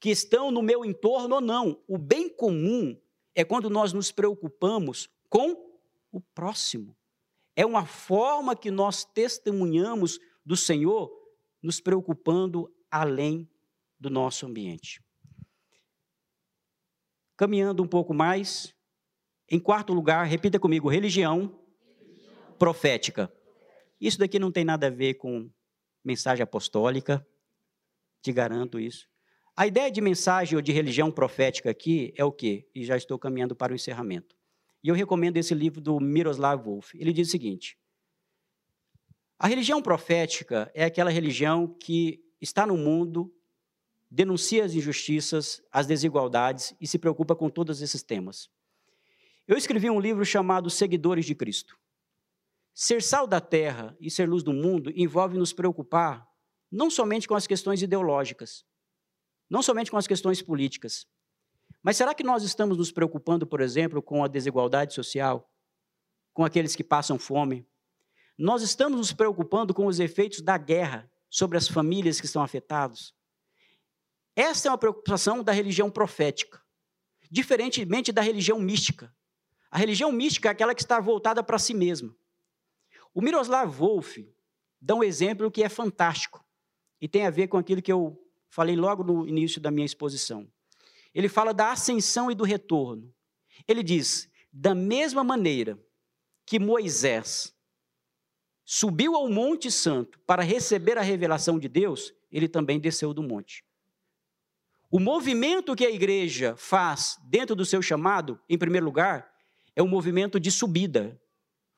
que 0.00 0.10
estão 0.10 0.50
no 0.50 0.62
meu 0.62 0.84
entorno 0.84 1.36
ou 1.36 1.40
não. 1.40 1.82
O 1.86 1.98
bem 1.98 2.28
comum 2.28 2.98
é 3.34 3.44
quando 3.44 3.68
nós 3.68 3.92
nos 3.92 4.10
preocupamos 4.10 5.10
com 5.28 5.54
o 6.10 6.20
próximo. 6.20 6.96
É 7.54 7.64
uma 7.64 7.86
forma 7.86 8.56
que 8.56 8.70
nós 8.70 9.04
testemunhamos 9.04 10.18
do 10.44 10.56
Senhor, 10.56 11.10
nos 11.62 11.80
preocupando 11.80 12.72
além 12.90 13.48
do 13.98 14.10
nosso 14.10 14.46
ambiente. 14.46 15.02
Caminhando 17.36 17.82
um 17.82 17.88
pouco 17.88 18.14
mais, 18.14 18.75
em 19.48 19.58
quarto 19.58 19.92
lugar, 19.92 20.26
repita 20.26 20.58
comigo: 20.58 20.88
religião, 20.88 21.58
religião. 21.98 22.52
profética. 22.58 23.32
Isso 24.00 24.18
daqui 24.18 24.38
não 24.38 24.50
tem 24.50 24.64
nada 24.64 24.88
a 24.88 24.90
ver 24.90 25.14
com 25.14 25.50
mensagem 26.04 26.42
apostólica, 26.42 27.26
te 28.22 28.32
garanto 28.32 28.78
isso. 28.78 29.08
A 29.56 29.66
ideia 29.66 29.90
de 29.90 30.00
mensagem 30.00 30.54
ou 30.54 30.62
de 30.62 30.70
religião 30.70 31.10
profética 31.10 31.70
aqui 31.70 32.12
é 32.16 32.24
o 32.24 32.30
quê? 32.30 32.68
E 32.74 32.84
já 32.84 32.96
estou 32.96 33.18
caminhando 33.18 33.56
para 33.56 33.72
o 33.72 33.74
encerramento. 33.74 34.36
E 34.84 34.88
eu 34.88 34.94
recomendo 34.94 35.36
esse 35.38 35.54
livro 35.54 35.80
do 35.80 35.98
Miroslav 35.98 36.62
Wolf. 36.62 36.94
Ele 36.94 37.12
diz 37.12 37.28
o 37.28 37.30
seguinte: 37.30 37.78
A 39.38 39.46
religião 39.46 39.80
profética 39.80 40.70
é 40.74 40.84
aquela 40.84 41.10
religião 41.10 41.66
que 41.66 42.22
está 42.40 42.66
no 42.66 42.76
mundo, 42.76 43.32
denuncia 44.10 44.64
as 44.64 44.74
injustiças, 44.74 45.62
as 45.72 45.86
desigualdades 45.86 46.74
e 46.80 46.86
se 46.86 46.98
preocupa 46.98 47.34
com 47.34 47.48
todos 47.48 47.80
esses 47.80 48.02
temas. 48.02 48.50
Eu 49.48 49.56
escrevi 49.56 49.88
um 49.88 50.00
livro 50.00 50.24
chamado 50.24 50.68
Seguidores 50.68 51.24
de 51.24 51.32
Cristo. 51.32 51.78
Ser 52.74 53.00
sal 53.00 53.28
da 53.28 53.40
terra 53.40 53.96
e 54.00 54.10
ser 54.10 54.28
luz 54.28 54.42
do 54.42 54.52
mundo 54.52 54.92
envolve 54.96 55.38
nos 55.38 55.52
preocupar 55.52 56.28
não 56.70 56.90
somente 56.90 57.28
com 57.28 57.34
as 57.34 57.46
questões 57.46 57.80
ideológicas, 57.80 58.64
não 59.48 59.62
somente 59.62 59.88
com 59.88 59.96
as 59.96 60.06
questões 60.08 60.42
políticas. 60.42 61.06
Mas 61.80 61.96
será 61.96 62.12
que 62.12 62.24
nós 62.24 62.42
estamos 62.42 62.76
nos 62.76 62.90
preocupando, 62.90 63.46
por 63.46 63.60
exemplo, 63.60 64.02
com 64.02 64.24
a 64.24 64.28
desigualdade 64.28 64.92
social, 64.92 65.48
com 66.34 66.44
aqueles 66.44 66.74
que 66.74 66.82
passam 66.82 67.16
fome? 67.16 67.64
Nós 68.36 68.62
estamos 68.62 68.98
nos 68.98 69.12
preocupando 69.12 69.72
com 69.72 69.86
os 69.86 70.00
efeitos 70.00 70.40
da 70.40 70.58
guerra 70.58 71.08
sobre 71.30 71.56
as 71.56 71.68
famílias 71.68 72.20
que 72.20 72.26
estão 72.26 72.42
afetadas? 72.42 73.14
Essa 74.34 74.66
é 74.66 74.70
uma 74.72 74.76
preocupação 74.76 75.42
da 75.42 75.52
religião 75.52 75.88
profética, 75.88 76.60
diferentemente 77.30 78.10
da 78.10 78.20
religião 78.20 78.58
mística. 78.58 79.15
A 79.76 79.78
religião 79.78 80.10
mística 80.10 80.48
é 80.48 80.52
aquela 80.52 80.74
que 80.74 80.80
está 80.80 80.98
voltada 80.98 81.42
para 81.42 81.58
si 81.58 81.74
mesma. 81.74 82.16
O 83.12 83.20
Miroslav 83.20 83.70
Wolf 83.70 84.16
dá 84.80 84.94
um 84.94 85.04
exemplo 85.04 85.50
que 85.50 85.62
é 85.62 85.68
fantástico 85.68 86.42
e 86.98 87.06
tem 87.06 87.26
a 87.26 87.30
ver 87.30 87.48
com 87.48 87.58
aquilo 87.58 87.82
que 87.82 87.92
eu 87.92 88.18
falei 88.48 88.74
logo 88.74 89.04
no 89.04 89.28
início 89.28 89.60
da 89.60 89.70
minha 89.70 89.84
exposição. 89.84 90.50
Ele 91.14 91.28
fala 91.28 91.52
da 91.52 91.72
ascensão 91.72 92.30
e 92.30 92.34
do 92.34 92.42
retorno. 92.42 93.14
Ele 93.68 93.82
diz: 93.82 94.30
da 94.50 94.74
mesma 94.74 95.22
maneira 95.22 95.78
que 96.46 96.58
Moisés 96.58 97.54
subiu 98.64 99.14
ao 99.14 99.28
Monte 99.28 99.70
Santo 99.70 100.18
para 100.20 100.42
receber 100.42 100.96
a 100.96 101.02
revelação 101.02 101.58
de 101.58 101.68
Deus, 101.68 102.14
ele 102.32 102.48
também 102.48 102.80
desceu 102.80 103.12
do 103.12 103.22
monte. 103.22 103.62
O 104.90 104.98
movimento 104.98 105.76
que 105.76 105.84
a 105.84 105.90
igreja 105.90 106.56
faz 106.56 107.18
dentro 107.24 107.54
do 107.54 107.66
seu 107.66 107.82
chamado, 107.82 108.40
em 108.48 108.56
primeiro 108.56 108.86
lugar, 108.86 109.35
é 109.76 109.82
um 109.82 109.86
movimento 109.86 110.40
de 110.40 110.50
subida. 110.50 111.20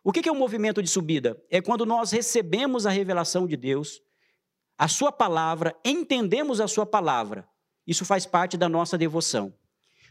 O 0.04 0.12
que 0.12 0.26
é 0.28 0.32
um 0.32 0.38
movimento 0.38 0.80
de 0.80 0.88
subida? 0.88 1.36
É 1.50 1.60
quando 1.60 1.84
nós 1.84 2.12
recebemos 2.12 2.86
a 2.86 2.90
revelação 2.90 3.46
de 3.46 3.56
Deus, 3.56 4.00
a 4.78 4.86
Sua 4.86 5.10
palavra, 5.10 5.76
entendemos 5.84 6.60
a 6.60 6.68
Sua 6.68 6.86
palavra. 6.86 7.46
Isso 7.84 8.04
faz 8.04 8.24
parte 8.24 8.56
da 8.56 8.68
nossa 8.68 8.96
devoção. 8.96 9.52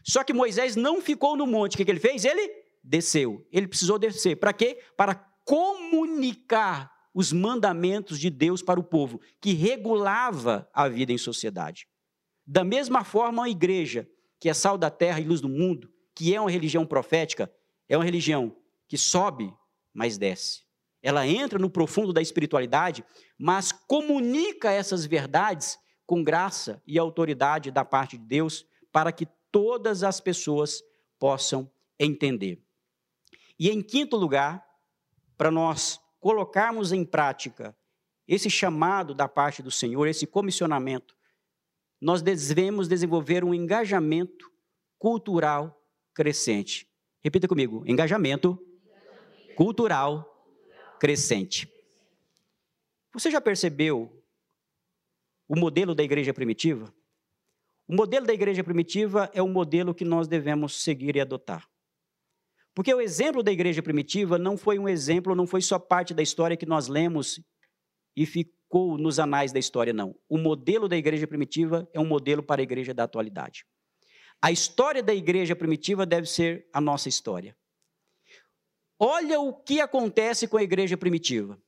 Só 0.04 0.22
que 0.22 0.32
Moisés 0.32 0.76
não 0.76 1.00
ficou 1.00 1.36
no 1.36 1.46
monte. 1.46 1.74
O 1.74 1.84
que 1.84 1.90
ele 1.90 1.98
fez? 1.98 2.24
Ele 2.24 2.50
desceu. 2.84 3.46
Ele 3.50 3.66
precisou 3.66 3.98
descer. 3.98 4.36
Para 4.36 4.52
quê? 4.52 4.78
Para 4.96 5.14
comunicar 5.44 6.92
os 7.14 7.32
mandamentos 7.32 8.20
de 8.20 8.30
Deus 8.30 8.62
para 8.62 8.78
o 8.78 8.84
povo, 8.84 9.20
que 9.40 9.52
regulava 9.54 10.68
a 10.72 10.88
vida 10.88 11.12
em 11.12 11.18
sociedade. 11.18 11.88
Da 12.46 12.62
mesma 12.62 13.02
forma, 13.02 13.44
a 13.44 13.48
igreja, 13.48 14.08
que 14.38 14.48
é 14.48 14.54
sal 14.54 14.78
da 14.78 14.90
terra 14.90 15.18
e 15.18 15.24
luz 15.24 15.40
do 15.40 15.48
mundo, 15.48 15.90
que 16.14 16.34
é 16.34 16.40
uma 16.40 16.50
religião 16.50 16.86
profética, 16.86 17.50
é 17.88 17.96
uma 17.96 18.04
religião 18.04 18.56
que 18.86 18.98
sobe 18.98 19.52
mas 19.98 20.16
desce. 20.16 20.62
Ela 21.02 21.26
entra 21.26 21.58
no 21.58 21.68
profundo 21.68 22.12
da 22.12 22.22
espiritualidade, 22.22 23.04
mas 23.36 23.72
comunica 23.72 24.70
essas 24.70 25.04
verdades 25.04 25.76
com 26.06 26.22
graça 26.22 26.80
e 26.86 26.96
autoridade 26.98 27.72
da 27.72 27.84
parte 27.84 28.16
de 28.16 28.24
Deus 28.24 28.64
para 28.92 29.10
que 29.10 29.26
todas 29.50 30.04
as 30.04 30.20
pessoas 30.20 30.82
possam 31.18 31.68
entender. 31.98 32.62
E 33.58 33.70
em 33.70 33.82
quinto 33.82 34.16
lugar, 34.16 34.64
para 35.36 35.50
nós 35.50 36.00
colocarmos 36.20 36.92
em 36.92 37.04
prática 37.04 37.76
esse 38.26 38.48
chamado 38.48 39.14
da 39.14 39.26
parte 39.26 39.62
do 39.62 39.70
Senhor, 39.70 40.06
esse 40.06 40.28
comissionamento, 40.28 41.16
nós 42.00 42.22
devemos 42.22 42.86
desenvolver 42.86 43.42
um 43.42 43.52
engajamento 43.52 44.48
cultural 44.96 45.82
crescente. 46.14 46.87
Repita 47.22 47.48
comigo: 47.48 47.84
engajamento 47.86 48.58
cultural 49.56 50.24
crescente. 51.00 51.68
Você 53.12 53.30
já 53.30 53.40
percebeu 53.40 54.22
o 55.48 55.56
modelo 55.56 55.94
da 55.94 56.02
igreja 56.02 56.32
primitiva? 56.32 56.92
O 57.86 57.94
modelo 57.94 58.26
da 58.26 58.34
igreja 58.34 58.62
primitiva 58.62 59.30
é 59.32 59.42
o 59.42 59.48
modelo 59.48 59.94
que 59.94 60.04
nós 60.04 60.28
devemos 60.28 60.82
seguir 60.82 61.16
e 61.16 61.20
adotar. 61.20 61.66
Porque 62.74 62.94
o 62.94 63.00
exemplo 63.00 63.42
da 63.42 63.50
igreja 63.50 63.82
primitiva 63.82 64.38
não 64.38 64.56
foi 64.56 64.78
um 64.78 64.88
exemplo, 64.88 65.34
não 65.34 65.46
foi 65.46 65.62
só 65.62 65.78
parte 65.78 66.14
da 66.14 66.22
história 66.22 66.56
que 66.56 66.66
nós 66.66 66.86
lemos 66.86 67.40
e 68.14 68.26
ficou 68.26 68.98
nos 68.98 69.18
anais 69.18 69.52
da 69.52 69.58
história, 69.58 69.92
não. 69.92 70.14
O 70.28 70.36
modelo 70.36 70.86
da 70.86 70.96
igreja 70.96 71.26
primitiva 71.26 71.88
é 71.92 71.98
um 71.98 72.06
modelo 72.06 72.42
para 72.42 72.60
a 72.60 72.62
igreja 72.62 72.92
da 72.92 73.04
atualidade. 73.04 73.64
A 74.40 74.52
história 74.52 75.02
da 75.02 75.12
igreja 75.12 75.56
primitiva 75.56 76.06
deve 76.06 76.26
ser 76.28 76.68
a 76.72 76.80
nossa 76.80 77.08
história. 77.08 77.56
Olha 78.98 79.40
o 79.40 79.52
que 79.52 79.80
acontece 79.80 80.46
com 80.46 80.56
a 80.56 80.62
igreja 80.62 80.96
primitiva. 80.96 81.60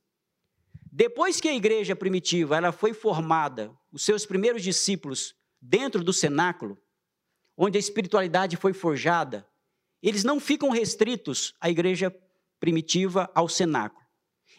Depois 0.91 1.39
que 1.39 1.47
a 1.47 1.55
igreja 1.55 1.95
primitiva 1.95 2.57
ela 2.57 2.71
foi 2.71 2.93
formada, 2.93 3.71
os 3.91 4.03
seus 4.03 4.25
primeiros 4.25 4.63
discípulos 4.63 5.35
dentro 5.61 6.03
do 6.03 6.11
cenáculo, 6.11 6.77
onde 7.55 7.77
a 7.77 7.79
espiritualidade 7.79 8.57
foi 8.57 8.73
forjada, 8.73 9.47
eles 10.01 10.23
não 10.23 10.39
ficam 10.39 10.69
restritos 10.69 11.53
à 11.61 11.69
igreja 11.69 12.13
primitiva, 12.59 13.29
ao 13.35 13.47
cenáculo. 13.47 14.05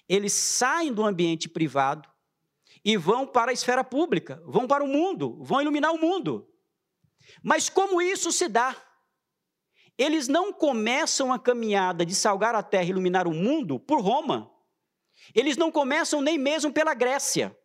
Eles 0.08 0.32
saem 0.32 0.92
do 0.92 1.04
ambiente 1.04 1.48
privado 1.48 2.08
e 2.84 2.96
vão 2.96 3.26
para 3.26 3.50
a 3.50 3.54
esfera 3.54 3.82
pública, 3.82 4.42
vão 4.46 4.66
para 4.66 4.84
o 4.84 4.88
mundo, 4.88 5.42
vão 5.42 5.60
iluminar 5.60 5.92
o 5.92 5.98
mundo. 5.98 6.51
Mas 7.42 7.68
como 7.68 8.02
isso 8.02 8.32
se 8.32 8.48
dá? 8.48 8.76
Eles 9.96 10.26
não 10.26 10.52
começam 10.52 11.32
a 11.32 11.38
caminhada 11.38 12.04
de 12.04 12.14
salgar 12.14 12.54
a 12.54 12.62
terra 12.62 12.84
e 12.84 12.88
iluminar 12.90 13.28
o 13.28 13.32
mundo 13.32 13.78
por 13.78 14.00
Roma. 14.00 14.50
Eles 15.34 15.56
não 15.56 15.70
começam 15.70 16.20
nem 16.20 16.38
mesmo 16.38 16.72
pela 16.72 16.94
Grécia. 16.94 17.56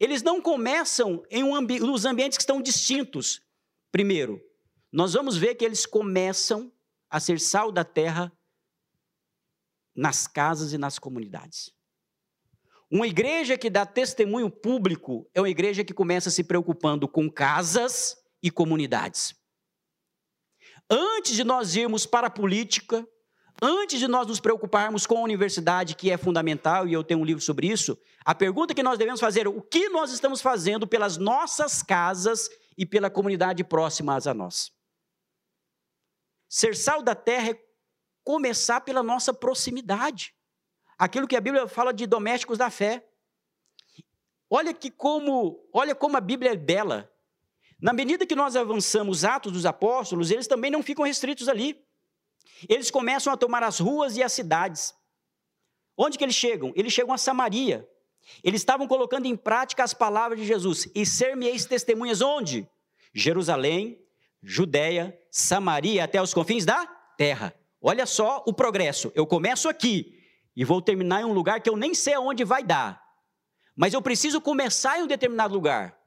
Eles 0.00 0.22
não 0.22 0.40
começam 0.40 1.22
em 1.30 1.42
um 1.42 1.54
ambi 1.54 1.80
nos 1.80 2.04
ambientes 2.04 2.38
que 2.38 2.42
estão 2.42 2.62
distintos. 2.62 3.42
Primeiro, 3.90 4.40
nós 4.92 5.12
vamos 5.12 5.36
ver 5.36 5.56
que 5.56 5.64
eles 5.64 5.84
começam 5.84 6.72
a 7.10 7.18
ser 7.18 7.40
sal 7.40 7.72
da 7.72 7.84
terra 7.84 8.32
nas 9.94 10.26
casas 10.26 10.72
e 10.72 10.78
nas 10.78 10.98
comunidades. 10.98 11.72
Uma 12.90 13.06
igreja 13.06 13.58
que 13.58 13.68
dá 13.68 13.84
testemunho 13.84 14.50
público 14.50 15.28
é 15.34 15.40
uma 15.40 15.50
igreja 15.50 15.84
que 15.84 15.92
começa 15.92 16.30
se 16.30 16.44
preocupando 16.44 17.06
com 17.08 17.30
casas 17.30 18.16
e 18.42 18.50
comunidades. 18.50 19.34
Antes 20.90 21.34
de 21.34 21.44
nós 21.44 21.76
irmos 21.76 22.06
para 22.06 22.28
a 22.28 22.30
política, 22.30 23.06
antes 23.60 23.98
de 23.98 24.08
nós 24.08 24.26
nos 24.26 24.40
preocuparmos 24.40 25.06
com 25.06 25.18
a 25.18 25.22
universidade, 25.22 25.94
que 25.94 26.10
é 26.10 26.16
fundamental, 26.16 26.88
e 26.88 26.92
eu 26.92 27.04
tenho 27.04 27.20
um 27.20 27.24
livro 27.24 27.42
sobre 27.42 27.66
isso, 27.66 27.98
a 28.24 28.34
pergunta 28.34 28.74
que 28.74 28.82
nós 28.82 28.98
devemos 28.98 29.20
fazer 29.20 29.46
é 29.46 29.48
o 29.48 29.60
que 29.60 29.88
nós 29.88 30.12
estamos 30.12 30.40
fazendo 30.40 30.86
pelas 30.86 31.16
nossas 31.16 31.82
casas 31.82 32.48
e 32.76 32.86
pela 32.86 33.10
comunidade 33.10 33.64
próximas 33.64 34.26
a 34.26 34.32
nós. 34.32 34.72
Ser 36.48 36.74
sal 36.74 37.02
da 37.02 37.14
terra 37.14 37.50
é 37.50 37.68
começar 38.24 38.80
pela 38.80 39.02
nossa 39.02 39.34
proximidade. 39.34 40.34
Aquilo 40.98 41.28
que 41.28 41.36
a 41.36 41.40
Bíblia 41.40 41.68
fala 41.68 41.92
de 41.92 42.06
domésticos 42.06 42.58
da 42.58 42.70
fé. 42.70 43.06
Olha 44.50 44.72
que 44.72 44.90
como, 44.90 45.68
olha 45.72 45.94
como 45.94 46.16
a 46.16 46.20
Bíblia 46.20 46.52
é 46.52 46.56
bela. 46.56 47.12
Na 47.80 47.92
medida 47.92 48.26
que 48.26 48.34
nós 48.34 48.56
avançamos 48.56 49.24
Atos 49.24 49.52
dos 49.52 49.64
Apóstolos, 49.64 50.30
eles 50.30 50.46
também 50.46 50.70
não 50.70 50.82
ficam 50.82 51.04
restritos 51.04 51.48
ali. 51.48 51.80
Eles 52.68 52.90
começam 52.90 53.32
a 53.32 53.36
tomar 53.36 53.62
as 53.62 53.78
ruas 53.78 54.16
e 54.16 54.22
as 54.22 54.32
cidades. 54.32 54.94
Onde 55.96 56.18
que 56.18 56.24
eles 56.24 56.34
chegam? 56.34 56.72
Eles 56.74 56.92
chegam 56.92 57.12
a 57.12 57.18
Samaria. 57.18 57.88
Eles 58.42 58.60
estavam 58.60 58.86
colocando 58.88 59.26
em 59.26 59.36
prática 59.36 59.84
as 59.84 59.94
palavras 59.94 60.40
de 60.40 60.46
Jesus. 60.46 60.88
E 60.94 61.06
ser-me-eis 61.06 61.66
testemunhas 61.66 62.20
onde? 62.20 62.68
Jerusalém, 63.14 64.00
Judéia, 64.42 65.18
Samaria, 65.30 66.04
até 66.04 66.20
os 66.20 66.34
confins 66.34 66.64
da 66.64 66.86
terra. 67.16 67.54
Olha 67.80 68.06
só 68.06 68.42
o 68.46 68.52
progresso. 68.52 69.12
Eu 69.14 69.26
começo 69.26 69.68
aqui 69.68 70.18
e 70.54 70.64
vou 70.64 70.82
terminar 70.82 71.22
em 71.22 71.24
um 71.24 71.32
lugar 71.32 71.60
que 71.60 71.70
eu 71.70 71.76
nem 71.76 71.94
sei 71.94 72.14
aonde 72.14 72.44
vai 72.44 72.62
dar. 72.64 73.02
Mas 73.76 73.94
eu 73.94 74.02
preciso 74.02 74.40
começar 74.40 74.98
em 74.98 75.04
um 75.04 75.06
determinado 75.06 75.54
lugar. 75.54 75.97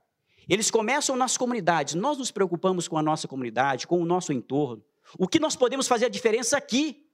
Eles 0.50 0.72
começam 0.72 1.16
nas 1.16 1.38
comunidades. 1.38 1.94
Nós 1.96 2.18
nos 2.18 2.32
preocupamos 2.32 2.88
com 2.88 2.98
a 2.98 3.02
nossa 3.02 3.28
comunidade, 3.28 3.88
com 3.88 4.02
o 4.02 4.06
nosso 4.06 4.34
entorno. 4.34 4.84
O 5.18 5.28
que 5.28 5.40
nós 5.40 5.56
podemos 5.56 5.88
fazer 5.88 6.06
a 6.06 6.10
diferença 6.10 6.58
aqui? 6.58 7.06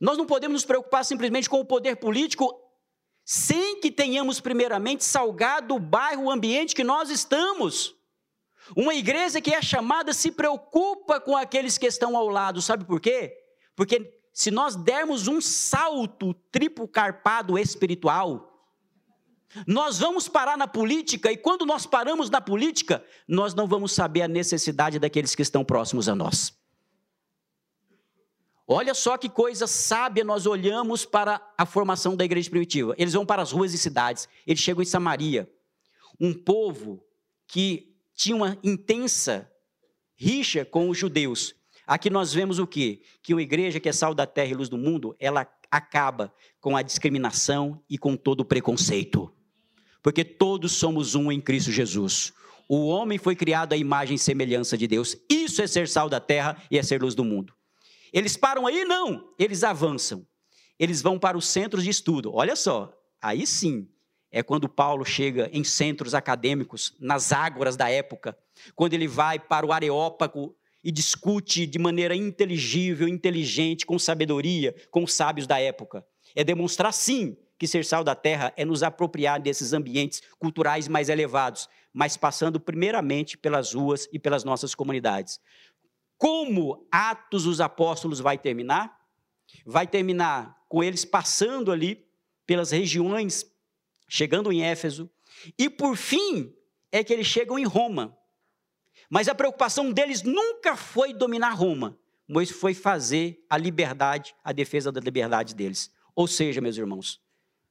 Nós 0.00 0.18
não 0.18 0.26
podemos 0.26 0.54
nos 0.54 0.64
preocupar 0.64 1.04
simplesmente 1.04 1.48
com 1.48 1.60
o 1.60 1.64
poder 1.64 1.96
político 1.96 2.58
sem 3.24 3.80
que 3.80 3.90
tenhamos 3.90 4.40
primeiramente 4.40 5.04
salgado 5.04 5.76
o 5.76 5.78
bairro, 5.78 6.24
o 6.24 6.30
ambiente 6.30 6.74
que 6.74 6.82
nós 6.82 7.08
estamos. 7.08 7.94
Uma 8.76 8.94
igreja 8.94 9.40
que 9.40 9.54
é 9.54 9.62
chamada 9.62 10.12
se 10.12 10.30
preocupa 10.30 11.20
com 11.20 11.36
aqueles 11.36 11.78
que 11.78 11.86
estão 11.86 12.16
ao 12.16 12.28
lado, 12.28 12.62
sabe 12.62 12.84
por 12.84 13.00
quê? 13.00 13.36
Porque 13.76 14.20
se 14.32 14.50
nós 14.50 14.76
dermos 14.76 15.28
um 15.28 15.40
salto 15.40 16.34
triplo 16.50 16.88
carpado 16.88 17.58
espiritual, 17.58 18.51
nós 19.66 19.98
vamos 19.98 20.28
parar 20.28 20.56
na 20.56 20.66
política 20.66 21.30
e 21.30 21.36
quando 21.36 21.66
nós 21.66 21.86
paramos 21.86 22.30
na 22.30 22.40
política, 22.40 23.04
nós 23.28 23.54
não 23.54 23.66
vamos 23.66 23.92
saber 23.92 24.22
a 24.22 24.28
necessidade 24.28 24.98
daqueles 24.98 25.34
que 25.34 25.42
estão 25.42 25.64
próximos 25.64 26.08
a 26.08 26.14
nós. 26.14 26.56
Olha 28.66 28.94
só 28.94 29.18
que 29.18 29.28
coisa 29.28 29.66
sábia 29.66 30.24
nós 30.24 30.46
olhamos 30.46 31.04
para 31.04 31.40
a 31.58 31.66
formação 31.66 32.16
da 32.16 32.24
igreja 32.24 32.48
primitiva. 32.48 32.94
Eles 32.96 33.12
vão 33.12 33.26
para 33.26 33.42
as 33.42 33.52
ruas 33.52 33.74
e 33.74 33.78
cidades, 33.78 34.28
eles 34.46 34.62
chegam 34.62 34.82
em 34.82 34.86
Samaria, 34.86 35.50
um 36.18 36.32
povo 36.32 37.04
que 37.46 37.94
tinha 38.14 38.36
uma 38.36 38.56
intensa 38.62 39.50
rixa 40.14 40.64
com 40.64 40.88
os 40.88 40.96
judeus. 40.96 41.54
Aqui 41.86 42.08
nós 42.08 42.32
vemos 42.32 42.58
o 42.58 42.66
quê? 42.66 43.02
Que 43.22 43.34
uma 43.34 43.42
igreja 43.42 43.80
que 43.80 43.88
é 43.88 43.92
sal 43.92 44.14
da 44.14 44.26
terra 44.26 44.52
e 44.52 44.54
luz 44.54 44.68
do 44.68 44.78
mundo, 44.78 45.14
ela 45.18 45.46
acaba 45.70 46.32
com 46.60 46.76
a 46.76 46.82
discriminação 46.82 47.82
e 47.90 47.98
com 47.98 48.16
todo 48.16 48.40
o 48.40 48.44
preconceito 48.44 49.30
porque 50.02 50.24
todos 50.24 50.72
somos 50.72 51.14
um 51.14 51.30
em 51.30 51.40
Cristo 51.40 51.70
Jesus. 51.70 52.32
O 52.68 52.86
homem 52.86 53.18
foi 53.18 53.36
criado 53.36 53.72
à 53.72 53.76
imagem 53.76 54.16
e 54.16 54.18
semelhança 54.18 54.76
de 54.76 54.86
Deus. 54.86 55.16
Isso 55.28 55.62
é 55.62 55.66
ser 55.66 55.88
sal 55.88 56.08
da 56.08 56.20
terra 56.20 56.56
e 56.70 56.78
é 56.78 56.82
ser 56.82 57.02
luz 57.02 57.14
do 57.14 57.24
mundo. 57.24 57.54
Eles 58.12 58.36
param 58.36 58.66
aí? 58.66 58.84
Não. 58.84 59.32
Eles 59.38 59.62
avançam. 59.62 60.26
Eles 60.78 61.00
vão 61.02 61.18
para 61.18 61.36
os 61.36 61.46
centros 61.46 61.84
de 61.84 61.90
estudo. 61.90 62.32
Olha 62.34 62.56
só, 62.56 62.92
aí 63.20 63.46
sim 63.46 63.88
é 64.30 64.42
quando 64.42 64.68
Paulo 64.68 65.04
chega 65.04 65.50
em 65.52 65.62
centros 65.62 66.14
acadêmicos, 66.14 66.96
nas 66.98 67.32
ágoras 67.32 67.76
da 67.76 67.90
época, 67.90 68.36
quando 68.74 68.94
ele 68.94 69.06
vai 69.06 69.38
para 69.38 69.66
o 69.66 69.72
Areópago 69.72 70.56
e 70.82 70.90
discute 70.90 71.66
de 71.66 71.78
maneira 71.78 72.16
inteligível, 72.16 73.06
inteligente, 73.06 73.84
com 73.84 73.98
sabedoria, 73.98 74.74
com 74.90 75.04
os 75.04 75.12
sábios 75.12 75.46
da 75.46 75.60
época. 75.60 76.04
É 76.34 76.42
demonstrar, 76.42 76.92
sim, 76.92 77.36
que 77.62 77.68
ser 77.68 77.84
sal 77.84 78.02
da 78.02 78.16
terra 78.16 78.52
é 78.56 78.64
nos 78.64 78.82
apropriar 78.82 79.40
desses 79.40 79.72
ambientes 79.72 80.20
culturais 80.36 80.88
mais 80.88 81.08
elevados, 81.08 81.68
mas 81.92 82.16
passando 82.16 82.58
primeiramente 82.58 83.38
pelas 83.38 83.72
ruas 83.72 84.08
e 84.12 84.18
pelas 84.18 84.42
nossas 84.42 84.74
comunidades. 84.74 85.38
Como 86.18 86.84
Atos 86.90 87.44
dos 87.44 87.60
Apóstolos 87.60 88.18
vai 88.18 88.36
terminar? 88.36 88.98
Vai 89.64 89.86
terminar 89.86 90.60
com 90.68 90.82
eles 90.82 91.04
passando 91.04 91.70
ali 91.70 92.04
pelas 92.44 92.72
regiões, 92.72 93.46
chegando 94.08 94.50
em 94.50 94.64
Éfeso, 94.64 95.08
e 95.56 95.70
por 95.70 95.96
fim 95.96 96.52
é 96.90 97.04
que 97.04 97.12
eles 97.12 97.28
chegam 97.28 97.56
em 97.56 97.64
Roma. 97.64 98.18
Mas 99.08 99.28
a 99.28 99.36
preocupação 99.36 99.92
deles 99.92 100.24
nunca 100.24 100.74
foi 100.74 101.14
dominar 101.14 101.50
Roma, 101.50 101.96
mas 102.26 102.50
foi 102.50 102.74
fazer 102.74 103.46
a 103.48 103.56
liberdade, 103.56 104.34
a 104.42 104.50
defesa 104.50 104.90
da 104.90 105.00
liberdade 105.00 105.54
deles. 105.54 105.92
Ou 106.12 106.26
seja, 106.26 106.60
meus 106.60 106.76
irmãos, 106.76 107.22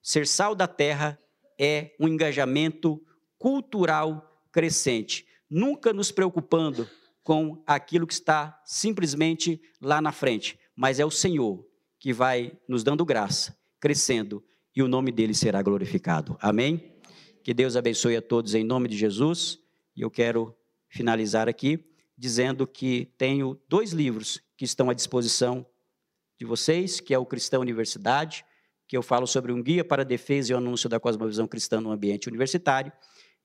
Ser 0.02 0.26
sal 0.28 0.56
da 0.56 0.68
terra 0.68 1.20
é 1.60 1.96
um 2.00 2.08
engajamento 2.08 3.02
cultural 3.38 4.46
crescente, 4.52 5.26
nunca 5.50 5.94
nos 5.94 6.12
preocupando 6.12 6.88
com 7.24 7.64
aquilo 7.68 8.08
que 8.08 8.14
está 8.14 8.60
simplesmente 8.66 9.62
lá 9.80 10.02
na 10.02 10.12
frente, 10.12 10.60
mas 10.76 11.00
é 11.00 11.06
o 11.06 11.12
Senhor 11.12 11.66
que 12.00 12.12
vai 12.12 12.52
nos 12.68 12.84
dando 12.84 13.06
graça, 13.06 13.56
crescendo, 13.80 14.44
e 14.76 14.82
o 14.82 14.88
nome 14.88 15.12
dele 15.12 15.34
será 15.34 15.62
glorificado. 15.62 16.38
Amém? 16.42 16.98
Que 17.44 17.54
Deus 17.54 17.76
abençoe 17.76 18.16
a 18.16 18.22
todos 18.22 18.56
em 18.56 18.64
nome 18.64 18.88
de 18.88 18.98
Jesus. 18.98 19.60
E 19.96 20.02
eu 20.02 20.10
quero 20.10 20.56
finalizar 20.88 21.50
aqui 21.50 21.92
dizendo 22.18 22.68
que 22.68 23.12
tenho 23.18 23.60
dois 23.68 23.92
livros 23.92 24.42
que 24.56 24.64
estão 24.64 24.90
à 24.90 24.94
disposição 24.94 25.66
de 26.40 26.46
vocês, 26.46 27.00
que 27.00 27.14
é 27.14 27.18
o 27.18 27.26
Cristão 27.26 27.62
Universidade, 27.62 28.46
que 28.92 28.98
eu 28.98 29.02
falo 29.02 29.26
sobre 29.26 29.54
um 29.54 29.64
guia 29.64 29.86
para 29.86 30.02
a 30.02 30.06
defesa 30.06 30.52
e 30.52 30.54
o 30.54 30.58
anúncio 30.58 30.90
da 30.90 31.00
cosmovisão 31.00 31.48
cristã 31.48 31.80
no 31.80 31.92
ambiente 31.92 32.28
universitário. 32.28 32.92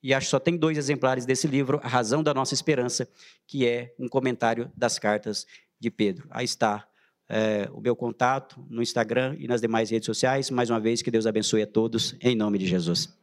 E 0.03 0.13
acho 0.13 0.27
que 0.27 0.31
só 0.33 0.41
tem 0.41 0.57
dois 0.57 0.77
exemplares 0.77 1.25
desse 1.25 1.47
livro, 1.47 1.79
A 1.85 1.87
Razão 1.87 2.21
da 2.21 2.35
Nossa 2.35 2.53
Esperança, 2.53 3.09
que 3.47 3.65
é 3.65 3.95
um 3.97 4.09
comentário 4.09 4.73
das 4.77 4.99
cartas 4.99 5.47
de 5.79 5.89
Pedro. 5.89 6.27
Aí 6.33 6.45
está 6.45 6.85
é, 7.29 7.69
o 7.73 7.81
meu 7.81 7.95
contato 7.95 8.61
no 8.69 8.83
Instagram 8.83 9.37
e 9.39 9.47
nas 9.47 9.61
demais 9.61 9.89
redes 9.89 10.07
sociais. 10.07 10.51
Mais 10.51 10.69
uma 10.69 10.81
vez, 10.81 11.01
que 11.01 11.13
Deus 11.13 11.29
abençoe 11.29 11.63
a 11.63 11.67
todos, 11.69 12.17
em 12.21 12.35
nome 12.35 12.59
de 12.59 12.67
Jesus. 12.67 13.17